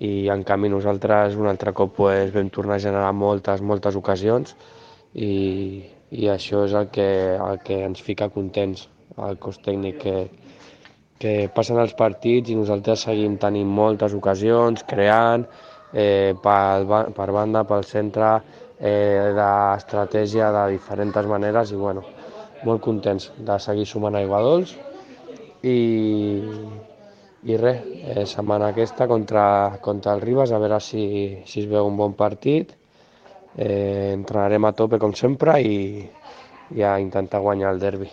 I 0.00 0.30
en 0.32 0.44
canvi 0.48 0.70
nosaltres 0.72 1.36
un 1.36 1.48
altre 1.50 1.74
cop 1.76 1.92
pues, 1.96 2.32
vam 2.32 2.48
tornar 2.48 2.78
a 2.78 2.84
generar 2.86 3.12
moltes, 3.12 3.60
moltes 3.60 3.98
ocasions 4.00 4.54
i, 5.12 5.84
i 6.10 6.30
això 6.32 6.64
és 6.64 6.76
el 6.78 6.88
que, 6.94 7.08
el 7.36 7.60
que 7.66 7.82
ens 7.84 8.00
fica 8.00 8.30
contents 8.32 8.88
al 9.20 9.36
cos 9.42 9.60
tècnic, 9.60 10.00
que, 10.00 10.16
que 11.20 11.34
passen 11.52 11.80
els 11.82 11.92
partits 11.98 12.48
i 12.48 12.56
nosaltres 12.56 13.04
seguim 13.04 13.36
tenint 13.42 13.68
moltes 13.68 14.14
ocasions, 14.16 14.86
creant, 14.88 15.44
eh, 15.92 16.32
per, 16.42 17.04
per 17.12 17.28
banda, 17.36 17.66
pel 17.68 17.84
centre, 17.84 18.38
eh, 18.80 19.32
d'estratègia 19.36 20.48
de 20.56 20.68
diferents 20.78 21.26
maneres 21.28 21.74
i 21.74 21.80
bueno, 21.80 22.06
molt 22.64 22.80
contents 22.80 23.28
de 23.36 23.58
seguir 23.60 23.84
sumant 23.88 24.16
aigua 24.16 24.40
dolç 24.46 24.78
i, 25.62 25.78
i 27.42 27.56
res, 27.60 27.82
eh, 27.84 28.26
setmana 28.28 28.70
aquesta 28.70 29.06
contra, 29.08 29.78
contra 29.80 30.14
el 30.14 30.24
Ribas, 30.24 30.52
a 30.52 30.60
veure 30.62 30.80
si, 30.84 31.04
si 31.46 31.64
es 31.64 31.68
veu 31.70 31.88
un 31.88 31.96
bon 31.98 32.16
partit. 32.18 32.76
Eh, 33.56 34.12
entrenarem 34.14 34.64
a 34.68 34.74
tope 34.78 35.00
com 35.02 35.12
sempre 35.16 35.58
i, 35.60 36.04
i 36.76 36.84
a 36.86 36.98
intentar 37.02 37.40
guanyar 37.42 37.74
el 37.74 37.80
derbi. 37.82 38.10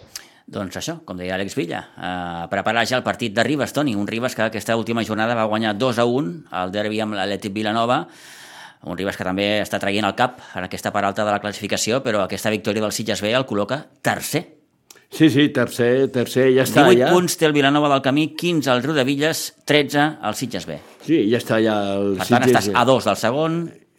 Doncs 0.47 0.79
això, 0.79 0.93
com 1.03 1.19
deia 1.19 1.35
Àlex 1.35 1.57
Villa, 1.59 1.81
eh, 1.99 2.47
preparar 2.47 2.85
ja 2.87 2.95
el 2.97 3.03
partit 3.03 3.35
de 3.35 3.43
Ribas, 3.43 3.73
Toni, 3.75 3.95
un 3.99 4.07
Ribas 4.07 4.33
que 4.33 4.45
aquesta 4.45 4.77
última 4.79 5.03
jornada 5.03 5.35
va 5.35 5.43
guanyar 5.43 5.75
2 5.77 5.99
a 5.99 6.05
1 6.07 6.35
al 6.55 6.71
derbi 6.71 7.01
amb 7.03 7.19
l'Atlètic 7.19 7.53
Vilanova, 7.53 8.05
un 8.87 8.97
Ribas 8.97 9.17
que 9.19 9.27
també 9.27 9.47
està 9.59 9.79
traient 9.83 10.07
el 10.07 10.15
cap 10.15 10.39
en 10.55 10.63
aquesta 10.63 10.93
part 10.95 11.09
alta 11.09 11.25
de 11.25 11.33
la 11.33 11.41
classificació, 11.43 11.99
però 12.03 12.23
aquesta 12.23 12.53
victòria 12.53 12.85
del 12.85 12.95
Sitges 12.95 13.21
B 13.21 13.33
el 13.35 13.45
col·loca 13.49 13.83
tercer. 14.01 14.56
Sí, 15.09 15.29
sí, 15.31 15.47
tercer, 15.55 16.09
tercer, 16.11 16.49
ja 16.53 16.65
està 16.67 16.83
18 16.83 16.99
ja. 16.99 17.11
punts 17.15 17.37
té 17.39 17.47
el 17.47 17.53
Vilanova 17.55 17.87
del 17.93 18.01
Camí, 18.03 18.27
15 18.35 18.69
al 18.69 18.83
Riudevilles, 18.83 19.45
13 19.65 20.01
al 20.21 20.35
Sitges 20.35 20.65
B. 20.67 20.75
Sí, 21.07 21.21
ja 21.31 21.39
està 21.39 21.61
ja 21.63 21.77
el 21.95 22.17
Per 22.19 22.27
tant, 22.27 22.43
Sitges. 22.43 22.67
estàs 22.67 22.75
a 22.75 22.83
2 22.85 23.05
del 23.07 23.15
segon, 23.21 23.55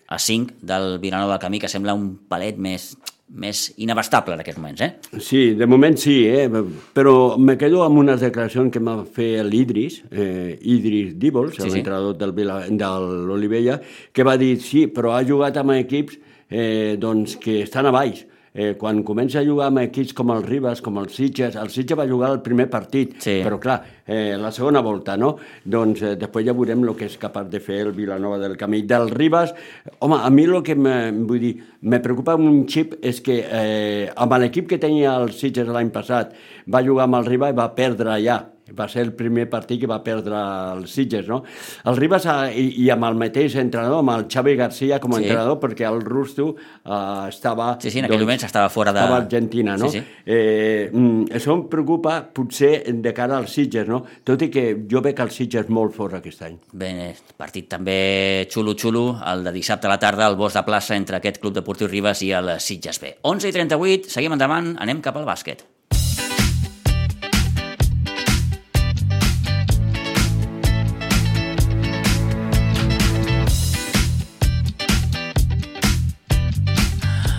a 0.09 0.19
5 0.21 0.59
del 0.69 0.99
Vilanova 1.01 1.33
del 1.39 1.41
Camí, 1.47 1.59
que 1.65 1.69
sembla 1.73 1.95
un 1.97 2.11
palet 2.29 2.61
més, 2.61 2.91
més 3.33 3.65
inabastable 3.81 4.37
en 4.37 4.45
aquests 4.45 4.61
moments, 4.61 4.85
eh? 4.85 5.19
Sí, 5.21 5.55
de 5.57 5.67
moment 5.67 5.97
sí, 6.01 6.19
eh? 6.29 6.47
però 6.95 7.37
me 7.41 7.57
quedo 7.61 7.83
amb 7.89 7.99
unes 8.05 8.21
declaracions 8.21 8.71
que 8.73 8.81
m'ha 8.81 9.01
fet 9.05 9.43
l'Idris, 9.49 10.03
eh, 10.13 10.59
Idris 10.61 11.17
Díbols, 11.19 11.57
Sí, 11.57 11.63
sí, 11.63 11.69
sí. 11.71 11.75
l'entrenador 11.81 12.17
del, 12.21 12.33
Vila- 12.37 12.67
de 12.69 12.93
l'Olivella, 13.29 13.81
que 14.13 14.23
va 14.29 14.37
dir, 14.37 14.59
sí, 14.61 14.87
però 14.93 15.17
ha 15.17 15.25
jugat 15.25 15.57
amb 15.57 15.73
equips 15.81 16.21
eh, 16.51 16.97
doncs, 17.01 17.37
que 17.41 17.63
estan 17.65 17.87
a 17.89 17.91
baix. 17.97 18.27
Eh, 18.55 18.75
quan 18.81 19.03
comença 19.05 19.41
a 19.41 19.45
jugar 19.45 19.67
amb 19.69 19.83
equips 19.83 20.15
com 20.17 20.31
el 20.35 20.43
Ribas, 20.43 20.81
com 20.83 20.99
el 20.99 21.09
Sitges, 21.13 21.55
el 21.57 21.69
Sitges 21.71 21.99
va 21.99 22.07
jugar 22.09 22.31
el 22.33 22.41
primer 22.43 22.69
partit, 22.71 23.15
Sí. 23.21 23.43
però 23.45 23.59
clar, 23.61 23.83
eh, 24.07 24.37
la 24.39 24.51
segona 24.51 24.81
volta, 24.81 25.17
no? 25.17 25.37
Doncs 25.65 26.03
eh, 26.03 26.17
després 26.17 26.47
ja 26.47 26.53
veurem 26.53 26.83
el 26.83 26.95
que 26.97 27.07
és 27.07 27.19
capaç 27.19 27.51
de 27.51 27.61
fer 27.61 27.81
el 27.87 27.93
Vilanova 27.93 28.39
del 28.39 28.57
Camí. 28.57 28.83
Del 28.83 29.11
Ribas, 29.11 29.55
home, 30.01 30.17
a 30.23 30.31
mi 30.31 30.45
el 30.45 30.63
que 30.63 30.75
me, 30.75 31.13
vull 31.13 31.41
dir, 31.41 31.57
me 31.83 32.01
preocupa 32.01 32.35
un 32.35 32.67
xip 32.67 32.95
és 33.03 33.21
que 33.21 33.45
eh, 33.51 34.11
amb 34.17 34.33
l'equip 34.39 34.69
que 34.69 34.79
tenia 34.79 35.17
el 35.17 35.33
Sitges 35.33 35.69
l'any 35.69 35.91
passat 35.91 36.33
va 36.73 36.83
jugar 36.83 37.05
amb 37.05 37.17
el 37.17 37.27
Ribas 37.27 37.51
i 37.51 37.57
va 37.57 37.75
perdre 37.75 38.11
allà. 38.11 38.58
Va 38.79 38.89
ser 38.89 39.03
el 39.07 39.13
primer 39.17 39.49
partit 39.51 39.81
que 39.81 39.87
va 39.87 40.01
perdre 40.05 40.35
el 40.77 40.87
Sitges, 40.89 41.27
no? 41.29 41.43
El 41.89 41.97
Ribas 41.97 42.27
ha, 42.27 42.51
i, 42.53 42.67
i 42.85 42.91
amb 42.91 43.05
el 43.09 43.15
mateix 43.21 43.55
entrenador, 43.57 44.01
amb 44.01 44.11
el 44.17 44.27
Xavi 44.29 44.57
García 44.57 44.99
com 45.01 45.15
a 45.15 45.19
Sí. 45.19 45.23
entrenador, 45.25 45.59
perquè 45.61 45.87
el 45.89 46.01
Rusto 46.03 46.55
eh, 46.85 47.29
estava... 47.29 47.77
Sí, 47.81 47.91
sí, 47.91 47.99
en 48.01 48.07
aquell 48.07 48.21
moment 48.21 48.43
estava 48.45 48.69
fora 48.69 48.93
de- 48.93 49.01
Estava 49.01 49.17
a 49.17 49.23
Argentina, 49.23 49.77
no? 49.77 49.89
Sí, 49.89 50.01
sí. 50.01 50.05
Eh, 50.27 50.91
mm, 50.93 51.25
això 51.39 51.55
em 51.57 51.65
preocupa 51.69 52.19
potser 52.35 52.85
de 52.93 53.13
cara 53.15 53.39
als 53.39 53.53
Sitges, 53.57 53.89
no? 53.89 54.03
Tot 54.25 54.43
i 54.43 54.51
que 54.51 54.67
jo 54.91 55.01
veig 55.05 55.19
el 55.25 55.31
Sitges 55.31 55.69
molt 55.69 55.95
fort 55.97 56.15
aquest 56.21 56.43
any. 56.43 56.59
Bé, 56.73 57.15
partit 57.37 57.69
també 57.69 58.47
xulo-xulo, 58.53 59.07
el 59.33 59.45
de 59.45 59.53
dissabte 59.53 59.87
a 59.89 59.91
la 59.95 59.99
tarda, 59.99 60.27
el 60.29 60.37
Bosc 60.37 60.57
de 60.59 60.65
plaça 60.67 60.97
entre 60.97 61.17
aquest 61.19 61.41
Club 61.41 61.55
Deportiu 61.55 61.89
Ribes 61.89 62.23
i 62.23 62.33
el 62.37 62.55
Sitges 62.61 63.01
B. 63.01 63.17
11 63.23 63.49
i 63.49 63.53
38, 63.53 64.09
seguim 64.13 64.33
endavant, 64.37 64.75
anem 64.79 65.01
cap 65.05 65.17
al 65.17 65.27
bàsquet. 65.29 65.65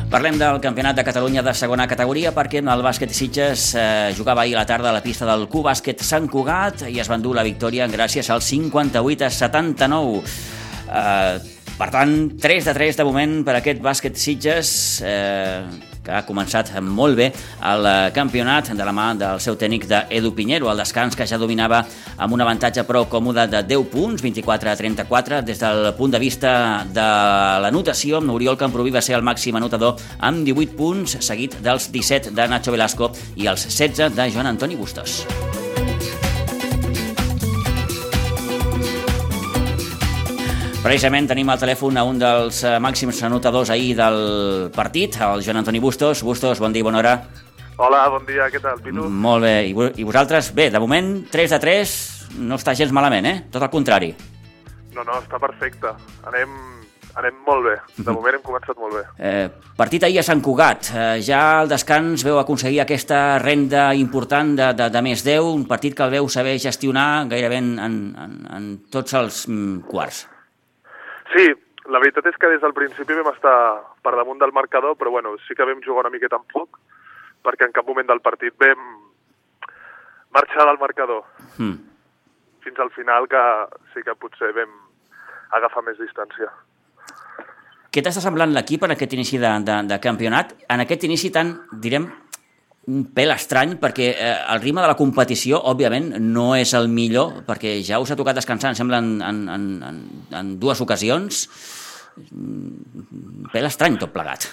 Parlem 0.09 0.39
del 0.41 0.57
Campionat 0.57 0.97
de 0.97 1.03
Catalunya 1.05 1.43
de 1.45 1.51
segona 1.53 1.85
categoria 1.85 2.31
perquè 2.33 2.63
el 2.63 2.81
bàsquet 2.81 3.11
Sitges 3.13 3.75
eh, 3.77 4.09
jugava 4.17 4.41
ahir 4.41 4.55
a 4.55 4.63
la 4.63 4.65
tarda 4.65 4.89
a 4.89 4.93
la 4.95 5.03
pista 5.05 5.27
del 5.29 5.45
Q 5.45 5.61
Bàsquet 5.67 6.01
Sant 6.01 6.25
Cugat 6.25 6.81
i 6.89 6.97
es 6.97 7.11
van 7.11 7.21
dur 7.21 7.35
la 7.37 7.43
victòria 7.45 7.85
gràcies 7.85 8.31
al 8.33 8.41
58 8.41 9.27
a 9.27 9.29
79. 9.29 10.23
Eh, 10.89 11.37
per 11.77 11.89
tant, 11.93 12.15
3 12.41 12.71
de 12.71 12.73
3 12.73 12.97
de 12.97 13.05
moment 13.05 13.35
per 13.45 13.59
aquest 13.59 13.85
bàsquet 13.85 14.17
Sitges. 14.17 14.71
Eh, 15.05 15.61
que 16.09 16.17
ha 16.17 16.25
començat 16.25 16.73
molt 16.81 17.17
bé 17.19 17.29
el 17.29 17.85
eh, 17.85 17.95
campionat 18.15 18.73
de 18.73 18.87
la 18.87 18.93
mà 18.95 19.11
del 19.19 19.41
seu 19.43 19.57
tècnic 19.59 19.85
d'Edu 19.89 20.33
Pinheiro, 20.35 20.69
el 20.71 20.81
descans 20.81 21.17
que 21.17 21.27
ja 21.29 21.39
dominava 21.41 21.83
amb 22.17 22.35
un 22.35 22.43
avantatge 22.45 22.85
prou 22.89 23.07
còmode 23.11 23.47
de 23.51 23.63
10 23.69 23.87
punts, 23.93 24.23
24 24.25 24.73
a 24.73 24.75
34, 24.79 25.41
des 25.45 25.61
del 25.61 25.93
punt 25.99 26.15
de 26.15 26.21
vista 26.21 26.51
de 26.89 27.07
l'anotació, 27.65 28.23
Oriol 28.39 28.59
Camproví 28.59 28.93
va 28.93 29.03
ser 29.05 29.17
el 29.17 29.25
màxim 29.25 29.57
anotador 29.59 29.99
amb 30.19 30.45
18 30.47 30.77
punts, 30.79 31.17
seguit 31.25 31.59
dels 31.65 31.89
17 31.93 32.35
de 32.35 32.51
Nacho 32.51 32.75
Velasco 32.75 33.11
i 33.35 33.49
els 33.51 33.67
16 33.69 34.15
de 34.15 34.29
Joan 34.33 34.53
Antoni 34.53 34.79
Bustos. 34.79 35.25
Precisament 40.89 41.27
tenim 41.29 41.45
al 41.53 41.59
telèfon 41.61 41.99
a 42.01 42.03
un 42.09 42.17
dels 42.17 42.63
eh, 42.65 42.69
màxims 42.81 43.19
anotadors 43.27 43.69
ahir 43.69 43.91
del 43.93 44.15
partit, 44.73 45.19
el 45.21 45.43
Joan 45.45 45.59
Antoni 45.59 45.77
Bustos. 45.77 46.23
Bustos, 46.25 46.57
bon 46.57 46.73
dia, 46.73 46.81
bona 46.81 46.97
hora. 46.97 47.11
Hola, 47.77 47.99
bon 48.09 48.23
dia, 48.25 48.47
què 48.49 48.57
tal, 48.57 48.81
Pitu? 48.81 49.03
Molt 49.05 49.45
bé, 49.45 49.51
i, 49.69 49.75
vosaltres? 50.07 50.49
Bé, 50.57 50.71
de 50.73 50.81
moment, 50.81 51.11
3 51.29 51.53
de 51.53 51.59
3, 51.61 51.93
no 52.41 52.57
està 52.57 52.73
gens 52.73 52.89
malament, 52.89 53.27
eh? 53.29 53.35
Tot 53.53 53.67
el 53.67 53.69
contrari. 53.69 54.09
No, 54.95 55.03
no, 55.03 55.19
està 55.19 55.37
perfecte. 55.37 55.91
Anem, 56.31 56.57
anem 57.21 57.37
molt 57.45 57.69
bé. 57.69 57.75
De 57.99 58.09
moment 58.09 58.39
hem 58.39 58.47
començat 58.49 58.81
molt 58.81 58.97
bé. 58.97 59.05
Eh, 59.21 59.45
partit 59.77 60.07
ahir 60.09 60.23
a 60.23 60.25
Sant 60.25 60.41
Cugat. 60.41 60.89
Eh, 60.89 61.05
ja 61.21 61.43
al 61.59 61.69
descans 61.69 62.25
veu 62.25 62.41
aconseguir 62.41 62.81
aquesta 62.87 63.37
renda 63.45 63.91
important 63.93 64.57
de, 64.57 64.73
de, 64.81 64.89
de 64.97 65.05
més 65.05 65.21
10, 65.21 65.53
un 65.53 65.69
partit 65.69 65.93
que 65.93 66.09
el 66.09 66.17
veu 66.17 66.33
saber 66.33 66.57
gestionar 66.57 67.29
gairebé 67.29 67.61
en, 67.61 67.71
en, 67.77 68.03
en, 68.25 68.35
en 68.57 68.69
tots 68.89 69.13
els 69.21 69.45
mm, 69.45 69.85
quarts. 69.93 70.25
Sí, 71.33 71.45
la 71.89 72.01
veritat 72.01 72.25
és 72.29 72.37
que 72.39 72.49
des 72.51 72.61
del 72.61 72.75
principi 72.77 73.17
vam 73.17 73.31
estar 73.33 73.57
per 74.05 74.15
damunt 74.17 74.41
del 74.41 74.53
marcador, 74.55 74.95
però 74.97 75.13
bueno, 75.13 75.35
sí 75.47 75.55
que 75.57 75.67
vam 75.67 75.81
jugar 75.85 76.05
una 76.05 76.13
miqueta 76.13 76.39
en 76.39 76.47
poc, 76.51 76.79
perquè 77.45 77.67
en 77.67 77.75
cap 77.75 77.87
moment 77.87 78.09
del 78.09 78.21
partit 78.25 78.55
vam 78.59 78.81
marxar 80.35 80.65
del 80.69 80.81
marcador. 80.81 81.23
Mm. 81.57 81.77
Fins 82.65 82.79
al 82.79 82.91
final, 82.91 83.27
que 83.29 83.43
sí 83.93 84.03
que 84.05 84.17
potser 84.19 84.51
vam 84.57 84.73
agafar 85.57 85.85
més 85.85 85.97
distància. 86.01 86.49
Què 87.89 88.03
t'està 88.05 88.21
semblant 88.21 88.51
l'equip 88.53 88.83
en 88.85 88.93
aquest 88.93 89.15
inici 89.17 89.39
de, 89.41 89.49
de, 89.65 89.77
de 89.89 89.97
campionat? 90.03 90.53
En 90.69 90.83
aquest 90.83 91.07
inici 91.07 91.31
tan, 91.33 91.55
direm, 91.81 92.05
un 92.89 93.03
pèl 93.13 93.29
estrany 93.35 93.75
perquè 93.81 94.07
eh, 94.15 94.31
el 94.53 94.61
ritme 94.63 94.81
de 94.81 94.87
la 94.91 94.97
competició, 94.97 95.59
òbviament, 95.71 96.15
no 96.19 96.55
és 96.57 96.73
el 96.77 96.87
millor, 96.89 97.43
perquè 97.47 97.75
ja 97.85 97.99
us 98.01 98.09
ha 98.11 98.17
tocat 98.19 98.35
descansar, 98.39 98.71
em 98.73 98.79
sembla, 98.79 98.97
en, 99.03 99.21
en, 99.21 99.43
en, 99.89 99.99
en 100.41 100.55
dues 100.59 100.81
ocasions. 100.81 101.43
Un 102.33 103.45
pèl 103.53 103.67
estrany 103.69 103.97
tot 104.01 104.11
plegat. 104.15 104.49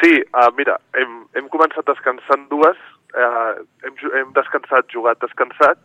Sí, 0.00 0.16
uh, 0.34 0.48
mira, 0.58 0.78
hem, 0.98 1.20
hem 1.38 1.50
començat 1.52 1.86
descansant 1.86 2.48
dues, 2.50 2.78
uh, 3.14 3.52
hem, 3.86 3.98
hem 4.18 4.32
descansat, 4.34 4.88
jugat, 4.90 5.20
descansat, 5.22 5.78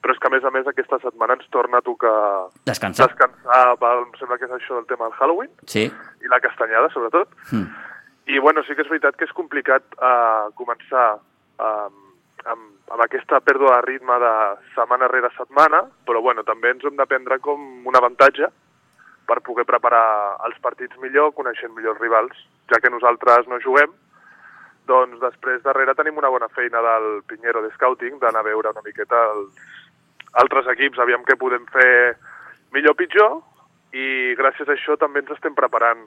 però 0.00 0.14
és 0.14 0.20
que 0.22 0.30
a 0.30 0.32
més 0.32 0.46
a 0.48 0.52
més 0.54 0.68
aquesta 0.70 0.96
setmana 1.02 1.34
ens 1.36 1.50
torna 1.52 1.82
a 1.82 1.84
tocar 1.84 2.14
Descansar. 2.64 3.10
descansar 3.10 3.74
pel, 3.82 4.06
em 4.06 4.14
sembla 4.16 4.38
que 4.40 4.46
és 4.48 4.54
això 4.56 4.78
del 4.78 4.86
tema 4.88 5.10
del 5.10 5.18
Halloween 5.18 5.50
Sí. 5.68 5.82
i 6.24 6.30
la 6.32 6.40
castanyada 6.40 6.88
sobretot 6.94 7.28
Mm. 7.52 7.66
I 8.30 8.38
bueno, 8.38 8.62
sí 8.62 8.76
que 8.76 8.84
és 8.84 8.90
veritat 8.90 9.16
que 9.18 9.26
és 9.26 9.34
complicat 9.34 9.82
uh, 9.98 10.50
començar 10.58 11.06
uh, 11.18 11.88
amb, 12.46 12.66
amb 12.94 13.02
aquesta 13.02 13.40
pèrdua 13.42 13.78
de 13.78 13.86
ritme 13.88 14.18
de 14.22 14.34
setmana 14.76 15.08
rere 15.10 15.32
setmana, 15.36 15.82
però 16.06 16.22
bueno, 16.22 16.44
també 16.46 16.70
ens 16.70 16.86
hem 16.86 16.98
de 16.98 17.06
prendre 17.10 17.40
com 17.42 17.88
un 17.90 17.98
avantatge 17.98 18.50
per 19.26 19.40
poder 19.46 19.66
preparar 19.66 20.04
els 20.46 20.58
partits 20.62 20.98
millor, 21.02 21.34
coneixent 21.34 21.74
millor 21.74 21.96
els 21.96 22.04
rivals, 22.04 22.46
ja 22.70 22.80
que 22.82 22.92
nosaltres 22.94 23.50
no 23.50 23.60
juguem, 23.62 23.92
doncs 24.90 25.20
després 25.22 25.62
darrere 25.66 25.94
tenim 25.98 26.18
una 26.18 26.30
bona 26.30 26.48
feina 26.54 26.82
del 26.86 27.22
Pinheiro 27.26 27.62
de 27.62 27.70
Scouting, 27.74 28.18
d'anar 28.22 28.42
a 28.42 28.48
veure 28.48 28.72
una 28.74 28.86
miqueta 28.86 29.20
els 29.34 29.70
altres 30.42 30.70
equips, 30.70 30.98
aviam 31.02 31.26
què 31.26 31.38
podem 31.38 31.66
fer 31.74 32.16
millor 32.74 32.94
o 32.94 32.98
pitjor, 32.98 33.38
i 33.90 34.34
gràcies 34.38 34.68
a 34.68 34.76
això 34.76 34.94
també 34.98 35.22
ens 35.22 35.34
estem 35.34 35.54
preparant 35.58 36.06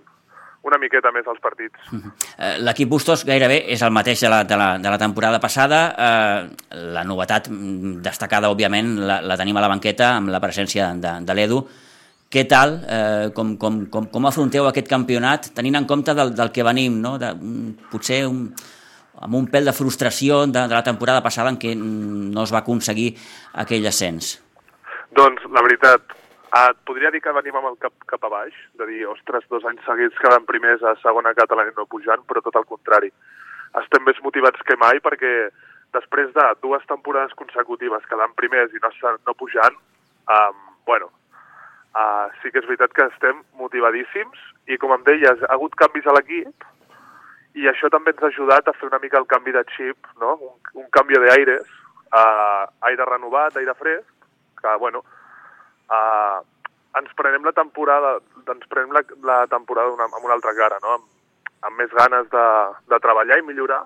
una 0.63 0.79
miqueta 0.79 1.11
més 1.11 1.27
als 1.27 1.41
partits. 1.43 1.75
Eh, 2.37 2.55
L'equip 2.63 2.89
Bustos 2.89 3.25
gairebé 3.27 3.59
és 3.73 3.81
el 3.83 3.91
mateix 3.95 4.23
de 4.23 4.31
la, 4.31 4.43
de 4.47 4.57
la, 4.59 4.69
de 4.79 4.91
la 4.93 4.99
temporada 5.01 5.39
passada. 5.43 5.79
Eh, 5.93 6.75
la 6.95 7.03
novetat 7.07 7.49
mm, 7.51 7.97
destacada, 8.05 8.51
òbviament, 8.53 8.95
la, 9.03 9.19
la 9.21 9.39
tenim 9.39 9.59
a 9.59 9.63
la 9.65 9.71
banqueta 9.71 10.13
amb 10.17 10.31
la 10.33 10.41
presència 10.43 10.93
de, 10.95 11.17
de 11.27 11.35
l'Edu. 11.37 11.63
Què 12.33 12.45
tal? 12.49 12.79
Eh, 12.89 13.27
com, 13.35 13.57
com, 13.61 13.83
com, 13.93 14.07
com 14.09 14.29
afronteu 14.29 14.65
aquest 14.69 14.87
campionat 14.89 15.51
tenint 15.53 15.77
en 15.81 15.89
compte 15.89 16.15
del, 16.17 16.33
del 16.33 16.53
que 16.55 16.65
venim, 16.65 16.95
no? 17.01 17.17
de, 17.21 17.33
un, 17.35 17.75
potser 17.91 18.23
un, 18.25 18.47
amb 19.21 19.37
un 19.37 19.51
pèl 19.51 19.69
de 19.69 19.75
frustració 19.75 20.45
de, 20.47 20.63
de 20.63 20.73
la 20.73 20.83
temporada 20.87 21.21
passada 21.21 21.51
en 21.53 21.59
què 21.61 21.75
mm, 21.75 22.31
no 22.33 22.47
es 22.47 22.55
va 22.55 22.63
aconseguir 22.63 23.11
aquell 23.61 23.85
ascens? 23.91 24.37
Doncs, 25.13 25.45
la 25.53 25.61
veritat, 25.61 26.15
et 26.53 26.77
podria 26.85 27.09
dir 27.09 27.21
que 27.25 27.33
venim 27.33 27.55
amb 27.57 27.71
el 27.71 27.77
cap 27.81 27.93
cap 28.09 28.25
a 28.27 28.29
baix, 28.29 28.57
de 28.77 28.85
dir, 28.85 28.99
ostres, 29.09 29.45
dos 29.49 29.63
anys 29.65 29.81
seguits 29.87 30.19
quedant 30.21 30.45
primers 30.45 30.83
a 30.85 30.93
segona 31.01 31.33
catalana 31.33 31.73
i 31.73 31.77
no 31.77 31.87
pujant, 31.89 32.21
però 32.29 32.43
tot 32.45 32.59
el 32.59 32.67
contrari. 32.69 33.09
Estem 33.81 34.05
més 34.05 34.19
motivats 34.21 34.61
que 34.67 34.77
mai 34.77 35.01
perquè 35.01 35.33
després 35.97 36.29
de 36.35 36.45
dues 36.61 36.85
temporades 36.89 37.33
consecutives 37.39 38.05
quedant 38.09 38.35
primers 38.37 38.73
i 38.73 38.81
no, 38.83 38.91
no 39.25 39.35
pujant, 39.39 39.79
um, 40.29 40.59
bueno, 40.85 41.09
uh, 41.97 42.29
sí 42.41 42.51
que 42.51 42.61
és 42.61 42.69
veritat 42.69 42.93
que 42.93 43.09
estem 43.09 43.41
motivadíssims 43.57 44.45
i, 44.69 44.77
com 44.77 44.93
em 44.93 45.09
deies, 45.09 45.41
ha 45.47 45.53
hagut 45.57 45.73
canvis 45.79 46.05
a 46.05 46.15
l'equip 46.17 46.69
i 47.57 47.69
això 47.69 47.89
també 47.93 48.13
ens 48.13 48.21
ha 48.21 48.29
ajudat 48.29 48.69
a 48.69 48.75
fer 48.77 48.89
una 48.89 49.01
mica 49.01 49.21
el 49.21 49.29
canvi 49.29 49.53
de 49.53 49.65
xip, 49.73 50.09
no? 50.21 50.37
un, 50.37 50.55
un 50.85 50.89
canvi 50.93 51.17
d'aires, 51.21 51.65
uh, 52.13 52.69
aire 52.89 53.09
renovat, 53.09 53.57
aire 53.57 53.77
fresc, 53.81 54.09
que, 54.61 54.77
bueno, 54.81 55.03
uh, 55.89 56.39
ens 56.99 57.15
prenem 57.17 57.45
la 57.47 57.55
temporada, 57.57 58.17
ens 58.45 58.69
prenem 58.69 58.93
la, 58.95 59.03
la 59.25 59.39
temporada 59.51 59.93
una, 59.95 60.07
amb 60.09 60.23
una 60.23 60.37
altra 60.37 60.53
cara, 60.57 60.79
no? 60.83 60.99
amb, 60.99 61.09
amb 61.69 61.79
més 61.79 61.91
ganes 61.95 62.29
de, 62.31 62.47
de 62.91 62.99
treballar 63.03 63.39
i 63.39 63.45
millorar, 63.47 63.81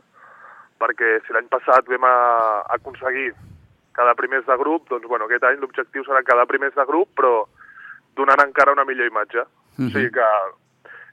perquè 0.82 1.18
si 1.26 1.34
l'any 1.34 1.48
passat 1.52 1.88
vam 1.90 2.06
a, 2.06 2.16
aconseguir 2.78 3.32
quedar 3.98 4.18
primers 4.18 4.46
de 4.46 4.58
grup, 4.62 4.90
doncs 4.92 5.08
bueno, 5.10 5.26
aquest 5.26 5.46
any 5.48 5.62
l'objectiu 5.62 6.06
serà 6.06 6.22
quedar 6.26 6.46
primers 6.50 6.76
de 6.78 6.86
grup, 6.90 7.10
però 7.18 7.42
donant 8.18 8.44
encara 8.44 8.76
una 8.76 8.86
millor 8.86 9.10
imatge. 9.10 9.46
Mhm. 9.78 9.88
O 9.88 9.94
sigui 9.94 10.12
que 10.14 10.28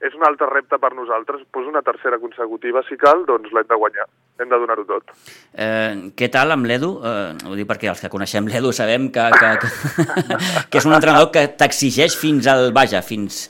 és 0.03 0.15
un 0.17 0.25
altre 0.27 0.47
repte 0.51 0.77
per 0.81 0.91
nosaltres, 0.95 1.45
doncs 1.53 1.69
una 1.71 1.81
tercera 1.85 2.19
consecutiva, 2.19 2.83
si 2.87 2.97
cal, 2.99 3.23
doncs 3.27 3.53
l'hem 3.55 3.67
de 3.69 3.77
guanyar, 3.79 4.07
hem 4.41 4.51
de 4.51 4.59
donar-ho 4.59 4.83
tot. 4.89 5.13
Eh, 5.53 6.11
què 6.17 6.29
tal 6.33 6.51
amb 6.55 6.67
l'Edu? 6.67 6.91
Eh, 6.99 7.47
ho 7.47 7.55
dic 7.55 7.69
perquè 7.69 7.89
els 7.91 8.03
que 8.03 8.11
coneixem 8.11 8.49
l'Edu 8.51 8.73
sabem 8.75 9.07
que, 9.15 9.29
que, 9.39 9.53
que, 9.63 9.71
que 10.69 10.81
és 10.81 10.89
un 10.89 10.97
entrenador 10.97 11.31
que 11.35 11.47
t'exigeix 11.59 12.17
fins 12.19 12.49
al, 12.51 12.71
vaja, 12.75 13.01
fins 13.05 13.47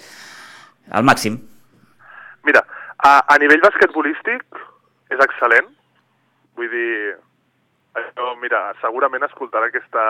al 0.94 1.08
màxim. 1.08 1.40
Mira, 2.46 2.62
a, 3.02 3.18
a 3.26 3.38
nivell 3.42 3.64
basquetbolístic 3.66 4.46
és 5.14 5.22
excel·lent. 5.26 5.72
Vull 6.56 6.70
dir, 6.72 7.16
això, 8.00 8.32
mira, 8.42 8.68
segurament 8.84 9.26
escoltarà 9.28 9.72
aquesta, 9.72 10.04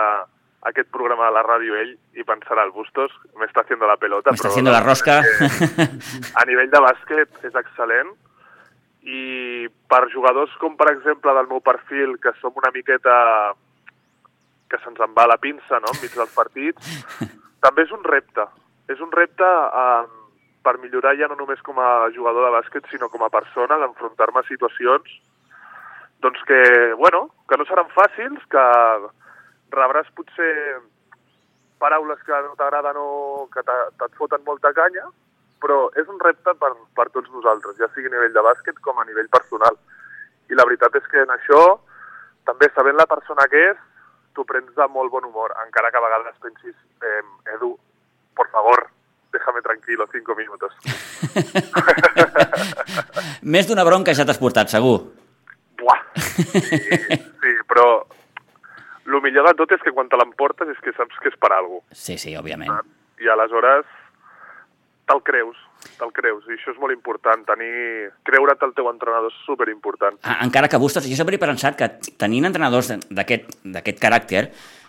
aquest 0.66 0.88
programa 0.90 1.28
de 1.28 1.34
la 1.36 1.44
ràdio 1.46 1.76
ell 1.78 1.92
i 2.18 2.24
pensarà, 2.26 2.64
el 2.66 2.74
Bustos 2.74 3.12
m'està 3.38 3.62
haciendo 3.62 3.86
la 3.86 3.98
pelota. 4.00 4.32
M'està 4.34 4.50
haciendo 4.50 4.74
la 4.74 4.82
rosca. 4.82 5.20
a 6.40 6.44
nivell 6.48 6.72
de 6.72 6.82
bàsquet 6.82 7.46
és 7.46 7.54
excel·lent 7.62 8.12
i 9.06 9.68
per 9.86 10.02
jugadors 10.10 10.54
com, 10.58 10.74
per 10.78 10.90
exemple, 10.90 11.34
del 11.36 11.48
meu 11.50 11.62
perfil, 11.62 12.16
que 12.18 12.34
som 12.40 12.56
una 12.58 12.72
miqueta 12.74 13.16
que 14.66 14.80
se'ns 14.82 14.98
en 15.04 15.14
va 15.14 15.28
la 15.30 15.38
pinça, 15.38 15.78
no?, 15.78 15.92
enmig 15.94 16.14
dels 16.18 16.34
partits, 16.34 16.94
també 17.62 17.86
és 17.86 17.92
un 17.94 18.02
repte. 18.02 18.48
És 18.90 18.98
un 19.02 19.12
repte 19.14 19.46
eh, 19.46 20.02
per 20.66 20.74
millorar 20.82 21.14
ja 21.20 21.30
no 21.30 21.38
només 21.38 21.62
com 21.62 21.78
a 21.78 22.10
jugador 22.16 22.48
de 22.48 22.56
bàsquet, 22.58 22.90
sinó 22.90 23.06
com 23.12 23.22
a 23.22 23.30
persona, 23.30 23.78
d'enfrontar-me 23.82 24.42
a 24.42 24.48
situacions 24.50 25.14
doncs 26.24 26.42
que, 26.48 26.58
bueno, 26.98 27.28
que 27.46 27.58
no 27.60 27.66
seran 27.68 27.90
fàcils, 27.94 28.42
que 28.50 28.62
rebràs 29.72 30.08
potser 30.16 30.52
paraules 31.78 32.18
que 32.24 32.32
no 32.46 32.54
t'agraden 32.56 32.96
o 32.96 33.48
que 33.52 33.62
te- 33.62 33.90
te't 34.00 34.14
foten 34.16 34.40
molta 34.46 34.72
canya, 34.72 35.04
però 35.60 35.90
és 35.96 36.08
un 36.08 36.18
repte 36.20 36.54
per, 36.60 36.72
per 36.96 37.08
tots 37.10 37.30
nosaltres, 37.32 37.76
ja 37.80 37.88
sigui 37.94 38.08
a 38.08 38.10
nivell 38.14 38.32
de 38.32 38.42
bàsquet 38.44 38.78
com 38.84 38.98
a 39.00 39.04
nivell 39.08 39.28
personal. 39.28 39.76
I 40.50 40.54
la 40.54 40.64
veritat 40.64 40.94
és 40.96 41.06
que 41.10 41.20
en 41.24 41.32
això, 41.34 41.60
també 42.46 42.68
sabent 42.74 42.96
la 42.96 43.06
persona 43.10 43.48
que 43.50 43.60
és, 43.72 43.78
t'ho 44.36 44.44
prens 44.44 44.72
de 44.76 44.86
molt 44.92 45.10
bon 45.10 45.24
humor, 45.28 45.52
encara 45.64 45.90
que 45.90 45.98
a 45.98 46.04
vegades 46.04 46.36
pensis, 46.44 46.76
eh, 47.02 47.22
Edu, 47.56 47.72
por 48.36 48.48
favor, 48.52 48.86
déjame 49.32 49.62
tranquilo 49.62 50.06
cinco 50.12 50.34
minutos. 50.36 50.72
Més 53.42 53.66
d'una 53.68 53.84
bronca 53.84 54.14
ja 54.16 54.24
t'has 54.28 54.38
portat, 54.40 54.70
segur. 54.72 54.98
Buah! 55.80 56.00
Sí, 56.16 56.60
sí, 56.60 57.52
però 57.68 57.86
el 59.06 59.22
millor 59.22 59.46
de 59.48 59.54
tot 59.58 59.72
és 59.76 59.82
que 59.84 59.94
quan 59.94 60.10
te 60.10 60.18
l'emportes 60.18 60.68
és 60.72 60.80
que 60.82 60.94
saps 60.96 61.18
que 61.22 61.30
és 61.32 61.38
per 61.38 61.52
alguna 61.54 61.82
cosa. 61.84 62.00
Sí, 62.00 62.18
sí, 62.18 62.34
òbviament. 62.38 62.72
I 63.22 63.30
aleshores 63.32 63.86
te'l 65.06 65.22
creus, 65.22 65.58
te'l 66.00 66.12
creus. 66.14 66.46
I 66.50 66.56
això 66.56 66.72
és 66.74 66.80
molt 66.82 66.94
important, 66.94 67.44
tenir... 67.46 68.10
creure't 68.26 68.64
el 68.66 68.74
teu 68.76 68.88
entrenador 68.90 69.30
és 69.30 69.38
superimportant. 69.46 70.18
Ah, 70.26 70.40
Encara 70.44 70.68
que 70.68 70.80
Bustos, 70.82 71.06
jo 71.06 71.18
sempre 71.18 71.38
he 71.38 71.42
pensat 71.42 71.78
que 71.78 71.88
tenint 72.18 72.48
entrenadors 72.50 72.90
d'aquest 73.06 73.54
d'aquest 73.62 74.02
caràcter, 74.02 74.48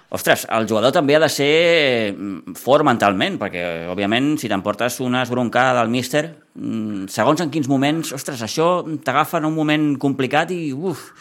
ostres, 0.09 0.47
el 0.55 0.67
jugador 0.69 0.93
també 0.95 1.17
ha 1.17 1.21
de 1.21 1.29
ser 1.29 2.13
mm, 2.13 2.57
fort 2.57 2.85
mentalment, 2.87 3.37
perquè, 3.41 3.63
òbviament, 3.91 4.35
si 4.41 4.49
t'emportes 4.49 5.01
una 5.03 5.21
esbroncada 5.27 5.81
del 5.81 5.91
míster, 5.93 6.29
mm, 6.55 7.07
segons 7.13 7.43
en 7.43 7.51
quins 7.53 7.69
moments, 7.69 8.13
ostres, 8.15 8.41
això 8.41 8.81
t'agafa 9.03 9.41
en 9.41 9.51
un 9.51 9.57
moment 9.57 9.91
complicat 10.01 10.53
i, 10.55 10.71
uf, 10.73 11.11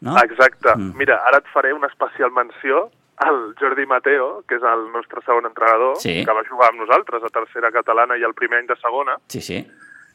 no? 0.00 0.16
Exacte. 0.22 0.74
Mm. 0.76 0.92
Mira, 0.96 1.20
ara 1.26 1.38
et 1.38 1.46
faré 1.52 1.72
una 1.74 1.88
especial 1.88 2.30
menció 2.32 2.90
al 3.18 3.54
Jordi 3.58 3.84
Mateo, 3.86 4.44
que 4.46 4.54
és 4.56 4.62
el 4.62 4.84
nostre 4.92 5.20
segon 5.26 5.46
entrenador, 5.46 5.96
Sí. 5.98 6.24
que 6.24 6.32
va 6.32 6.44
jugar 6.48 6.68
amb 6.70 6.80
nosaltres 6.84 7.22
a 7.24 7.28
tercera 7.34 7.72
catalana 7.74 8.16
i 8.16 8.22
el 8.22 8.34
primer 8.34 8.60
any 8.60 8.66
de 8.68 8.76
segona, 8.76 9.16
Sí, 9.26 9.40
sí. 9.40 9.66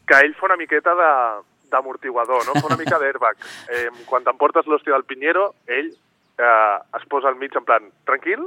que 0.08 0.20
ell 0.24 0.36
fa 0.36 0.46
una 0.48 0.56
miqueta 0.58 0.96
de 0.96 1.10
d'amortiguador, 1.74 2.46
no? 2.46 2.54
Fa 2.62 2.68
una 2.68 2.78
mica 2.78 3.00
d'airbag. 3.00 3.36
Eh, 3.74 3.90
quan 4.06 4.24
t'emportes 4.24 4.68
l'hòstia 4.68 4.94
del 4.94 5.06
Pinheiro, 5.10 5.56
ell 5.66 5.90
eh, 5.90 6.78
es 7.00 7.06
posa 7.10 7.28
al 7.30 7.36
mig 7.36 7.56
en 7.58 7.66
plan, 7.66 7.90
tranquil, 8.06 8.46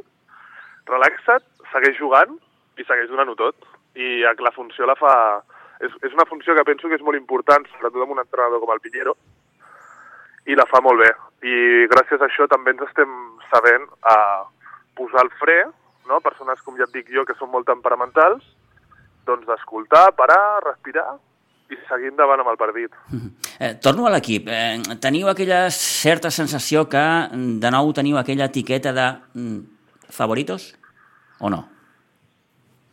relaxa't, 0.86 1.42
segueix 1.72 1.98
jugant 1.98 2.36
i 2.78 2.84
segueix 2.84 3.10
donant-ho 3.10 3.34
tot. 3.34 3.56
I 3.96 4.22
eh, 4.24 4.34
la 4.38 4.52
funció 4.54 4.86
la 4.86 4.94
fa... 4.94 5.42
És, 5.80 5.92
és 6.06 6.14
una 6.14 6.24
funció 6.24 6.54
que 6.56 6.64
penso 6.64 6.88
que 6.88 6.94
és 6.96 7.02
molt 7.04 7.18
important, 7.18 7.66
sobretot 7.74 8.00
amb 8.06 8.14
un 8.14 8.22
entrenador 8.22 8.62
com 8.62 8.70
el 8.72 8.80
Pinheiro, 8.80 9.16
i 10.46 10.56
la 10.58 10.66
fa 10.70 10.80
molt 10.84 11.02
bé. 11.02 11.10
I 11.46 11.86
gràcies 11.90 12.22
a 12.22 12.28
això 12.28 12.46
també 12.50 12.72
ens 12.74 12.84
estem 12.86 13.12
sabent 13.50 13.86
a 14.02 14.16
posar 14.96 15.26
el 15.26 15.32
fre, 15.40 15.58
no? 16.08 16.22
persones 16.24 16.62
com 16.64 16.78
ja 16.78 16.86
et 16.86 16.94
dic 16.94 17.10
jo 17.12 17.26
que 17.28 17.36
són 17.38 17.50
molt 17.52 17.68
temperamentals, 17.68 18.44
doncs 19.26 19.46
d'escoltar, 19.48 20.08
parar, 20.18 20.62
respirar 20.64 21.16
i 21.70 21.78
seguir 21.88 22.12
endavant 22.12 22.42
amb 22.42 22.52
el 22.52 22.58
partit. 22.60 22.94
Eh, 23.58 23.74
torno 23.82 24.06
a 24.06 24.12
l'equip. 24.14 24.48
Eh, 24.52 24.98
teniu 25.02 25.30
aquella 25.30 25.66
certa 25.74 26.30
sensació 26.30 26.86
que, 26.92 27.04
de 27.62 27.70
nou, 27.74 27.90
teniu 27.96 28.18
aquella 28.20 28.46
etiqueta 28.52 28.92
de 28.94 29.06
mm, 29.34 30.12
favoritos 30.12 30.74
o 31.40 31.50
no? 31.50 31.64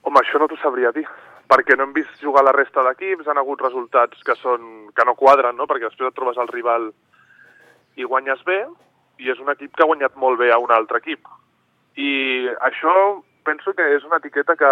Home, 0.03 0.19
això 0.19 0.41
no 0.41 0.49
t'ho 0.51 0.57
sabria 0.59 0.91
dir, 0.95 1.05
perquè 1.47 1.77
no 1.77 1.85
hem 1.85 1.93
vist 1.95 2.21
jugar 2.23 2.43
la 2.43 2.55
resta 2.55 2.83
d'equips, 2.83 3.29
han 3.29 3.39
hagut 3.39 3.61
resultats 3.61 4.19
que, 4.25 4.35
són, 4.41 4.89
que 4.95 5.05
no 5.05 5.15
quadren, 5.19 5.55
no? 5.55 5.69
perquè 5.69 5.87
després 5.87 6.09
et 6.09 6.17
trobes 6.17 6.39
el 6.41 6.49
rival 6.51 6.89
i 7.95 8.03
guanyes 8.03 8.43
bé, 8.45 8.63
i 9.19 9.29
és 9.29 9.39
un 9.39 9.51
equip 9.53 9.75
que 9.75 9.83
ha 9.83 9.89
guanyat 9.89 10.15
molt 10.15 10.39
bé 10.39 10.51
a 10.51 10.59
un 10.61 10.71
altre 10.71 10.97
equip. 11.03 11.27
I 11.95 12.49
això 12.65 13.21
penso 13.45 13.73
que 13.77 13.85
és 13.95 14.03
una 14.07 14.17
etiqueta 14.17 14.55
que 14.55 14.71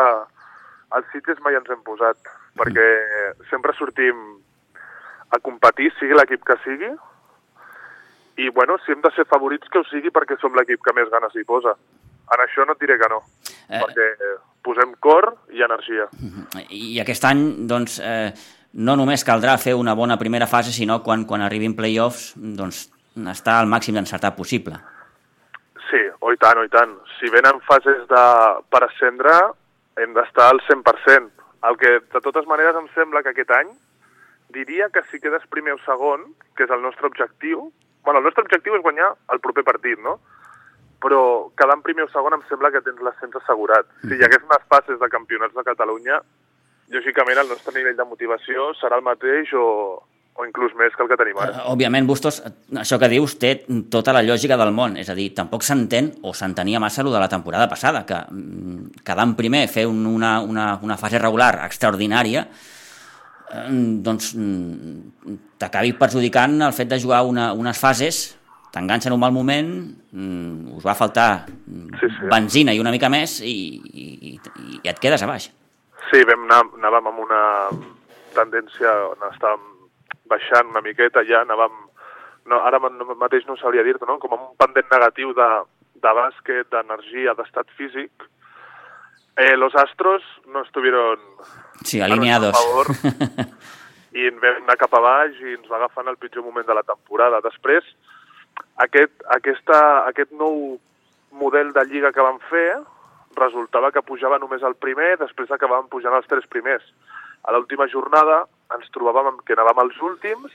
als 0.92 1.08
Sitges 1.12 1.40
mai 1.46 1.56
ens 1.56 1.70
hem 1.70 1.84
posat, 1.86 2.18
perquè 2.58 2.88
sempre 3.50 3.74
sortim 3.78 4.20
a 5.32 5.40
competir, 5.40 5.92
sigui 6.00 6.18
l'equip 6.18 6.44
que 6.44 6.58
sigui, 6.66 6.90
i 8.42 8.50
bueno, 8.50 8.78
si 8.84 8.92
hem 8.92 9.02
de 9.04 9.12
ser 9.16 9.28
favorits 9.30 9.70
que 9.70 9.80
ho 9.80 9.86
sigui 9.88 10.10
perquè 10.12 10.40
som 10.42 10.56
l'equip 10.56 10.82
que 10.84 10.96
més 10.98 11.12
ganes 11.12 11.36
hi 11.36 11.46
posa. 11.48 11.76
En 12.32 12.42
això 12.44 12.66
no 12.66 12.74
et 12.74 12.82
diré 12.82 12.98
que 12.98 13.10
no, 13.12 13.22
Eh. 13.72 13.78
eh... 13.78 13.82
perquè 13.82 14.08
posem 14.62 14.94
cor 15.00 15.32
i 15.56 15.64
energia. 15.66 16.08
I 16.70 17.00
aquest 17.02 17.24
any, 17.26 17.42
doncs, 17.68 18.00
eh, 18.04 18.32
no 18.74 18.96
només 18.96 19.24
caldrà 19.26 19.58
fer 19.58 19.74
una 19.76 19.96
bona 19.96 20.18
primera 20.20 20.48
fase, 20.48 20.72
sinó 20.72 21.02
quan, 21.04 21.26
quan 21.26 21.42
arribin 21.42 21.76
playoffs, 21.76 22.34
doncs, 22.36 22.90
estar 23.32 23.60
al 23.60 23.70
màxim 23.70 23.96
d'encertat 23.96 24.36
possible. 24.38 24.80
Sí, 25.90 26.02
oi 26.22 26.38
tant, 26.40 26.62
oi 26.62 26.70
tant. 26.72 26.96
Si 27.20 27.30
venen 27.34 27.60
fases 27.68 28.08
de, 28.08 28.26
per 28.72 28.84
ascendre, 28.88 29.36
hem 30.00 30.14
d'estar 30.16 30.50
al 30.52 30.62
100%. 30.68 31.32
El 31.70 31.78
que, 31.78 32.00
de 32.14 32.22
totes 32.24 32.48
maneres, 32.50 32.78
em 32.80 32.88
sembla 32.96 33.22
que 33.22 33.34
aquest 33.34 33.52
any 33.54 33.72
diria 34.56 34.90
que 34.90 35.04
si 35.12 35.20
quedes 35.20 35.46
primer 35.50 35.76
o 35.78 35.82
segon, 35.86 36.26
que 36.56 36.66
és 36.66 36.72
el 36.74 36.82
nostre 36.82 37.08
objectiu, 37.08 37.70
bueno, 38.04 38.20
el 38.20 38.26
nostre 38.26 38.44
objectiu 38.44 38.76
és 38.76 38.84
guanyar 38.84 39.12
el 39.32 39.42
proper 39.44 39.64
partit, 39.64 40.00
no? 40.02 40.18
Però 41.02 41.50
quedant 41.58 41.84
primer 41.86 42.08
o 42.08 42.12
segon 42.14 42.36
em 42.38 42.44
sembla 42.50 42.72
que 42.74 42.82
tens 42.86 43.02
l'ascens 43.02 43.38
assegurat. 43.40 43.88
Si 44.04 44.16
hi 44.16 44.26
hagués 44.26 44.44
unes 44.48 44.66
fases 44.70 45.00
de 45.00 45.10
campionats 45.10 45.56
de 45.56 45.66
Catalunya, 45.66 46.20
lògicament 46.92 47.42
el 47.42 47.52
nostre 47.52 47.74
nivell 47.78 47.98
de 47.98 48.08
motivació 48.08 48.72
serà 48.80 49.00
el 49.00 49.06
mateix 49.06 49.54
o, 49.56 49.66
o 50.40 50.46
inclús 50.48 50.72
més 50.80 50.94
que 50.96 51.04
el 51.04 51.10
que 51.12 51.18
tenim 51.20 51.38
ara. 51.44 51.52
Eh, 51.60 51.64
Òbviament, 51.74 52.08
Bustos, 52.08 52.40
això 52.80 52.98
que 53.02 53.10
dius 53.12 53.36
té 53.38 53.54
tota 53.92 54.14
la 54.16 54.24
lògica 54.24 54.58
del 54.58 54.72
món, 54.74 54.96
és 54.98 55.10
a 55.12 55.16
dir, 55.18 55.30
tampoc 55.38 55.64
s'entén 55.68 56.12
o 56.24 56.34
s'entenia 56.34 56.80
massa 56.80 57.04
el 57.04 57.12
de 57.12 57.20
la 57.20 57.30
temporada 57.30 57.68
passada, 57.70 58.06
que 58.08 58.16
mm, 58.32 59.02
quedant 59.06 59.36
primer, 59.38 59.68
fer 59.70 59.86
un, 59.90 60.06
una, 60.08 60.40
una, 60.42 60.80
una 60.82 60.98
fase 60.98 61.20
regular 61.20 61.54
extraordinària, 61.68 62.46
eh, 63.52 63.66
doncs 64.02 64.34
mm, 64.36 65.38
t'acabi 65.62 65.94
perjudicant 66.00 66.62
el 66.62 66.74
fet 66.74 66.90
de 66.90 67.00
jugar 67.04 67.24
una, 67.28 67.52
unes 67.54 67.78
fases, 67.78 68.24
t'enganxen 68.72 69.12
un 69.12 69.20
mal 69.20 69.34
moment, 69.36 69.68
mm, 70.16 70.78
us 70.80 70.86
va 70.88 70.96
faltar 70.96 71.46
Sí, 72.00 72.08
sí. 72.08 72.30
benzina 72.32 72.72
i 72.74 72.80
una 72.80 72.92
mica 72.96 73.10
més 73.12 73.42
i, 73.44 73.52
i, 73.84 74.40
i 74.80 74.88
et 74.88 75.00
quedes 75.04 75.22
a 75.22 75.28
baix. 75.28 75.50
Sí, 76.10 76.24
vam 76.28 76.48
anar, 76.48 76.64
anàvem 76.80 77.12
amb 77.12 77.20
una 77.28 77.42
tendència 78.36 78.90
on 79.12 79.28
estàvem 79.28 79.68
baixant 80.32 80.72
una 80.74 80.82
miqueta 80.86 81.26
ja, 81.28 81.44
anàvem... 81.46 81.76
No, 82.50 82.58
ara 82.66 82.80
ma- 82.82 82.90
mateix 83.22 83.44
no 83.46 83.54
sabria 83.60 83.84
dir-te, 83.86 84.08
no? 84.10 84.16
Com 84.18 84.32
amb 84.34 84.48
un 84.50 84.56
pendent 84.58 84.88
negatiu 84.90 85.34
de, 85.38 85.48
de 86.02 86.14
bàsquet, 86.18 86.72
d'energia, 86.74 87.36
d'estat 87.38 87.70
físic. 87.78 88.26
Eh, 89.38 89.54
los 89.58 89.76
astros 89.78 90.24
no 90.48 90.64
estuvieron 90.66 91.20
Sí, 91.86 92.02
a 92.02 92.06
alineados. 92.06 92.52
favor 92.58 92.88
i 94.20 94.26
en 94.28 94.42
vam 94.44 94.58
anar 94.66 94.76
cap 94.82 94.92
a 94.98 95.00
baix 95.06 95.38
i 95.40 95.54
ens 95.56 95.70
va 95.72 95.78
agafar 95.78 96.04
en 96.04 96.10
el 96.12 96.18
pitjor 96.20 96.44
moment 96.44 96.66
de 96.68 96.76
la 96.76 96.84
temporada. 96.84 97.40
Després, 97.46 97.86
aquest, 98.84 99.14
aquesta, 99.38 99.78
aquest 100.10 100.34
nou 100.36 100.80
model 101.32 101.72
de 101.78 101.86
lliga 101.88 102.12
que 102.12 102.26
vam 102.26 102.42
fer 102.50 102.74
resultava 103.38 103.94
que 103.96 104.04
pujava 104.04 104.42
només 104.42 104.66
el 104.68 104.76
primer, 104.76 105.14
després 105.22 105.54
acabàvem 105.56 105.88
pujant 105.94 106.18
els 106.18 106.28
tres 106.28 106.44
primers. 106.52 106.84
A 107.48 107.54
l'última 107.56 107.88
jornada 107.88 108.42
ens 108.78 108.92
trobàvem 108.96 109.40
que 109.46 109.54
anàvem 109.54 109.84
als 109.84 110.00
últims 110.02 110.52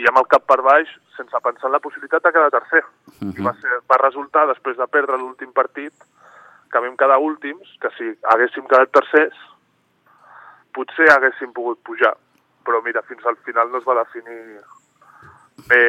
i 0.00 0.08
amb 0.08 0.18
el 0.22 0.28
cap 0.32 0.46
per 0.48 0.60
baix 0.64 0.88
sense 1.16 1.42
pensar 1.44 1.68
en 1.68 1.76
la 1.76 1.82
possibilitat 1.84 2.24
de 2.24 2.32
quedar 2.32 2.50
tercer. 2.50 2.82
Uh 2.82 3.28
-huh. 3.28 3.38
I 3.38 3.42
va, 3.44 3.54
ser, 3.60 3.80
va 3.90 4.02
resultar, 4.02 4.46
després 4.48 4.76
de 4.76 4.86
perdre 4.86 5.18
l'últim 5.18 5.52
partit, 5.52 5.92
que 6.72 6.78
vam 6.80 6.96
quedar 6.96 7.18
últims, 7.18 7.68
que 7.80 7.90
si 7.96 8.04
haguéssim 8.32 8.66
quedat 8.66 8.90
tercers, 8.92 9.36
potser 10.72 11.10
haguéssim 11.12 11.52
pogut 11.52 11.78
pujar. 11.84 12.16
Però 12.64 12.82
mira, 12.82 13.02
fins 13.02 13.24
al 13.26 13.36
final 13.36 13.70
no 13.70 13.78
es 13.78 13.84
va 13.84 14.04
definir 14.04 14.60
bé 15.68 15.84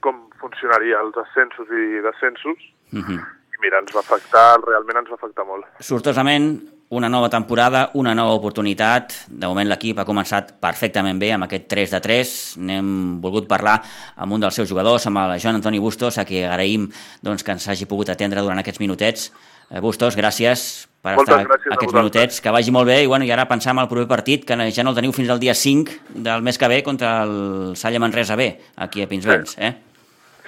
com 0.00 0.30
funcionaria 0.38 1.00
els 1.00 1.16
ascensos 1.16 1.68
i 1.70 2.00
descensos. 2.00 2.58
Uh 2.92 3.02
-huh. 3.02 3.20
I 3.54 3.56
mira, 3.60 3.78
ens 3.78 3.94
va 3.94 4.00
afectar, 4.00 4.60
realment 4.66 4.98
ens 4.98 5.10
va 5.10 5.14
afectar 5.14 5.44
molt. 5.44 5.66
Sortosament, 5.80 6.77
una 6.90 7.08
nova 7.08 7.28
temporada, 7.28 7.90
una 7.94 8.14
nova 8.14 8.32
oportunitat. 8.32 9.12
De 9.28 9.46
moment 9.46 9.68
l'equip 9.68 9.98
ha 10.00 10.06
començat 10.08 10.54
perfectament 10.62 11.20
bé 11.20 11.32
amb 11.34 11.44
aquest 11.44 11.68
3 11.68 11.92
de 11.96 12.00
3. 12.00 12.32
N'hem 12.64 12.90
volgut 13.20 13.48
parlar 13.48 13.76
amb 14.16 14.32
un 14.32 14.40
dels 14.40 14.56
seus 14.56 14.70
jugadors, 14.70 15.06
amb 15.06 15.20
el 15.20 15.36
Joan 15.42 15.60
Antoni 15.60 15.78
Bustos, 15.78 16.18
a 16.18 16.24
qui 16.24 16.40
agraïm 16.44 16.88
doncs, 17.22 17.44
que 17.44 17.52
ens 17.52 17.68
hagi 17.68 17.88
pogut 17.90 18.08
atendre 18.08 18.40
durant 18.40 18.58
aquests 18.62 18.80
minutets. 18.80 19.28
Eh, 19.68 19.82
Bustos, 19.84 20.16
gràcies 20.16 20.88
per 21.04 21.14
Moltes 21.18 21.34
estar 21.34 21.50
gràcies 21.50 21.76
aquests 21.76 21.98
minutets. 21.98 22.40
Que 22.40 22.54
vagi 22.56 22.72
molt 22.72 22.88
bé 22.88 23.02
i, 23.04 23.10
bueno, 23.10 23.28
i 23.28 23.32
ara 23.36 23.44
pensar 23.50 23.76
en 23.76 23.84
el 23.84 23.90
proper 23.92 24.08
partit, 24.08 24.48
que 24.48 24.56
ja 24.72 24.84
no 24.84 24.96
el 24.96 24.96
teniu 24.96 25.12
fins 25.12 25.28
al 25.28 25.42
dia 25.44 25.54
5 25.54 26.16
del 26.24 26.42
mes 26.42 26.56
que 26.56 26.72
ve 26.72 26.82
contra 26.82 27.22
el 27.24 27.76
Salla 27.76 28.00
Manresa 28.00 28.36
B, 28.36 28.54
aquí 28.76 29.02
a 29.02 29.08
Pinsbens. 29.08 29.58
Eh? 29.58 29.74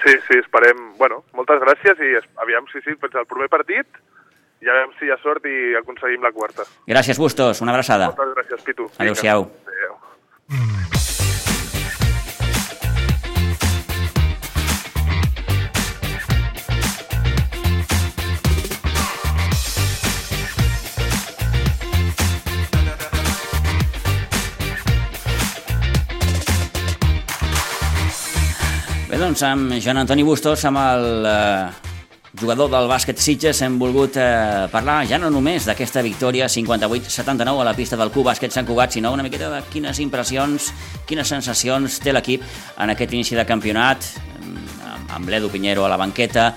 Sí, 0.00 0.16
sí, 0.26 0.38
esperem... 0.40 0.94
Bueno, 0.96 1.26
moltes 1.36 1.60
gràcies 1.60 2.00
i 2.00 2.16
aviam 2.40 2.64
si 2.72 2.80
sí, 2.80 2.96
fins 2.96 3.20
al 3.20 3.28
proper 3.28 3.52
partit 3.52 4.00
i 4.60 4.68
a 4.68 4.76
veure 4.76 4.92
si 4.98 5.08
hi 5.08 5.12
ha 5.12 5.18
sort 5.22 5.46
i 5.48 5.56
aconseguim 5.80 6.22
la 6.24 6.32
quarta. 6.36 6.66
Gràcies, 6.88 7.18
Bustos. 7.18 7.62
Una 7.64 7.72
abraçada. 7.72 8.12
Moltes 8.12 8.36
gràcies, 8.36 8.64
Pitu. 8.66 8.90
Adéu-siau. 8.98 9.48
Adéu. 9.48 9.96
Bé, 29.10 29.18
doncs 29.18 29.40
amb 29.42 29.72
Joan 29.80 30.04
Antoni 30.04 30.22
Bustos, 30.22 30.62
amb 30.68 30.78
el 30.84 31.26
eh, 31.26 31.89
jugador 32.38 32.70
del 32.70 32.86
bàsquet 32.86 33.18
Sitges, 33.18 33.60
hem 33.64 33.78
volgut 33.80 34.14
eh, 34.20 34.68
parlar 34.70 35.02
ja 35.08 35.18
no 35.18 35.30
només 35.34 35.66
d'aquesta 35.66 36.02
victòria 36.06 36.46
58-79 36.46 37.62
a 37.62 37.66
la 37.66 37.74
pista 37.74 37.98
del 37.98 38.12
Club 38.14 38.28
Bàsquet 38.30 38.54
Sant 38.54 38.68
Cugat, 38.68 38.94
sinó 38.94 39.12
una 39.12 39.24
miqueta 39.26 39.50
de 39.50 39.62
quines 39.72 39.98
impressions, 39.98 40.70
quines 41.08 41.28
sensacions 41.28 41.98
té 42.00 42.14
l'equip 42.14 42.44
en 42.78 42.94
aquest 42.94 43.16
inici 43.16 43.38
de 43.38 43.46
campionat, 43.48 44.06
amb, 45.10 45.28
l'Edu 45.28 45.50
Pinheiro 45.50 45.84
a 45.84 45.90
la 45.90 45.98
banqueta, 45.98 46.52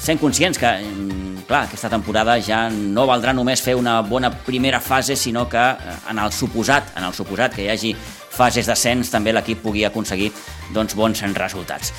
sent 0.00 0.20
conscients 0.20 0.58
que, 0.58 0.70
mm, 0.70 1.44
clar, 1.48 1.64
aquesta 1.66 1.90
temporada 1.92 2.38
ja 2.40 2.68
no 2.70 3.06
valdrà 3.06 3.34
només 3.34 3.60
fer 3.60 3.74
una 3.76 4.00
bona 4.00 4.30
primera 4.30 4.80
fase, 4.80 5.16
sinó 5.16 5.48
que 5.48 5.58
eh, 5.58 5.96
en 6.10 6.18
el 6.18 6.32
suposat, 6.32 6.96
en 6.96 7.04
el 7.04 7.12
suposat 7.12 7.54
que 7.54 7.64
hi 7.64 7.68
hagi 7.68 7.96
fases 8.36 8.66
d'ascens 8.66 9.10
també 9.10 9.32
l'equip 9.32 9.62
pugui 9.62 9.84
aconseguir 9.84 10.32
doncs, 10.72 10.94
bons 10.94 11.22
resultats. 11.34 11.92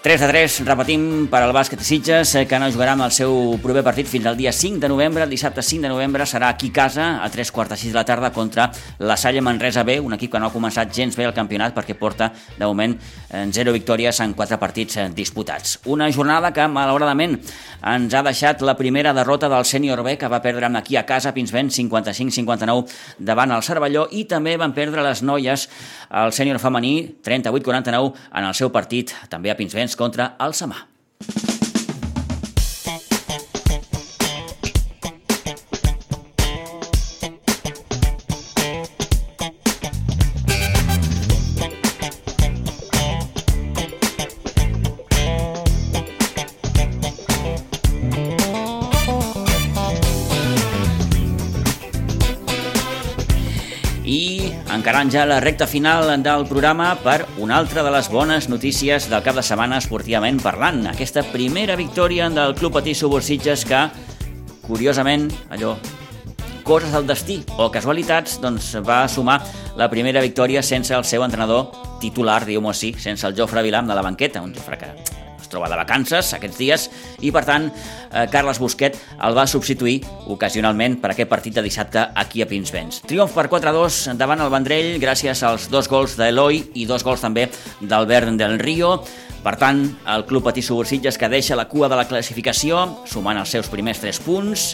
3 0.00 0.20
de 0.20 0.28
3, 0.28 0.60
repetim, 0.62 1.04
per 1.26 1.40
al 1.42 1.50
bàsquet 1.50 1.80
Sitges, 1.82 2.30
eh, 2.38 2.44
que 2.46 2.58
no 2.62 2.68
jugarà 2.70 2.92
amb 2.94 3.02
el 3.02 3.10
seu 3.10 3.56
proper 3.58 3.82
partit 3.82 4.06
fins 4.06 4.28
al 4.30 4.36
dia 4.38 4.52
5 4.54 4.78
de 4.78 4.88
novembre. 4.88 5.24
El 5.24 5.30
dissabte 5.30 5.60
5 5.60 5.82
de 5.82 5.88
novembre 5.90 6.22
serà 6.22 6.52
aquí 6.52 6.68
a 6.70 6.72
casa, 6.72 7.06
a 7.24 7.28
3 7.28 7.50
quarts 7.50 7.72
de 7.72 7.76
6 7.76 7.92
de 7.92 7.98
la 7.98 8.04
tarda, 8.04 8.30
contra 8.30 8.70
la 9.00 9.16
Salle 9.16 9.40
Manresa 9.40 9.82
B, 9.82 9.98
un 9.98 10.14
equip 10.14 10.30
que 10.30 10.38
no 10.38 10.46
ha 10.46 10.52
començat 10.54 10.94
gens 10.94 11.16
bé 11.18 11.26
el 11.26 11.34
campionat 11.34 11.74
perquè 11.74 11.96
porta, 11.98 12.30
de 12.30 12.64
moment, 12.64 12.94
0 13.28 13.72
victòries 13.74 14.20
en 14.20 14.34
4 14.34 14.58
partits 14.58 14.96
eh, 14.98 15.08
disputats. 15.10 15.80
Una 15.86 16.06
jornada 16.12 16.52
que, 16.52 16.68
malauradament, 16.68 17.34
ens 17.82 18.14
ha 18.14 18.22
deixat 18.22 18.62
la 18.62 18.76
primera 18.76 19.12
derrota 19.12 19.48
del 19.50 19.66
sènior 19.66 20.04
B, 20.06 20.14
que 20.16 20.28
va 20.30 20.40
perdre 20.40 20.70
aquí 20.78 20.94
a 20.94 21.04
casa 21.06 21.34
Pinsbent 21.34 21.70
55-59 21.70 22.86
davant 23.18 23.50
el 23.50 23.66
Cervelló, 23.66 24.06
i 24.12 24.26
també 24.30 24.56
van 24.56 24.72
perdre 24.72 25.02
les 25.02 25.22
noies 25.22 25.68
el 26.08 26.32
sènior 26.32 26.58
femení 26.62 27.18
38-49 27.24 28.14
en 28.32 28.44
el 28.44 28.54
seu 28.54 28.70
partit, 28.70 29.12
també 29.28 29.50
a 29.50 29.56
Pinsbent 29.58 29.87
contra 29.96 30.34
el 30.44 30.54
Samà. 30.54 30.86
Encarant 54.98 55.12
ja 55.14 55.26
la 55.30 55.38
recta 55.38 55.66
final 55.66 56.08
del 56.24 56.44
programa 56.48 56.96
per 56.98 57.24
una 57.38 57.56
altra 57.56 57.84
de 57.84 57.90
les 57.94 58.08
bones 58.10 58.48
notícies 58.48 59.06
del 59.06 59.22
cap 59.22 59.36
de 59.36 59.44
setmana 59.46 59.76
esportivament 59.78 60.40
parlant. 60.42 60.88
Aquesta 60.90 61.22
primera 61.22 61.76
victòria 61.78 62.26
del 62.28 62.56
Club 62.58 62.72
Patí 62.74 62.96
Subursitges 62.98 63.62
que, 63.68 63.84
curiosament, 64.66 65.28
allò, 65.54 65.76
coses 66.64 66.90
del 66.90 67.06
destí 67.06 67.38
o 67.58 67.68
casualitats, 67.70 68.40
doncs 68.42 68.72
va 68.82 69.04
sumar 69.06 69.38
la 69.76 69.86
primera 69.88 70.24
victòria 70.24 70.64
sense 70.66 70.96
el 70.96 71.06
seu 71.06 71.22
entrenador 71.22 71.70
titular, 72.02 72.42
diguem-ho 72.42 72.74
així, 72.74 72.96
sense 72.98 73.26
el 73.28 73.38
Jofre 73.38 73.62
Vilam 73.62 73.86
de 73.86 73.94
la 73.94 74.02
banqueta, 74.02 74.42
un 74.42 74.50
Jofre 74.56 74.82
que 74.82 75.17
es 75.48 75.54
troba 75.54 75.70
de 75.72 75.78
vacances 75.80 76.34
aquests 76.36 76.58
dies 76.60 76.84
i 77.24 77.32
per 77.32 77.42
tant 77.48 77.70
eh, 77.70 78.26
Carles 78.30 78.60
Busquet 78.60 78.98
el 79.24 79.36
va 79.36 79.46
substituir 79.48 80.02
ocasionalment 80.28 80.98
per 81.00 81.14
aquest 81.14 81.30
partit 81.30 81.56
de 81.56 81.64
dissabte 81.64 82.04
aquí 82.14 82.44
a 82.44 82.48
Pinsbens. 82.50 83.00
Triomf 83.08 83.32
per 83.32 83.48
4-2 83.48 84.12
davant 84.20 84.44
el 84.44 84.52
Vendrell 84.52 84.98
gràcies 85.00 85.42
als 85.48 85.70
dos 85.72 85.88
gols 85.88 86.18
d'Eloi 86.20 86.60
i 86.76 86.84
dos 86.86 87.04
gols 87.06 87.24
també 87.24 87.48
d'Albert 87.80 88.36
del 88.36 88.58
Rio. 88.60 88.98
Per 89.40 89.54
tant, 89.56 89.80
el 90.10 90.26
Club 90.28 90.44
Patí 90.44 90.60
Subursitges 90.66 91.16
que 91.16 91.30
deixa 91.30 91.56
la 91.56 91.68
cua 91.70 91.88
de 91.88 91.96
la 91.96 92.08
classificació, 92.10 92.82
sumant 93.06 93.38
els 93.38 93.54
seus 93.54 93.70
primers 93.70 94.02
3 94.02 94.18
punts. 94.26 94.72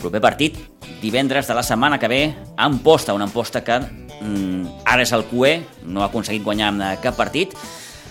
Proper 0.00 0.22
partit, 0.24 0.56
divendres 1.02 1.46
de 1.46 1.54
la 1.54 1.62
setmana 1.62 1.98
que 2.00 2.08
ve, 2.08 2.22
a 2.56 2.64
Amposta, 2.64 3.14
una 3.14 3.28
Amposta 3.28 3.62
que 3.66 3.76
mm, 3.78 4.80
ara 4.88 5.04
és 5.04 5.12
el 5.12 5.26
QE, 5.28 5.58
no 5.92 6.02
ha 6.02 6.08
aconseguit 6.08 6.42
guanyar 6.46 6.72
cap 7.04 7.18
partit, 7.20 7.54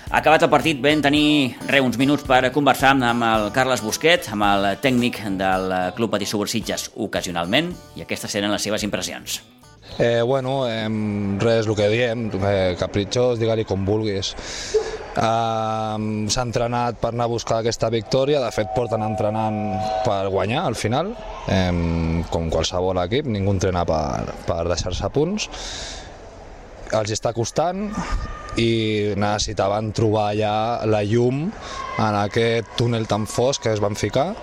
Acabat 0.08 0.39
el 0.45 0.47
partit 0.47 0.78
vam 0.80 1.01
tenir 1.03 1.58
re, 1.68 1.82
uns 1.84 1.97
minuts 1.99 2.24
per 2.24 2.39
conversar 2.55 2.93
amb 2.95 3.26
el 3.28 3.49
Carles 3.51 3.82
Busquet, 3.84 4.30
amb 4.32 4.45
el 4.47 4.68
tècnic 4.80 5.20
del 5.36 5.74
Club 5.97 6.14
Patí 6.14 6.24
Subursitges 6.30 6.93
ocasionalment, 6.95 7.74
i 7.99 8.05
aquestes 8.05 8.38
eren 8.39 8.53
les 8.53 8.64
seves 8.64 8.86
impressions. 8.88 9.41
Eh, 9.99 10.22
bueno, 10.22 10.62
eh, 10.70 10.88
res, 11.43 11.68
el 11.68 11.76
que 11.76 11.89
diem, 11.91 12.30
eh, 12.39 12.78
capritxós, 12.80 13.36
digue-li 13.39 13.68
com 13.68 13.84
vulguis. 13.84 14.32
Eh, 14.38 15.20
S'ha 15.20 16.47
entrenat 16.47 17.03
per 17.03 17.12
anar 17.12 17.28
a 17.28 17.34
buscar 17.36 17.60
aquesta 17.60 17.91
victòria, 17.91 18.39
de 18.39 18.51
fet 18.55 18.72
porten 18.76 19.03
entrenant 19.03 19.60
per 20.08 20.30
guanyar 20.32 20.64
al 20.72 20.80
final, 20.80 21.12
eh, 21.51 22.24
com 22.32 22.47
qualsevol 22.49 23.03
equip, 23.03 23.28
ningú 23.28 23.58
entrena 23.58 23.84
per, 23.84 24.39
per 24.47 24.64
deixar-se 24.72 25.12
punts. 25.12 25.49
Els 26.95 27.12
està 27.12 27.34
costant, 27.36 27.89
i 28.58 29.14
necessitaven 29.18 29.91
trobar 29.95 30.32
ja 30.38 30.55
la 30.89 31.03
llum 31.05 31.45
en 31.47 32.20
aquest 32.24 32.76
túnel 32.78 33.08
tan 33.10 33.28
fosc 33.30 33.64
que 33.64 33.74
es 33.76 33.82
van 33.84 33.95
ficar. 33.95 34.34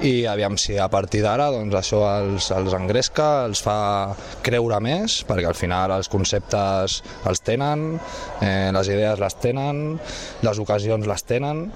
I 0.00 0.24
aviam 0.24 0.56
si 0.56 0.78
a 0.80 0.86
partir 0.88 1.20
d'ara 1.20 1.50
doncs 1.52 1.74
això 1.76 2.00
els, 2.08 2.46
els 2.56 2.72
engresca, 2.72 3.44
els 3.44 3.60
fa 3.60 4.14
creure 4.44 4.78
més, 4.80 5.18
perquè 5.28 5.50
al 5.50 5.58
final 5.58 5.92
els 5.92 6.08
conceptes 6.08 7.02
els 7.28 7.44
tenen, 7.44 7.98
eh, 8.40 8.70
les 8.72 8.88
idees 8.88 9.20
les 9.20 9.36
tenen, 9.44 9.98
les 10.40 10.62
ocasions 10.64 11.08
les 11.08 11.26
tenen, 11.28 11.66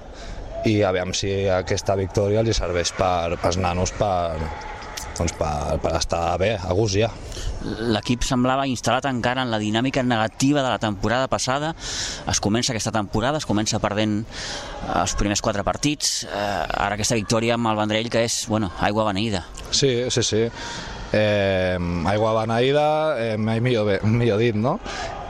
i 0.65 0.79
aviam 0.81 1.13
si 1.13 1.35
aquesta 1.53 1.93
victòria 1.99 2.41
els 2.41 2.57
serveix 2.57 2.95
per, 2.97 3.37
pels 3.43 3.61
nanos 3.61 3.93
per, 3.93 4.41
doncs 5.15 5.35
per, 5.39 5.79
per 5.83 5.95
estar 5.99 6.23
bé, 6.41 6.55
a 6.59 6.75
gust 6.75 6.99
ja 6.99 7.11
l'equip 7.65 8.23
semblava 8.25 8.67
instal·lat 8.69 9.07
encara 9.09 9.43
en 9.45 9.51
la 9.51 9.59
dinàmica 9.61 10.03
negativa 10.05 10.61
de 10.61 10.69
la 10.69 10.79
temporada 10.79 11.27
passada. 11.27 11.73
Es 12.29 12.41
comença 12.43 12.73
aquesta 12.73 12.93
temporada, 12.93 13.41
es 13.41 13.47
comença 13.49 13.81
perdent 13.83 14.19
eh, 14.21 14.99
els 15.01 15.15
primers 15.19 15.41
quatre 15.41 15.65
partits. 15.65 16.23
Eh, 16.29 16.35
ara 16.37 16.95
aquesta 16.95 17.17
victòria 17.17 17.57
amb 17.57 17.71
el 17.71 17.79
Vendrell, 17.81 18.11
que 18.13 18.25
és, 18.27 18.43
bueno, 18.51 18.71
aigua 18.85 19.07
beneïda. 19.09 19.45
Sí, 19.71 19.97
sí, 20.13 20.23
sí. 20.23 20.43
Eh, 21.15 21.77
aigua 22.11 22.33
beneïda, 22.41 22.87
eh, 23.21 23.35
millor, 23.37 23.95
millor 24.03 24.41
dit, 24.41 24.57
no? 24.57 24.79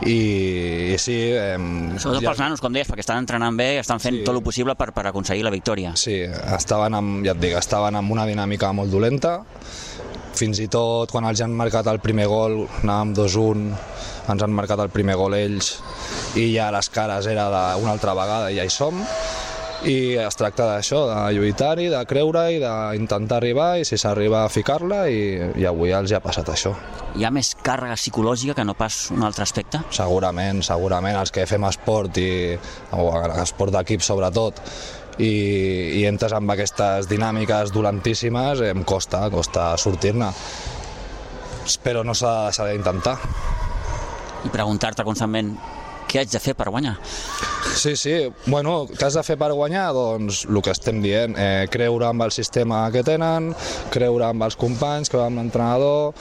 i, 0.02 0.92
i 0.94 0.98
sí... 1.00 1.16
Eh, 1.32 1.56
Sobretot 2.02 2.24
ja... 2.24 2.30
pels 2.30 2.42
nanos, 2.42 2.64
com 2.64 2.74
deies, 2.76 2.88
perquè 2.90 3.06
estan 3.06 3.22
entrenant 3.24 3.56
bé, 3.58 3.76
estan 3.80 4.02
fent 4.04 4.20
sí. 4.20 4.24
tot 4.28 4.36
el 4.36 4.44
possible 4.44 4.76
per, 4.80 4.90
per 4.96 5.06
aconseguir 5.12 5.46
la 5.46 5.54
victòria. 5.54 5.94
Sí, 6.00 6.18
estaven 6.58 6.98
amb, 6.98 7.22
ja 7.28 7.36
et 7.36 7.42
dic, 7.42 7.56
estaven 7.60 8.00
amb 8.02 8.16
una 8.16 8.26
dinàmica 8.28 8.74
molt 8.76 8.92
dolenta, 8.92 9.38
fins 10.36 10.60
i 10.64 10.68
tot 10.72 11.12
quan 11.14 11.28
els 11.30 11.42
han 11.44 11.56
marcat 11.56 11.88
el 11.92 12.02
primer 12.04 12.28
gol, 12.32 12.62
anàvem 12.84 13.16
2-1, 13.18 13.66
ens 14.34 14.46
han 14.46 14.54
marcat 14.56 14.84
el 14.84 14.92
primer 14.94 15.16
gol 15.20 15.38
ells 15.38 15.76
i 16.36 16.50
ja 16.54 16.72
les 16.76 16.90
cares 16.94 17.28
era 17.32 17.48
d'una 17.54 17.96
altra 17.96 18.16
vegada 18.18 18.52
i 18.52 18.60
ja 18.60 18.66
hi 18.68 18.74
som 18.74 19.04
i 19.86 20.16
es 20.18 20.38
tracta 20.40 20.66
d'això, 20.66 21.04
de 21.10 21.36
lluitar-hi, 21.36 21.90
de 21.92 22.00
creure 22.10 22.46
i 22.56 22.60
d'intentar 22.62 23.38
arribar 23.38 23.68
i 23.78 23.86
si 23.86 24.00
s'arriba 24.02 24.44
a 24.46 24.50
ficar-la 24.50 25.04
i, 25.12 25.20
i 25.62 25.68
avui 25.70 25.94
els 25.94 26.14
ha 26.16 26.22
passat 26.24 26.50
això. 26.54 26.74
Hi 27.16 27.26
ha 27.28 27.32
més 27.34 27.54
càrrega 27.64 27.98
psicològica 28.00 28.56
que 28.58 28.66
no 28.66 28.74
pas 28.78 29.06
un 29.14 29.24
altre 29.28 29.46
aspecte? 29.46 29.84
Segurament, 29.94 30.64
segurament. 30.66 31.20
Els 31.22 31.34
que 31.36 31.46
fem 31.50 31.68
esport 31.70 32.18
i 32.18 32.30
o 32.98 33.10
esport 33.44 33.76
d'equip 33.76 34.04
sobretot 34.06 34.64
i, 35.20 36.02
i 36.02 36.06
entres 36.10 36.36
amb 36.36 36.52
aquestes 36.52 37.10
dinàmiques 37.12 37.74
dolentíssimes, 37.76 38.64
em 38.68 38.84
costa, 38.88 39.26
costa 39.34 39.74
sortir-ne. 39.82 40.32
Però 41.84 42.04
no 42.06 42.14
s'ha 42.18 42.68
d'intentar. 42.70 43.18
I 44.46 44.52
preguntar-te 44.54 45.06
constantment 45.08 45.56
què 46.06 46.22
haig 46.22 46.32
de 46.32 46.40
fer 46.40 46.54
per 46.58 46.70
guanyar? 46.70 46.96
Sí, 47.76 47.96
sí. 47.98 48.14
Bueno, 48.46 48.86
què 48.88 49.08
has 49.08 49.18
de 49.18 49.24
fer 49.26 49.36
per 49.42 49.50
guanyar? 49.52 49.88
Doncs 49.98 50.46
el 50.48 50.62
que 50.64 50.72
estem 50.72 51.02
dient, 51.04 51.36
eh, 51.36 51.68
creure 51.72 52.08
amb 52.12 52.28
el 52.28 52.32
sistema 52.32 52.86
que 52.94 53.04
tenen, 53.04 53.54
creure 53.92 54.30
amb 54.30 54.46
els 54.48 54.56
companys, 54.56 55.10
creure 55.10 55.28
amb 55.28 55.42
l'entrenador 55.42 56.14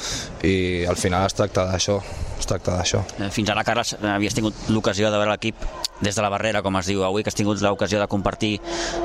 i 0.43 0.85
al 0.89 0.97
final 0.99 1.29
es 1.29 1.37
tracta 1.37 1.69
d'això 1.71 2.01
es 2.39 2.49
tracta 2.51 2.77
d'això. 2.77 3.03
Eh, 3.19 3.31
fins 3.35 3.51
ara, 3.53 3.65
Carles, 3.67 3.95
havies 4.03 4.37
tingut 4.37 4.69
l'ocasió 4.69 5.11
de 5.11 5.19
veure 5.21 5.35
l'equip 5.35 5.67
des 6.01 6.15
de 6.15 6.23
la 6.23 6.31
barrera, 6.33 6.63
com 6.63 6.77
es 6.81 6.91
diu 6.91 7.05
avui, 7.07 7.23
que 7.23 7.33
has 7.33 7.39
tingut 7.39 7.63
l'ocasió 7.63 8.01
de 8.01 8.09
compartir 8.11 8.59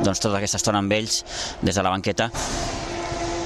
doncs, 0.04 0.20
tota 0.20 0.38
aquesta 0.42 0.58
estona 0.62 0.82
amb 0.84 0.94
ells 0.98 1.24
des 1.62 1.76
de 1.76 1.84
la 1.86 1.94
banqueta 1.94 2.32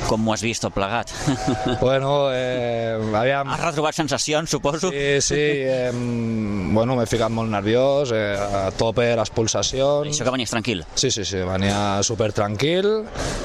com 0.07 0.21
m'ho 0.23 0.33
has 0.33 0.43
vist 0.45 0.63
tot 0.65 0.73
plegat? 0.75 1.11
Bueno, 1.83 2.29
eh, 2.31 2.95
aviam... 3.15 3.49
Has 3.51 3.61
retrobat 3.61 3.95
sensacions, 3.97 4.49
suposo? 4.49 4.89
Sí, 4.91 5.21
sí, 5.21 5.39
eh, 5.39 5.91
bueno, 5.93 6.95
m'he 6.97 7.05
ficat 7.09 7.31
molt 7.33 7.51
nerviós, 7.51 8.13
eh, 8.15 8.37
a 8.37 8.69
tope 8.77 9.09
les 9.17 9.31
pulsacions... 9.33 10.11
Això 10.13 10.27
que 10.27 10.33
venies 10.35 10.53
tranquil? 10.53 10.83
Sí, 10.95 11.11
sí, 11.11 11.25
sí, 11.27 11.41
venia 11.47 12.01
super 12.05 12.31
tranquil, 12.35 12.89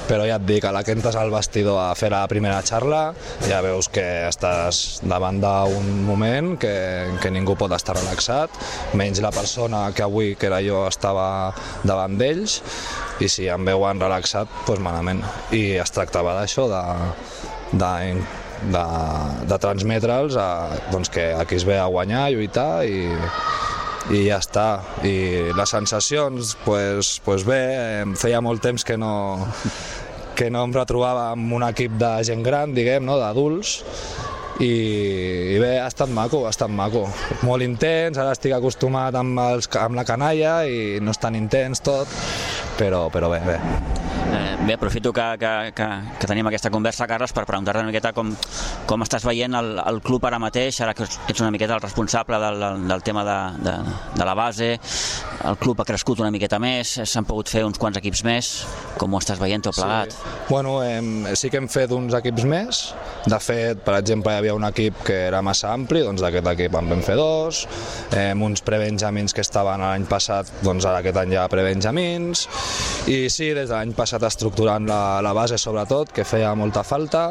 però 0.09 0.27
ja 0.29 0.39
et 0.39 0.47
dic, 0.49 0.69
a 0.69 0.73
la 0.75 0.85
que 0.87 0.95
entres 0.97 1.19
al 1.19 1.33
vestidor 1.35 1.81
a 1.83 1.91
fer 1.99 2.13
la 2.15 2.23
primera 2.31 2.61
xarra, 2.67 3.09
ja 3.49 3.61
veus 3.65 3.91
que 3.93 4.07
estàs 4.29 5.01
davant 5.07 5.41
d'un 5.43 5.91
moment 6.07 6.55
que, 6.61 6.75
que 7.23 7.33
ningú 7.35 7.59
pot 7.59 7.75
estar 7.77 7.97
relaxat, 7.99 8.55
menys 8.99 9.23
la 9.25 9.33
persona 9.35 9.89
que 9.95 10.07
avui, 10.07 10.35
que 10.39 10.51
era 10.51 10.63
jo, 10.65 10.87
estava 10.89 11.29
davant 11.87 12.19
d'ells, 12.21 12.61
i 13.21 13.29
si 13.31 13.49
em 13.51 13.65
veuen 13.67 14.01
relaxat, 14.01 14.51
doncs 14.67 14.83
malament. 14.85 15.23
I 15.55 15.79
es 15.83 15.95
tractava 15.95 16.37
d'això, 16.39 16.69
de, 16.71 16.83
de, 17.73 17.93
de, 18.75 18.85
de 19.51 19.59
transmetre'ls 19.63 20.39
doncs 20.93 21.11
que 21.15 21.33
aquí 21.35 21.59
es 21.59 21.67
ve 21.69 21.79
a 21.79 21.89
guanyar, 21.91 22.27
a 22.27 22.35
lluitar 22.35 22.73
i, 22.87 23.05
i 24.15 24.25
ja 24.29 24.39
està. 24.43 24.69
I 25.07 25.51
les 25.57 25.75
sensacions, 25.75 26.57
pues, 26.65 27.19
pues 27.25 27.47
bé, 27.49 27.63
feia 28.21 28.43
molt 28.45 28.63
temps 28.65 28.87
que 28.87 28.99
no, 29.01 29.13
que 30.39 30.51
no 30.55 30.65
em 30.69 30.75
retrobava 30.77 31.33
amb 31.35 31.59
un 31.59 31.67
equip 31.67 31.99
de 32.01 32.15
gent 32.29 32.47
gran, 32.47 32.75
diguem, 32.77 33.05
no? 33.07 33.19
d'adults, 33.21 33.81
i, 34.59 34.71
i 35.55 35.59
bé, 35.63 35.77
ha 35.79 35.87
estat 35.87 36.11
maco, 36.11 36.45
ha 36.47 36.53
estat 36.55 36.71
maco. 36.71 37.05
Molt 37.47 37.63
intens, 37.67 38.19
ara 38.19 38.35
estic 38.35 38.55
acostumat 38.57 39.15
amb, 39.19 39.39
els, 39.45 39.71
amb 39.79 39.99
la 39.99 40.07
canalla 40.07 40.61
i 40.67 40.99
no 41.03 41.15
és 41.15 41.23
tan 41.23 41.39
intens 41.39 41.83
tot, 41.87 42.11
però, 42.79 43.09
però 43.11 43.29
bé, 43.29 43.41
bé. 43.45 44.18
Eh, 44.29 44.67
bé, 44.67 44.75
aprofito 44.75 45.13
que, 45.13 45.23
que, 45.41 45.73
que, 45.75 45.87
que 46.21 46.27
tenim 46.29 46.47
aquesta 46.51 46.69
conversa, 46.71 47.07
Carles, 47.09 47.33
per 47.33 47.47
preguntar-te 47.49 47.81
una 47.81 47.89
miqueta 47.89 48.13
com, 48.13 48.35
com 48.89 49.05
estàs 49.07 49.25
veient 49.25 49.57
el, 49.57 49.79
el 49.81 50.01
club 50.05 50.27
ara 50.29 50.41
mateix, 50.43 50.83
ara 50.85 50.93
que 50.97 51.07
ets 51.07 51.41
una 51.41 51.51
miqueta 51.55 51.79
el 51.79 51.81
responsable 51.81 52.37
del, 52.43 52.65
del, 52.89 53.05
tema 53.07 53.25
de, 53.25 53.39
de, 53.65 53.77
de 54.19 54.27
la 54.29 54.35
base, 54.37 54.75
el 55.49 55.57
club 55.57 55.81
ha 55.81 55.87
crescut 55.89 56.21
una 56.21 56.33
miqueta 56.35 56.59
més, 56.61 56.99
s'han 57.09 57.25
pogut 57.29 57.49
fer 57.49 57.65
uns 57.65 57.81
quants 57.81 57.97
equips 58.01 58.25
més, 58.27 58.51
com 59.01 59.15
ho 59.15 59.23
estàs 59.23 59.41
veient 59.41 59.65
tot 59.65 59.79
plegat? 59.79 60.13
Sí. 60.13 60.37
Bueno, 60.51 60.77
eh, 60.85 61.33
sí 61.39 61.49
que 61.49 61.63
hem 61.63 61.71
fet 61.73 61.95
uns 61.97 62.17
equips 62.19 62.45
més, 62.49 62.83
de 63.29 63.41
fet, 63.41 63.81
per 63.87 63.97
exemple, 64.03 64.35
hi 64.35 64.43
havia 64.43 64.59
un 64.59 64.69
equip 64.69 65.01
que 65.09 65.17
era 65.31 65.41
massa 65.47 65.73
ampli, 65.73 66.05
doncs 66.05 66.21
d'aquest 66.25 66.53
equip 66.53 66.77
en 66.77 66.93
vam 66.93 67.05
fer 67.07 67.17
dos, 67.17 67.65
eh, 68.13 68.35
uns 68.35 68.61
prebenjamins 68.67 69.33
que 69.33 69.45
estaven 69.47 69.81
l'any 69.87 70.05
passat, 70.11 70.53
doncs 70.67 70.85
ara 70.85 71.01
aquest 71.01 71.17
any 71.25 71.33
hi 71.33 71.41
ha 71.41 71.49
prebenjamins, 71.49 72.45
i 73.09 73.25
sí, 73.33 73.55
des 73.57 73.71
de 73.71 73.75
l'any 73.75 73.97
passat 73.97 74.18
estructurant 74.27 74.89
la, 74.89 75.21
la 75.23 75.33
base 75.37 75.59
sobretot, 75.59 76.11
que 76.15 76.27
feia 76.27 76.55
molta 76.59 76.83
falta, 76.83 77.31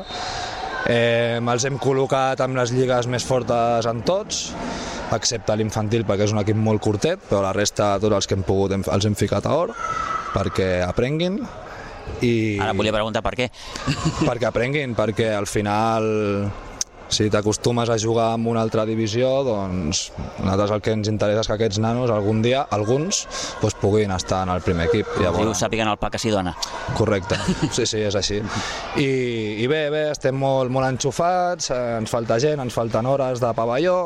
eh, 0.87 1.39
els 1.41 1.65
hem 1.67 1.79
col·locat 1.81 2.41
amb 2.45 2.59
les 2.59 2.71
lligues 2.75 3.09
més 3.11 3.25
fortes 3.27 3.87
en 3.89 4.03
tots, 4.07 4.51
excepte 5.15 5.55
l'infantil 5.55 6.03
perquè 6.07 6.27
és 6.27 6.35
un 6.35 6.41
equip 6.41 6.57
molt 6.59 6.83
curtet, 6.83 7.21
però 7.29 7.41
la 7.45 7.53
resta, 7.55 7.95
tots 8.01 8.15
els 8.19 8.27
que 8.27 8.35
hem 8.37 8.43
pogut, 8.47 8.75
hem, 8.75 8.83
els 8.91 9.07
hem 9.07 9.15
ficat 9.15 9.47
a 9.47 9.55
or 9.55 9.73
perquè 10.33 10.83
aprenguin 10.85 11.39
i... 12.21 12.57
Ara 12.61 12.75
volia 12.75 12.93
preguntar 12.95 13.23
per 13.25 13.35
què. 13.39 13.49
perquè 14.27 14.49
aprenguin, 14.49 14.95
perquè 14.97 15.31
al 15.35 15.47
final 15.49 16.07
si 17.09 17.29
t'acostumes 17.31 17.89
a 17.89 17.97
jugar 17.99 18.33
en 18.35 18.47
una 18.47 18.61
altra 18.61 18.85
divisió, 18.85 19.29
doncs 19.47 20.07
nosaltres 20.39 20.73
el 20.75 20.83
que 20.83 20.95
ens 20.95 21.09
interessa 21.11 21.43
és 21.45 21.49
que 21.49 21.55
aquests 21.57 21.79
nanos 21.83 22.11
algun 22.13 22.41
dia, 22.43 22.65
alguns, 22.75 23.23
doncs, 23.61 23.77
puguin 23.81 24.11
estar 24.15 24.43
en 24.47 24.53
el 24.55 24.63
primer 24.65 24.87
equip. 24.89 25.09
Llavors... 25.21 25.43
Diu, 25.45 25.55
sàpiguen 25.57 25.91
el 25.91 25.99
pa 26.01 26.11
que 26.13 26.21
s'hi 26.21 26.31
dona. 26.33 26.55
Correcte, 26.97 27.39
sí, 27.77 27.85
sí, 27.85 28.01
és 28.07 28.17
així. 28.19 28.41
I, 28.99 29.09
i 29.63 29.67
bé, 29.71 29.87
bé, 29.93 30.07
estem 30.13 30.37
molt, 30.37 30.71
molt 30.73 30.89
enxufats, 30.89 31.71
eh, 31.75 31.83
ens 32.01 32.13
falta 32.13 32.39
gent, 32.43 32.63
ens 32.63 32.75
falten 32.75 33.07
hores 33.09 33.43
de 33.43 33.53
pavelló, 33.57 33.99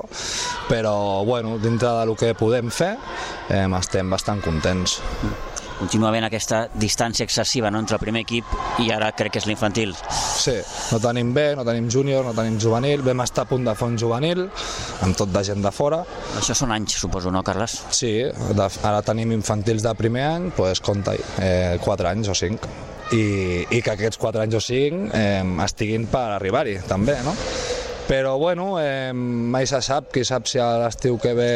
però 0.70 0.96
bueno, 1.28 1.58
dintre 1.62 1.94
del 2.02 2.16
que 2.20 2.36
podem 2.38 2.70
fer, 2.74 2.94
eh, 3.50 3.66
estem 3.82 4.12
bastant 4.12 4.44
contents 4.46 5.00
continua 5.82 6.12
havent 6.12 6.28
aquesta 6.28 6.66
distància 6.78 7.26
excessiva 7.26 7.72
no, 7.74 7.82
entre 7.82 7.98
el 7.98 8.04
primer 8.04 8.22
equip 8.26 8.82
i 8.84 8.92
ara 8.94 9.12
crec 9.18 9.36
que 9.36 9.42
és 9.42 9.48
l'infantil. 9.50 9.96
Sí, 10.12 10.54
no 10.92 11.00
tenim 11.02 11.34
bé, 11.34 11.48
no 11.58 11.66
tenim 11.68 11.90
júnior, 11.92 12.26
no 12.28 12.36
tenim 12.38 12.60
juvenil, 12.62 13.02
vam 13.06 13.26
estar 13.26 13.48
a 13.48 13.50
punt 13.50 13.66
de 13.66 13.76
fer 13.78 13.90
un 13.90 13.98
juvenil, 14.02 14.46
amb 15.06 15.18
tot 15.18 15.34
de 15.34 15.44
gent 15.48 15.66
de 15.66 15.74
fora. 15.74 16.04
Això 16.38 16.56
són 16.58 16.74
anys, 16.76 17.00
suposo, 17.02 17.34
no, 17.34 17.42
Carles? 17.48 17.80
Sí, 17.98 18.14
de, 18.30 18.70
ara 18.88 19.02
tenim 19.06 19.34
infantils 19.38 19.86
de 19.86 19.96
primer 19.98 20.28
any, 20.30 20.50
doncs 20.58 20.84
compta 20.86 21.18
eh, 21.18 21.78
4 21.82 22.12
anys 22.14 22.32
o 22.32 22.38
5. 22.38 22.74
I, 23.12 23.24
i 23.76 23.82
que 23.84 23.92
aquests 23.92 24.20
4 24.22 24.46
anys 24.46 24.56
o 24.56 24.64
5 24.64 25.12
eh, 25.18 25.44
estiguin 25.66 26.06
per 26.12 26.30
arribar-hi, 26.38 26.78
també, 26.88 27.18
no? 27.26 27.36
Però, 28.12 28.38
bueno, 28.38 28.76
eh, 28.82 29.14
mai 29.14 29.68
se 29.68 29.80
sap, 29.84 30.10
qui 30.12 30.26
sap 30.28 30.48
si 30.50 30.60
a 30.60 30.74
l'estiu 30.82 31.18
que 31.22 31.32
ve 31.38 31.52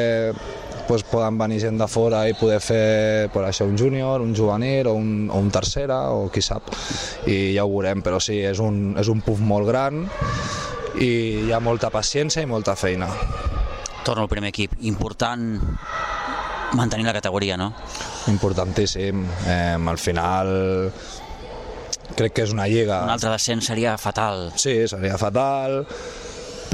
pues, 0.87 1.03
poden 1.03 1.37
venir 1.37 1.59
gent 1.61 1.79
de 1.81 1.87
fora 1.87 2.23
i 2.29 2.35
poder 2.37 2.59
fer 2.63 3.29
pues, 3.33 3.47
això, 3.49 3.67
un 3.69 3.77
júnior, 3.77 4.21
un 4.21 4.35
juvenil 4.35 4.87
o 4.91 4.95
un, 4.97 5.29
o 5.31 5.41
un 5.41 5.51
tercera 5.53 5.99
o 6.13 6.29
qui 6.33 6.43
sap 6.45 6.71
i 7.27 7.55
ja 7.55 7.65
ho 7.65 7.71
veurem, 7.71 8.03
però 8.05 8.19
sí, 8.23 8.39
és 8.45 8.61
un, 8.63 8.95
és 8.99 9.09
un 9.11 9.23
puf 9.25 9.41
molt 9.41 9.69
gran 9.69 10.05
i 11.01 11.11
hi 11.47 11.51
ha 11.51 11.59
molta 11.59 11.91
paciència 11.91 12.43
i 12.43 12.49
molta 12.49 12.75
feina. 12.79 13.09
Torno 14.05 14.23
al 14.23 14.29
primer 14.29 14.51
equip. 14.53 14.77
Important 14.85 15.59
mantenir 16.77 17.07
la 17.07 17.13
categoria, 17.15 17.57
no? 17.57 17.71
Importantíssim. 18.31 19.25
Eh, 19.47 19.75
al 19.75 19.97
final 19.97 20.51
crec 22.15 22.35
que 22.37 22.45
és 22.45 22.53
una 22.53 22.67
lliga... 22.69 23.01
Un 23.03 23.15
altre 23.15 23.33
descens 23.33 23.65
seria 23.65 23.97
fatal. 23.97 24.51
Sí, 24.61 24.83
seria 24.91 25.17
fatal 25.17 25.83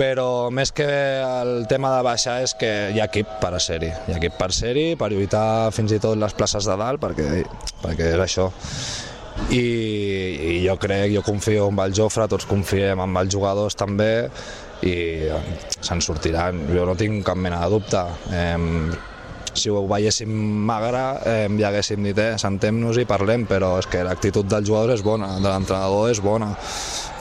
però 0.02 0.50
més 0.50 0.72
que 0.74 0.88
el 1.22 1.68
tema 1.70 1.92
de 1.94 2.02
baixar 2.02 2.40
és 2.42 2.56
que 2.58 2.70
hi 2.90 2.98
ha 2.98 3.06
equip 3.06 3.36
per 3.42 3.52
a 3.54 3.60
ser-hi, 3.62 3.92
hi 3.92 4.16
ha 4.16 4.18
equip 4.18 4.34
per 4.40 4.48
ser-hi, 4.56 4.96
per 4.98 5.12
lluitar 5.14 5.70
fins 5.76 5.94
i 5.94 6.00
tot 6.02 6.18
les 6.18 6.34
places 6.34 6.66
de 6.66 6.78
dalt, 6.80 6.98
perquè, 7.04 7.44
perquè 7.84 8.08
és 8.16 8.24
això. 8.24 8.48
I, 9.54 9.62
i 9.62 10.56
jo 10.64 10.74
crec, 10.82 11.12
jo 11.14 11.22
confio 11.26 11.68
en 11.70 11.84
el 11.86 11.94
Jofre, 11.94 12.26
tots 12.32 12.50
confiem 12.50 13.04
en 13.06 13.22
els 13.22 13.30
jugadors 13.34 13.78
també, 13.78 14.10
i 14.90 14.96
se'n 15.78 16.02
sortiran, 16.02 16.66
jo 16.74 16.88
no 16.90 16.98
tinc 16.98 17.22
cap 17.28 17.38
mena 17.38 17.62
de 17.62 17.70
dubte. 17.76 18.02
Eh, 18.34 18.58
si 19.54 19.70
ho 19.70 19.86
veiéssim 19.86 20.34
magre, 20.66 21.06
eh, 21.30 21.48
ja 21.62 21.70
haguéssim 21.70 22.10
dit, 22.10 22.18
eh, 22.26 22.34
sentem-nos 22.42 22.98
i 22.98 23.06
parlem, 23.06 23.46
però 23.46 23.76
és 23.78 23.86
que 23.92 24.02
l'actitud 24.08 24.50
del 24.50 24.66
jugador 24.66 24.98
és 24.98 25.06
bona, 25.06 25.36
de 25.38 25.50
l'entrenador 25.50 26.10
és 26.10 26.26
bona 26.26 26.56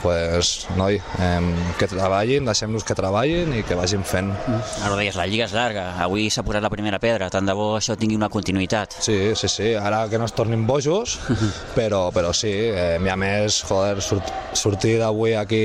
pues, 0.01 0.67
noi, 0.77 0.97
eh, 1.19 1.39
que 1.77 1.87
treballin, 1.87 2.45
deixem-los 2.49 2.85
que 2.87 2.95
treballin 2.97 3.53
i 3.57 3.63
que 3.67 3.77
vagin 3.77 4.03
fent. 4.07 4.31
Mm. 4.33 4.61
Ara 4.85 4.93
ho 4.95 4.99
deies, 4.99 5.17
la 5.17 5.27
lliga 5.29 5.45
és 5.47 5.55
llarga, 5.55 5.85
avui 6.03 6.29
s'ha 6.33 6.43
posat 6.45 6.63
la 6.65 6.71
primera 6.73 6.99
pedra, 6.99 7.29
tant 7.33 7.47
de 7.47 7.55
bo 7.57 7.75
això 7.77 7.95
tingui 7.99 8.17
una 8.17 8.31
continuïtat. 8.33 8.97
Sí, 9.05 9.35
sí, 9.37 9.49
sí, 9.51 9.71
ara 9.77 10.03
que 10.09 10.19
no 10.19 10.27
es 10.27 10.35
tornin 10.37 10.65
bojos, 10.67 11.17
però, 11.77 12.03
però 12.15 12.33
sí, 12.33 12.51
eh, 12.51 12.97
a 13.11 13.17
més, 13.19 13.61
joder, 13.67 14.01
sort, 14.01 14.31
sortir 14.57 14.97
d'avui 15.01 15.35
aquí 15.37 15.61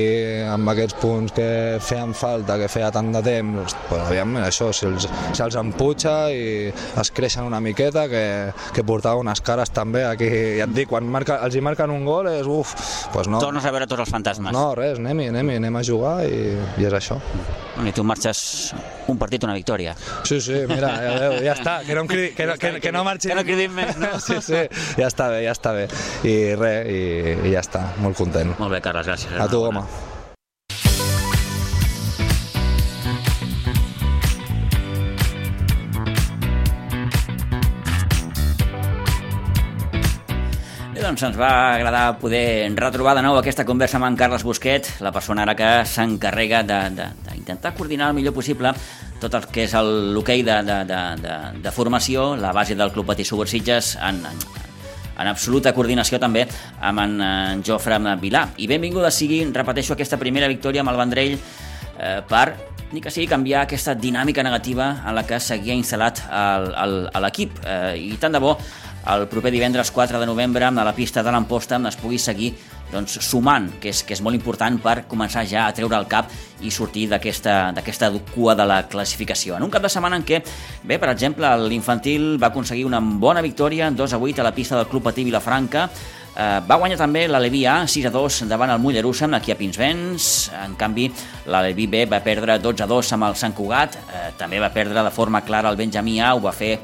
amb 0.47 0.69
aquests 0.73 0.97
punts 1.01 1.35
que 1.35 1.49
feien 1.83 2.13
falta, 2.17 2.59
que 2.61 2.69
feia 2.71 2.91
tant 2.93 3.11
de 3.15 3.23
temps, 3.25 3.75
pues, 3.89 4.05
aviam, 4.05 4.37
això, 4.43 4.69
si 4.75 4.87
els, 4.89 5.09
si 5.33 5.43
els 5.43 5.59
emputxa 5.59 6.15
i 6.31 6.69
es 6.71 7.13
creixen 7.15 7.47
una 7.47 7.61
miqueta, 7.63 8.07
que, 8.11 8.25
que 8.75 8.85
portava 8.87 9.21
unes 9.21 9.41
cares 9.41 9.73
també 9.73 10.05
aquí, 10.07 10.29
ja 10.59 10.67
et 10.67 10.75
dic, 10.75 10.91
quan 10.91 11.07
marca, 11.11 11.41
els 11.45 11.57
hi 11.57 11.63
marquen 11.63 11.91
un 11.93 12.05
gol 12.07 12.29
és 12.31 12.47
uf, 12.47 12.73
pues 13.13 13.27
no. 13.31 13.41
Tornes 13.43 13.65
a 13.65 13.73
veure 13.73 13.87
tots 13.89 14.05
els 14.05 14.11
fantasmes 14.11 14.26
fantasmes. 14.27 14.53
No, 14.53 14.75
res, 14.75 14.99
anem-hi, 14.99 15.29
anem, 15.31 15.53
anem 15.57 15.79
a 15.79 15.83
jugar 15.85 16.15
i, 16.27 16.41
i 16.79 16.87
és 16.87 16.95
això. 16.97 17.19
I 17.85 17.93
tu 17.95 18.03
marxes 18.07 18.73
un 19.07 19.19
partit, 19.21 19.43
una 19.47 19.55
victòria. 19.55 19.95
Sí, 20.27 20.39
sí, 20.41 20.63
mira, 20.69 20.91
ja, 21.03 21.29
ja 21.45 21.53
està, 21.53 21.77
que 21.85 21.95
no, 21.95 22.03
em 22.03 22.11
cridi, 22.11 22.33
que, 22.35 22.49
no, 22.49 22.57
que, 22.59 22.73
que 22.83 22.91
no 22.91 23.05
marxi... 23.07 23.31
Que 23.31 23.37
no 23.37 23.45
cridim 23.47 23.75
més, 23.77 23.95
no? 24.01 24.15
Sí, 24.23 24.39
sí, 24.43 24.65
ja 24.97 25.07
està 25.07 25.29
bé, 25.33 25.43
ja 25.45 25.55
està 25.55 25.73
bé. 25.77 25.87
I 26.27 26.35
res, 26.57 26.91
i, 26.91 27.01
i 27.47 27.55
ja 27.55 27.63
està, 27.63 27.87
molt 28.03 28.19
content. 28.19 28.55
Molt 28.57 28.73
bé, 28.73 28.83
Carles, 28.83 29.07
gràcies. 29.07 29.37
A 29.39 29.49
tu, 29.51 29.63
home. 29.69 29.85
Doncs 41.07 41.23
ens 41.23 41.37
va 41.39 41.77
agradar 41.77 42.17
poder 42.19 42.67
retrobar 42.75 43.13
de 43.15 43.21
nou 43.23 43.37
aquesta 43.39 43.63
conversa 43.63 43.95
amb 43.95 44.09
en 44.09 44.17
Carles 44.19 44.43
Busquet, 44.43 44.89
la 44.99 45.13
persona 45.15 45.45
ara 45.45 45.53
que 45.55 45.67
s'encarrega 45.87 46.65
d'intentar 46.67 47.71
coordinar 47.77 48.09
el 48.11 48.17
millor 48.17 48.33
possible 48.35 48.73
tot 49.21 49.37
el 49.39 49.45
que 49.47 49.63
és 49.63 49.75
l'hoquei 49.77 50.43
de, 50.43 50.57
de, 50.67 50.81
de, 50.89 50.99
de, 51.23 51.35
de 51.63 51.71
formació, 51.71 52.33
la 52.35 52.51
base 52.51 52.75
del 52.75 52.91
Club 52.91 53.07
Patí 53.07 53.23
Subursitges 53.23 53.93
en, 54.03 54.19
en, 54.27 54.41
en 55.15 55.29
absoluta 55.31 55.71
coordinació 55.71 56.19
també 56.19 56.43
amb 56.81 56.99
en, 57.05 57.21
en 57.23 57.63
Jofre 57.63 58.01
Vilà. 58.19 58.43
I 58.59 58.67
benvinguda 58.67 59.11
sigui, 59.11 59.45
repeteixo, 59.55 59.95
aquesta 59.95 60.19
primera 60.19 60.51
victòria 60.51 60.83
amb 60.83 60.91
el 60.91 60.99
Vendrell 60.99 61.37
eh, 61.37 62.19
per 62.27 62.49
ni 62.91 62.99
que 63.03 63.11
sigui 63.11 63.29
canviar 63.31 63.63
aquesta 63.63 63.95
dinàmica 63.95 64.43
negativa 64.43 64.91
en 65.07 65.15
la 65.15 65.23
que 65.27 65.39
seguia 65.43 65.75
instal·lat 65.75 66.21
l'equip. 67.23 67.63
Eh, 67.63 67.95
I 68.11 68.19
tant 68.19 68.35
de 68.35 68.43
bo 68.43 68.57
el 69.07 69.27
proper 69.31 69.51
divendres 69.51 69.91
4 69.91 70.19
de 70.19 70.25
novembre 70.25 70.65
a 70.65 70.71
la 70.71 70.93
pista 70.95 71.23
de 71.23 71.31
l'Amposta 71.31 71.79
es 71.87 71.95
pugui 71.95 72.19
seguir 72.19 72.53
doncs, 72.91 73.17
sumant, 73.23 73.69
que 73.81 73.91
és, 73.91 74.03
que 74.03 74.15
és 74.15 74.21
molt 74.23 74.35
important 74.35 74.77
per 74.83 75.05
començar 75.07 75.45
ja 75.47 75.65
a 75.67 75.73
treure 75.75 75.95
el 75.97 76.07
cap 76.07 76.31
i 76.63 76.71
sortir 76.71 77.07
d'aquesta 77.11 78.11
cua 78.33 78.55
de 78.55 78.65
la 78.67 78.81
classificació. 78.87 79.55
En 79.55 79.63
un 79.63 79.71
cap 79.71 79.83
de 79.83 79.91
setmana 79.91 80.19
en 80.19 80.27
què, 80.27 80.41
bé, 80.83 80.99
per 80.99 81.11
exemple, 81.11 81.49
l'infantil 81.67 82.37
va 82.41 82.51
aconseguir 82.51 82.85
una 82.87 82.99
bona 82.99 83.43
victòria, 83.43 83.91
2 83.91 84.13
a 84.13 84.19
8 84.19 84.41
a 84.41 84.47
la 84.47 84.55
pista 84.55 84.75
del 84.77 84.87
Club 84.87 85.03
Patí 85.09 85.27
Vilafranca, 85.27 85.89
Eh, 86.37 86.59
va 86.69 86.75
guanyar 86.77 86.99
també 86.99 87.23
l'Aleví 87.25 87.63
A 87.65 87.79
6 87.89 88.05
a 88.05 88.11
2 88.13 88.43
davant 88.45 88.69
el 88.69 88.77
Mollerussa 88.77 89.25
aquí 89.33 89.51
a 89.51 89.57
Pinsbens. 89.57 90.51
En 90.53 90.75
canvi, 90.77 91.07
l'Aleví 91.49 91.87
B 91.89 92.03
va 92.05 92.19
perdre 92.21 92.59
12 92.61 92.83
a 92.85 92.87
2 92.91 93.13
amb 93.17 93.25
el 93.25 93.35
Sant 93.35 93.55
Cugat. 93.57 93.97
Eh, 93.97 94.29
també 94.37 94.59
va 94.61 94.69
perdre 94.69 95.01
de 95.01 95.11
forma 95.11 95.41
clara 95.41 95.71
el 95.73 95.79
Benjamí 95.79 96.19
A, 96.21 96.35
ho 96.35 96.43
va 96.43 96.53
fer 96.53 96.77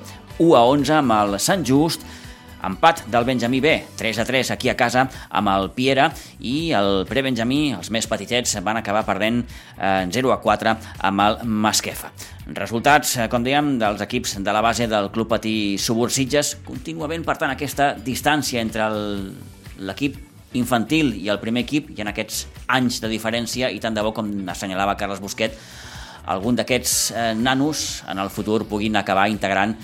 1 0.43 0.55
a 0.59 0.65
11 0.67 0.99
amb 0.99 1.15
el 1.15 1.39
Sant 1.39 1.63
Just. 1.63 2.03
Empat 2.63 3.01
del 3.11 3.25
Benjamí 3.27 3.59
B, 3.59 3.73
3 3.99 4.19
a 4.19 4.25
3 4.25 4.51
aquí 4.53 4.69
a 4.71 4.75
casa 4.79 5.01
amb 5.35 5.51
el 5.51 5.69
Piera 5.75 6.05
i 6.39 6.71
el 6.71 7.03
pre-Benjamí, 7.09 7.73
els 7.75 7.89
més 7.91 8.07
petitets, 8.07 8.55
van 8.63 8.79
acabar 8.79 9.03
perdent 9.03 9.41
eh, 9.43 10.05
0 10.07 10.31
a 10.31 10.37
4 10.39 10.75
amb 11.09 11.23
el 11.25 11.39
Masquefa. 11.43 12.13
Resultats, 12.55 13.17
eh, 13.17 13.27
com 13.31 13.43
dèiem, 13.43 13.75
dels 13.81 14.03
equips 14.03 14.37
de 14.39 14.55
la 14.55 14.63
base 14.63 14.87
del 14.87 15.11
Club 15.11 15.31
Patí 15.35 15.75
Subursitges. 15.75 16.55
Continua 16.63 17.09
havent, 17.09 17.27
per 17.27 17.35
tant, 17.41 17.51
aquesta 17.51 17.93
distància 17.99 18.63
entre 18.63 18.87
l'equip 19.83 20.19
infantil 20.55 21.15
i 21.19 21.27
el 21.33 21.41
primer 21.43 21.65
equip 21.65 21.91
i 21.91 22.03
en 22.03 22.11
aquests 22.13 22.45
anys 22.71 23.01
de 23.03 23.11
diferència 23.11 23.71
i 23.73 23.81
tant 23.83 23.95
de 23.95 24.03
bo 24.05 24.13
com 24.15 24.29
assenyalava 24.53 24.95
Carles 24.99 25.19
Busquet 25.19 25.57
algun 26.31 26.55
d'aquests 26.55 27.11
eh, 27.11 27.33
nanos 27.35 28.03
en 28.07 28.21
el 28.21 28.31
futur 28.31 28.63
puguin 28.69 28.95
acabar 28.95 29.27
integrant 29.31 29.75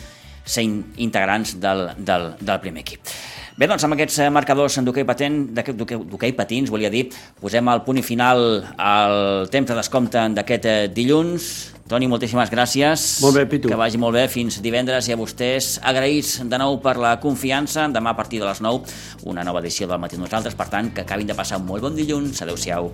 ser 0.50 0.66
integrants 0.66 1.58
del, 1.62 1.92
del, 1.98 2.34
del 2.42 2.64
primer 2.64 2.86
equip. 2.88 3.14
Bé, 3.60 3.68
doncs 3.68 3.84
amb 3.84 3.98
aquests 3.98 4.22
eh, 4.24 4.30
marcadors 4.32 4.78
d'hoquei 4.88 5.04
patent, 5.04 5.42
d'hoquei 5.52 6.32
patins, 6.38 6.70
volia 6.72 6.88
dir, 6.94 7.10
posem 7.42 7.68
el 7.68 7.82
punt 7.84 8.00
i 8.00 8.04
final 8.06 8.46
al 8.80 9.50
temps 9.52 9.68
de 9.68 9.76
descompte 9.76 10.24
d'aquest 10.38 10.68
eh, 10.70 10.78
dilluns. 10.96 11.50
Toni, 11.90 12.08
moltíssimes 12.08 12.52
gràcies. 12.54 13.04
Molt 13.26 13.36
bé, 13.36 13.44
Pitu. 13.52 13.68
Que 13.68 13.80
vagi 13.80 14.00
molt 14.00 14.16
bé 14.16 14.28
fins 14.32 14.62
divendres 14.64 15.10
i 15.10 15.16
a 15.16 15.18
vostès 15.20 15.74
agraïts 15.82 16.38
de 16.46 16.60
nou 16.62 16.78
per 16.84 16.96
la 17.02 17.16
confiança. 17.20 17.90
Demà 17.92 18.14
a 18.14 18.20
partir 18.20 18.40
de 18.40 18.48
les 18.48 18.62
9, 18.62 18.96
una 19.34 19.44
nova 19.44 19.60
edició 19.66 19.90
del 19.90 20.00
Matí 20.00 20.22
Nosaltres. 20.22 20.56
Per 20.56 20.70
tant, 20.70 20.94
que 20.94 21.04
acabin 21.04 21.28
de 21.28 21.36
passar 21.36 21.60
un 21.60 21.68
molt 21.68 21.90
bon 21.90 21.98
dilluns. 22.00 22.46
Adéu-siau. 22.46 22.94